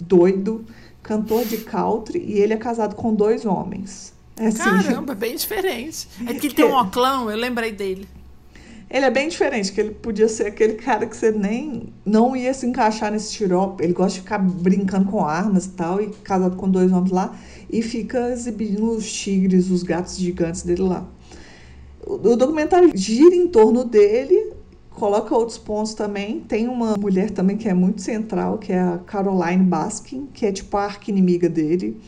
doido, 0.00 0.64
cantor 1.02 1.44
de 1.44 1.58
country, 1.58 2.18
e 2.18 2.38
ele 2.38 2.52
é 2.52 2.56
casado 2.56 2.94
com 2.94 3.14
dois 3.14 3.44
homens. 3.44 4.12
É 4.36 4.46
assim, 4.46 4.58
Caramba, 4.58 5.14
bem 5.14 5.34
diferente. 5.34 6.08
É 6.26 6.34
que 6.34 6.46
ele 6.46 6.54
tem 6.54 6.64
um 6.64 6.76
oclão, 6.76 7.30
eu 7.30 7.36
lembrei 7.36 7.72
dele. 7.72 8.08
Ele 8.90 9.04
é 9.04 9.10
bem 9.10 9.28
diferente, 9.28 9.70
que 9.70 9.80
ele 9.80 9.90
podia 9.90 10.28
ser 10.28 10.46
aquele 10.46 10.74
cara 10.74 11.06
que 11.06 11.14
você 11.14 11.30
nem 11.30 11.92
não 12.06 12.34
ia 12.34 12.54
se 12.54 12.66
encaixar 12.66 13.12
nesse 13.12 13.32
tirop. 13.32 13.82
Ele 13.82 13.92
gosta 13.92 14.14
de 14.14 14.20
ficar 14.20 14.38
brincando 14.38 15.10
com 15.10 15.22
armas 15.22 15.66
e 15.66 15.70
tal, 15.70 16.00
e 16.00 16.08
casado 16.24 16.56
com 16.56 16.70
dois 16.70 16.90
homens 16.90 17.10
lá, 17.10 17.36
e 17.68 17.82
fica 17.82 18.30
exibindo 18.30 18.90
os 18.90 19.12
tigres, 19.12 19.68
os 19.68 19.82
gatos 19.82 20.16
gigantes 20.16 20.62
dele 20.62 20.82
lá. 20.82 21.06
O, 22.06 22.14
o 22.14 22.36
documentário 22.36 22.90
gira 22.94 23.34
em 23.34 23.48
torno 23.48 23.84
dele, 23.84 24.54
coloca 24.98 25.34
outros 25.34 25.56
pontos 25.56 25.94
também. 25.94 26.40
Tem 26.40 26.68
uma 26.68 26.96
mulher 26.96 27.30
também 27.30 27.56
que 27.56 27.68
é 27.68 27.74
muito 27.74 28.02
central, 28.02 28.58
que 28.58 28.72
é 28.72 28.80
a 28.80 28.98
Caroline 28.98 29.64
Baskin, 29.64 30.26
que 30.32 30.44
é 30.44 30.52
tipo 30.52 30.76
a 30.76 30.84
arqui-inimiga 30.84 31.48
dele, 31.48 32.00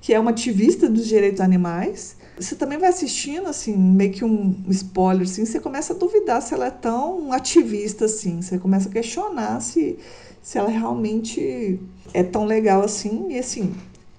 que 0.00 0.12
é 0.12 0.20
uma 0.20 0.30
ativista 0.30 0.88
dos 0.88 1.06
direitos 1.06 1.40
animais. 1.40 2.16
Você 2.38 2.54
também 2.54 2.78
vai 2.78 2.88
assistindo, 2.88 3.46
assim, 3.46 3.76
meio 3.76 4.12
que 4.12 4.24
um 4.24 4.56
spoiler, 4.68 5.22
assim, 5.22 5.44
você 5.44 5.60
começa 5.60 5.92
a 5.92 5.96
duvidar 5.96 6.40
se 6.42 6.54
ela 6.54 6.66
é 6.66 6.70
tão 6.70 7.32
ativista, 7.32 8.06
assim. 8.06 8.40
Você 8.40 8.58
começa 8.58 8.88
a 8.88 8.92
questionar 8.92 9.60
se, 9.60 9.98
se 10.40 10.58
ela 10.58 10.68
realmente 10.68 11.78
é 12.12 12.22
tão 12.22 12.44
legal 12.44 12.82
assim. 12.82 13.26
E, 13.30 13.38
assim, 13.38 13.74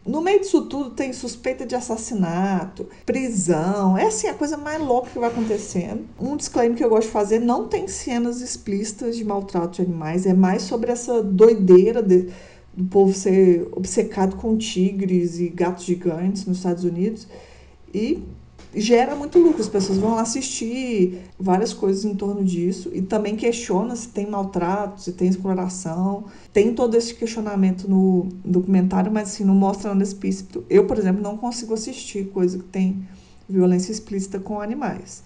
no 0.05 0.21
meio 0.21 0.39
disso 0.39 0.63
tudo 0.65 0.89
tem 0.89 1.13
suspeita 1.13 1.65
de 1.65 1.75
assassinato, 1.75 2.87
prisão. 3.05 3.97
É, 3.97 4.07
assim, 4.07 4.27
a 4.27 4.33
coisa 4.33 4.57
mais 4.57 4.81
louca 4.81 5.09
que 5.09 5.19
vai 5.19 5.29
acontecendo. 5.29 6.05
Um 6.19 6.35
disclaimer 6.35 6.77
que 6.77 6.83
eu 6.83 6.89
gosto 6.89 7.07
de 7.07 7.13
fazer, 7.13 7.39
não 7.39 7.67
tem 7.67 7.87
cenas 7.87 8.41
explícitas 8.41 9.15
de 9.15 9.23
maltrato 9.23 9.81
de 9.81 9.89
animais. 9.89 10.25
É 10.25 10.33
mais 10.33 10.63
sobre 10.63 10.91
essa 10.91 11.23
doideira 11.23 12.03
de, 12.03 12.29
do 12.75 12.83
povo 12.85 13.13
ser 13.13 13.67
obcecado 13.71 14.35
com 14.35 14.57
tigres 14.57 15.39
e 15.39 15.47
gatos 15.47 15.85
gigantes 15.85 16.45
nos 16.45 16.57
Estados 16.57 16.83
Unidos. 16.83 17.25
E 17.93 18.21
gera 18.75 19.15
muito 19.15 19.39
lucro. 19.39 19.61
As 19.61 19.67
pessoas 19.67 19.97
vão 19.97 20.15
lá 20.15 20.21
assistir 20.21 21.21
várias 21.39 21.73
coisas 21.73 22.05
em 22.05 22.15
torno 22.15 22.43
disso 22.43 22.89
e 22.93 23.01
também 23.01 23.35
questiona 23.35 23.95
se 23.95 24.09
tem 24.09 24.29
maltrato, 24.29 25.01
se 25.01 25.11
tem 25.13 25.27
exploração. 25.27 26.25
Tem 26.51 26.73
todo 26.73 26.95
esse 26.95 27.15
questionamento 27.15 27.87
no 27.89 28.29
documentário, 28.43 29.11
mas 29.11 29.29
assim, 29.29 29.43
não 29.43 29.55
mostra 29.55 29.89
nada 29.89 30.03
explícito. 30.03 30.65
Eu, 30.69 30.85
por 30.85 30.97
exemplo, 30.97 31.21
não 31.21 31.37
consigo 31.37 31.73
assistir 31.73 32.25
coisa 32.29 32.57
que 32.57 32.65
tem 32.65 33.07
violência 33.47 33.91
explícita 33.91 34.39
com 34.39 34.59
animais. 34.59 35.23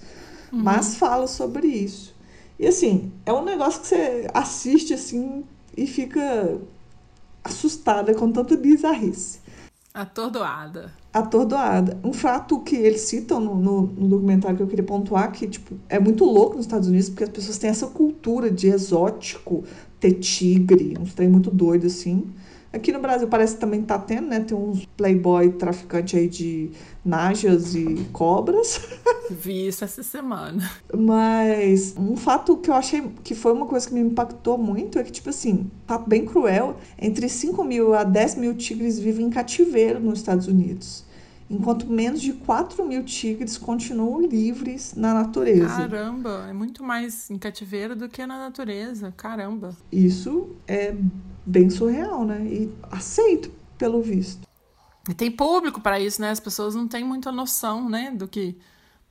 Uhum. 0.52 0.64
Mas 0.64 0.96
fala 0.96 1.28
sobre 1.28 1.68
isso. 1.68 2.16
E 2.60 2.68
assim, 2.68 3.12
é 3.26 3.32
um 3.32 3.44
negócio 3.44 3.82
que 3.82 3.88
você 3.88 4.28
assiste 4.34 4.94
assim 4.94 5.44
e 5.76 5.86
fica 5.86 6.58
assustada 7.44 8.14
com 8.16 8.32
tanta 8.32 8.58
bizarrice 8.58 9.40
Atordoada. 9.98 10.94
Atordoada. 11.20 12.00
Um 12.04 12.14
fato 12.14 12.60
que 12.60 12.76
eles 12.76 13.02
citam 13.02 13.40
no, 13.40 13.56
no, 13.56 13.82
no, 13.82 14.08
documentário 14.08 14.58
que 14.58 14.64
eu 14.64 14.68
queria 14.68 14.86
pontuar, 14.86 15.32
que 15.32 15.48
tipo, 15.48 15.76
é 15.90 16.00
muito 16.00 16.26
louco 16.26 16.56
nos 16.56 16.66
Estados 16.66 16.88
Unidos, 16.88 17.10
porque 17.10 17.24
as 17.24 17.30
pessoas 17.30 17.58
têm 17.58 17.70
essa 17.70 17.88
cultura 17.88 18.50
de 18.50 18.68
exótico, 18.68 19.64
ter 20.00 20.14
tigre, 20.14 20.98
uns 21.00 21.14
trem 21.14 21.28
muito 21.28 21.50
doido 21.50 21.88
assim. 21.88 22.26
Aqui 22.72 22.92
no 22.92 23.00
Brasil 23.00 23.28
parece 23.28 23.56
que 23.56 23.62
também 23.62 23.82
tá 23.82 23.98
tendo, 23.98 24.28
né? 24.28 24.42
Tem 24.42 24.56
uns 24.56 24.86
playboy 24.98 25.52
traficante 25.54 26.18
aí 26.18 26.28
de 26.28 26.70
najas 27.04 27.74
e 27.76 28.06
cobras. 28.12 28.82
Vi 29.32 29.68
isso 29.68 29.84
essa 29.84 30.04
semana. 30.04 30.70
Mas 30.96 31.96
um 31.98 32.16
fato 32.18 32.58
que 32.58 32.70
eu 32.70 32.76
achei 32.76 33.10
que 33.24 33.34
foi 33.34 33.54
uma 33.54 33.66
coisa 33.66 33.88
que 33.88 33.94
me 33.94 34.02
impactou 34.02 34.58
muito 34.58 35.00
é 35.00 35.04
que, 35.04 35.12
tipo 35.12 35.30
assim, 35.30 35.72
fato 35.86 36.08
bem 36.08 36.26
cruel, 36.26 36.76
entre 37.00 37.30
5 37.30 37.64
mil 37.64 37.94
a 37.94 38.04
10 38.04 38.36
mil 38.36 38.54
tigres 38.54 39.00
vivem 39.00 39.28
em 39.28 39.30
cativeiro 39.30 40.00
nos 40.00 40.20
Estados 40.20 40.48
Unidos. 40.48 41.07
Enquanto 41.50 41.88
menos 41.88 42.22
de 42.22 42.34
4 42.34 42.86
mil 42.86 43.04
tigres 43.06 43.58
continuam 43.58 44.20
livres 44.20 44.94
na 44.96 45.14
natureza. 45.14 45.68
Caramba, 45.68 46.46
é 46.50 46.54
muito 46.54 46.84
mais 46.84 47.30
em 47.30 47.38
cativeiro 47.38 47.96
do 47.96 48.10
que 48.10 48.26
na 48.26 48.38
natureza. 48.38 49.14
Caramba. 49.16 49.76
Isso 49.92 50.56
é 50.68 50.94
bem 51.46 51.70
surreal, 51.70 52.26
né? 52.26 52.46
E 52.46 52.70
aceito, 52.92 53.50
pelo 53.78 54.02
visto. 54.02 54.46
E 55.10 55.14
tem 55.14 55.32
público 55.32 55.80
para 55.80 56.00
isso, 56.00 56.20
né? 56.20 56.32
As 56.32 56.40
pessoas 56.40 56.76
não 56.76 56.86
têm 56.86 57.04
muita 57.04 57.32
noção, 57.32 57.90
né, 57.90 58.12
do 58.12 58.28
que 58.28 58.58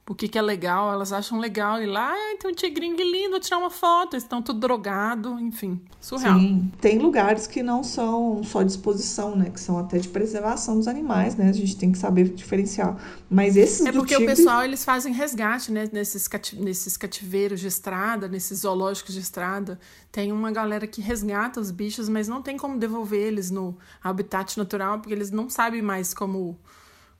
o 0.08 0.14
que, 0.14 0.28
que 0.28 0.38
é 0.38 0.42
legal, 0.42 0.92
elas 0.92 1.12
acham 1.12 1.40
legal 1.40 1.82
ir 1.82 1.86
lá, 1.86 2.12
ah, 2.12 2.36
tem 2.38 2.50
um 2.50 2.54
tigrinho 2.54 2.96
lindo, 2.96 3.40
tirar 3.40 3.58
uma 3.58 3.70
foto, 3.70 4.14
eles 4.14 4.22
estão 4.22 4.40
tudo 4.40 4.60
drogado, 4.60 5.38
enfim, 5.40 5.80
surreal. 6.00 6.38
Sim, 6.38 6.70
tem 6.80 6.98
lugares 6.98 7.48
que 7.48 7.60
não 7.60 7.82
são 7.82 8.40
só 8.44 8.62
de 8.62 8.70
exposição, 8.70 9.34
né, 9.34 9.50
que 9.50 9.60
são 9.60 9.76
até 9.78 9.98
de 9.98 10.08
preservação 10.08 10.76
dos 10.76 10.86
animais, 10.86 11.34
né, 11.34 11.48
a 11.48 11.52
gente 11.52 11.76
tem 11.76 11.90
que 11.90 11.98
saber 11.98 12.28
diferenciar. 12.28 12.96
Mas 13.28 13.56
esses 13.56 13.84
É 13.84 13.90
porque 13.90 14.14
tigre... 14.14 14.32
o 14.32 14.36
pessoal, 14.36 14.62
eles 14.62 14.84
fazem 14.84 15.12
resgate, 15.12 15.72
né, 15.72 15.88
nesses, 15.92 16.28
cati 16.28 16.54
nesses 16.54 16.96
cativeiros 16.96 17.58
de 17.58 17.66
estrada, 17.66 18.28
nesses 18.28 18.60
zoológicos 18.60 19.12
de 19.12 19.20
estrada, 19.20 19.76
tem 20.12 20.30
uma 20.30 20.52
galera 20.52 20.86
que 20.86 21.00
resgata 21.00 21.60
os 21.60 21.72
bichos, 21.72 22.08
mas 22.08 22.28
não 22.28 22.40
tem 22.40 22.56
como 22.56 22.78
devolver 22.78 23.20
eles 23.20 23.50
no 23.50 23.76
habitat 24.02 24.56
natural, 24.56 25.00
porque 25.00 25.12
eles 25.12 25.32
não 25.32 25.50
sabem 25.50 25.82
mais 25.82 26.14
como 26.14 26.56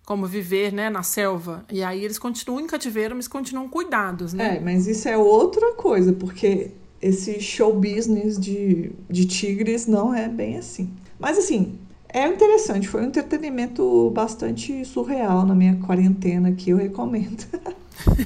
como 0.06 0.24
viver, 0.24 0.72
né, 0.72 0.88
na 0.88 1.02
selva. 1.02 1.66
E 1.70 1.82
aí 1.82 2.02
eles 2.02 2.16
continuam 2.16 2.60
em 2.60 2.66
cativeiro, 2.68 3.16
mas 3.16 3.26
continuam 3.26 3.68
cuidados, 3.68 4.32
né? 4.32 4.56
É, 4.56 4.60
mas 4.60 4.86
isso 4.86 5.08
é 5.08 5.18
outra 5.18 5.74
coisa, 5.74 6.12
porque 6.12 6.70
esse 7.02 7.40
show 7.40 7.74
business 7.74 8.38
de, 8.38 8.92
de 9.10 9.26
tigres 9.26 9.88
não 9.88 10.14
é 10.14 10.28
bem 10.28 10.58
assim. 10.58 10.88
Mas 11.18 11.36
assim, 11.36 11.76
é 12.08 12.26
interessante, 12.28 12.86
foi 12.86 13.02
um 13.02 13.06
entretenimento 13.06 14.10
bastante 14.10 14.84
surreal 14.84 15.44
na 15.44 15.56
minha 15.56 15.76
quarentena 15.76 16.52
que 16.52 16.70
eu 16.70 16.76
recomendo. 16.76 17.44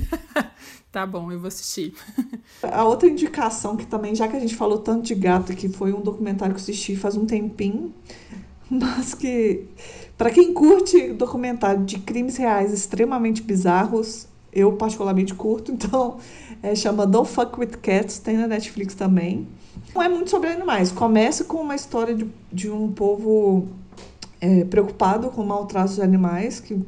tá 0.92 1.06
bom, 1.06 1.32
eu 1.32 1.40
vou 1.40 1.48
assistir. 1.48 1.94
A 2.62 2.84
outra 2.84 3.08
indicação 3.08 3.74
que 3.74 3.86
também, 3.86 4.14
já 4.14 4.28
que 4.28 4.36
a 4.36 4.40
gente 4.40 4.54
falou 4.54 4.78
tanto 4.78 5.06
de 5.06 5.14
gato, 5.14 5.54
que 5.54 5.70
foi 5.70 5.94
um 5.94 6.02
documentário 6.02 6.54
que 6.54 6.60
eu 6.60 6.62
assisti 6.62 6.94
faz 6.94 7.16
um 7.16 7.24
tempinho, 7.24 7.94
mas 8.68 9.14
que 9.14 9.66
para 10.20 10.30
quem 10.30 10.52
curte 10.52 11.14
documentário 11.14 11.82
de 11.82 11.98
crimes 11.98 12.36
reais 12.36 12.74
extremamente 12.74 13.40
bizarros, 13.40 14.28
eu 14.52 14.70
particularmente 14.74 15.32
curto, 15.32 15.72
então 15.72 16.18
é, 16.62 16.74
chama 16.74 17.06
Don't 17.06 17.26
Fuck 17.26 17.58
With 17.58 17.78
Cats, 17.80 18.18
tem 18.18 18.36
na 18.36 18.46
Netflix 18.46 18.94
também. 18.94 19.48
Não 19.94 20.02
é 20.02 20.10
muito 20.10 20.28
sobre 20.28 20.50
animais, 20.50 20.92
começa 20.92 21.44
com 21.44 21.62
uma 21.62 21.74
história 21.74 22.14
de, 22.14 22.28
de 22.52 22.70
um 22.70 22.92
povo 22.92 23.66
é, 24.42 24.62
preocupado 24.64 25.30
com 25.30 25.40
o 25.40 25.46
maltrato 25.46 25.94
de 25.94 26.02
animais 26.02 26.60
que, 26.60 26.78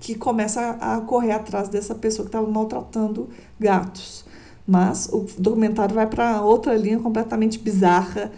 que 0.00 0.14
começa 0.14 0.70
a 0.80 1.02
correr 1.02 1.32
atrás 1.32 1.68
dessa 1.68 1.94
pessoa 1.94 2.24
que 2.24 2.30
estava 2.30 2.50
maltratando 2.50 3.28
gatos. 3.58 4.24
Mas 4.66 5.06
o 5.12 5.26
documentário 5.36 5.94
vai 5.94 6.06
para 6.06 6.40
outra 6.40 6.74
linha 6.78 6.98
completamente 6.98 7.58
bizarra 7.58 8.32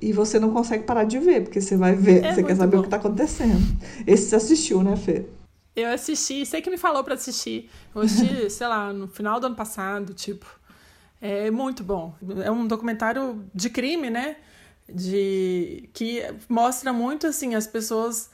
e 0.00 0.12
você 0.12 0.38
não 0.38 0.52
consegue 0.52 0.84
parar 0.84 1.04
de 1.04 1.18
ver, 1.18 1.42
porque 1.42 1.60
você 1.60 1.76
vai 1.76 1.94
ver, 1.94 2.24
é 2.24 2.34
você 2.34 2.42
quer 2.42 2.56
saber 2.56 2.76
bom. 2.76 2.78
o 2.78 2.82
que 2.82 2.86
está 2.86 2.96
acontecendo. 2.96 3.60
Esse 4.06 4.28
você 4.28 4.36
assistiu, 4.36 4.82
né, 4.82 4.96
Fê? 4.96 5.26
Eu 5.74 5.88
assisti, 5.88 6.44
sei 6.44 6.60
que 6.60 6.70
me 6.70 6.78
falou 6.78 7.04
para 7.04 7.14
assistir. 7.14 7.70
Eu 7.94 8.02
assisti, 8.02 8.50
sei 8.50 8.66
lá, 8.66 8.92
no 8.92 9.08
final 9.08 9.38
do 9.38 9.46
ano 9.46 9.56
passado, 9.56 10.14
tipo. 10.14 10.46
É 11.20 11.50
muito 11.50 11.82
bom. 11.82 12.14
É 12.44 12.50
um 12.50 12.66
documentário 12.66 13.44
de 13.54 13.70
crime, 13.70 14.08
né? 14.08 14.36
De 14.88 15.88
que 15.92 16.22
mostra 16.48 16.92
muito 16.92 17.26
assim 17.26 17.54
as 17.54 17.66
pessoas 17.66 18.30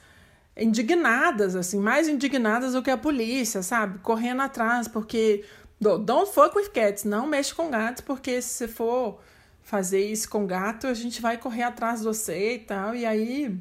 indignadas, 0.56 1.56
assim, 1.56 1.80
mais 1.80 2.08
indignadas 2.08 2.74
do 2.74 2.82
que 2.82 2.90
a 2.90 2.96
polícia, 2.96 3.62
sabe? 3.62 3.98
Correndo 3.98 4.42
atrás, 4.42 4.86
porque 4.86 5.44
don't 5.80 6.30
fuck 6.32 6.56
with 6.56 6.68
cats, 6.70 7.04
não 7.04 7.26
mexe 7.26 7.54
com 7.54 7.70
gatos, 7.70 8.02
porque 8.02 8.40
se 8.40 8.50
você 8.50 8.68
for 8.68 9.20
fazer 9.64 10.04
isso 10.04 10.28
com 10.28 10.46
gato, 10.46 10.86
a 10.86 10.94
gente 10.94 11.20
vai 11.20 11.36
correr 11.38 11.62
atrás 11.62 12.00
de 12.00 12.04
você 12.04 12.54
e 12.54 12.58
tal. 12.60 12.94
E 12.94 13.04
aí 13.04 13.58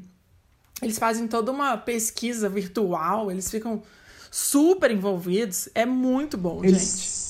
eles 0.80 0.98
fazem 0.98 1.26
toda 1.26 1.50
uma 1.50 1.76
pesquisa 1.76 2.48
virtual, 2.48 3.30
eles 3.30 3.50
ficam 3.50 3.82
super 4.30 4.90
envolvidos. 4.90 5.68
É 5.74 5.86
muito 5.86 6.36
bom, 6.36 6.62
eles 6.62 6.82
gente. 6.82 7.24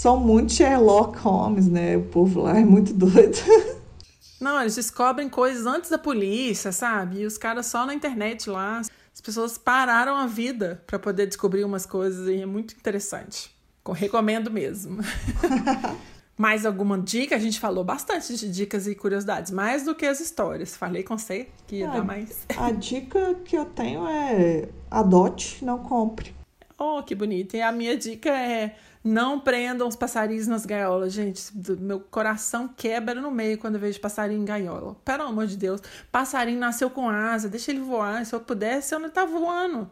São 0.00 0.18
muito 0.18 0.52
Sherlock 0.52 1.18
Holmes, 1.18 1.66
né? 1.66 1.96
O 1.96 2.04
povo 2.04 2.42
lá 2.42 2.58
é 2.58 2.64
muito 2.64 2.92
doido. 2.94 3.36
Não, 4.40 4.58
eles 4.58 4.74
descobrem 4.74 5.28
coisas 5.28 5.66
antes 5.66 5.90
da 5.90 5.98
polícia, 5.98 6.72
sabe? 6.72 7.20
E 7.20 7.26
os 7.26 7.36
caras 7.36 7.66
só 7.66 7.84
na 7.84 7.92
internet 7.92 8.48
lá. 8.48 8.80
As 9.12 9.20
pessoas 9.20 9.58
pararam 9.58 10.16
a 10.16 10.26
vida 10.26 10.82
para 10.86 10.98
poder 10.98 11.26
descobrir 11.26 11.64
umas 11.64 11.84
coisas 11.84 12.26
e 12.28 12.40
é 12.40 12.46
muito 12.46 12.74
interessante. 12.74 13.54
Recomendo 13.92 14.50
mesmo. 14.50 15.00
Mais 16.40 16.64
alguma 16.64 16.98
dica? 16.98 17.36
A 17.36 17.38
gente 17.38 17.60
falou 17.60 17.84
bastante 17.84 18.34
de 18.34 18.50
dicas 18.50 18.86
e 18.86 18.94
curiosidades, 18.94 19.52
mais 19.52 19.84
do 19.84 19.94
que 19.94 20.06
as 20.06 20.20
histórias. 20.20 20.74
Falei 20.74 21.02
com 21.02 21.18
você 21.18 21.50
que 21.66 21.76
ia 21.76 21.88
dar 21.88 22.02
mais. 22.02 22.46
A 22.56 22.70
dica 22.70 23.34
que 23.44 23.54
eu 23.54 23.66
tenho 23.66 24.08
é 24.08 24.70
adote, 24.90 25.62
não 25.62 25.80
compre. 25.80 26.34
Oh, 26.78 27.02
que 27.02 27.14
bonito. 27.14 27.56
E 27.56 27.60
a 27.60 27.70
minha 27.70 27.94
dica 27.94 28.30
é 28.30 28.74
não 29.04 29.38
prendam 29.38 29.86
os 29.86 29.94
passarinhos 29.94 30.46
nas 30.46 30.64
gaiolas, 30.64 31.12
gente. 31.12 31.42
Meu 31.78 32.00
coração 32.00 32.66
quebra 32.74 33.20
no 33.20 33.30
meio 33.30 33.58
quando 33.58 33.74
eu 33.74 33.80
vejo 33.82 34.00
passarinho 34.00 34.40
em 34.40 34.44
gaiola. 34.46 34.96
Pelo 35.04 35.24
amor 35.24 35.46
de 35.46 35.58
Deus. 35.58 35.82
Passarinho 36.10 36.58
nasceu 36.58 36.88
com 36.88 37.06
asa, 37.10 37.50
deixa 37.50 37.70
ele 37.70 37.80
voar. 37.80 38.24
Se 38.24 38.34
eu 38.34 38.40
pudesse, 38.40 38.94
eu 38.94 38.98
não 38.98 39.10
tá 39.10 39.26
voando. 39.26 39.90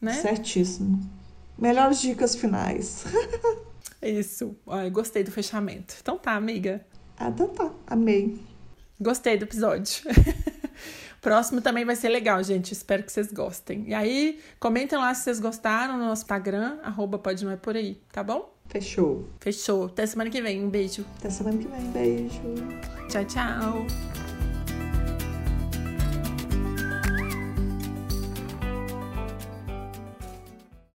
Né? 0.00 0.12
Certíssimo. 0.12 1.00
Melhores 1.58 2.00
dicas 2.00 2.36
finais. 2.36 3.02
Isso. 4.02 4.56
Ai, 4.66 4.90
gostei 4.90 5.24
do 5.24 5.30
fechamento. 5.30 5.94
Então 6.00 6.18
tá, 6.18 6.32
amiga. 6.32 6.84
Ah, 7.16 7.28
então 7.28 7.48
tá. 7.48 7.70
Amei. 7.86 8.38
Gostei 9.00 9.36
do 9.36 9.44
episódio. 9.44 10.02
Próximo 11.20 11.60
também 11.60 11.84
vai 11.84 11.96
ser 11.96 12.08
legal, 12.08 12.42
gente. 12.42 12.72
Espero 12.72 13.02
que 13.02 13.10
vocês 13.10 13.32
gostem. 13.32 13.88
E 13.88 13.94
aí, 13.94 14.40
comentem 14.60 14.96
lá 14.96 15.12
se 15.14 15.24
vocês 15.24 15.40
gostaram 15.40 15.98
no 15.98 16.04
nosso 16.04 16.22
Instagram, 16.22 16.78
arroba 16.82 17.18
pode 17.18 17.44
não 17.44 17.50
é 17.52 17.56
por 17.56 17.76
aí, 17.76 18.00
tá 18.12 18.22
bom? 18.22 18.54
Fechou. 18.68 19.28
Fechou. 19.40 19.86
Até 19.86 20.06
semana 20.06 20.30
que 20.30 20.40
vem. 20.40 20.64
Um 20.64 20.70
beijo. 20.70 21.04
Até 21.18 21.30
semana 21.30 21.58
que 21.58 21.66
vem. 21.66 21.90
Beijo. 21.90 22.40
Tchau, 23.08 23.24
tchau. 23.24 24.27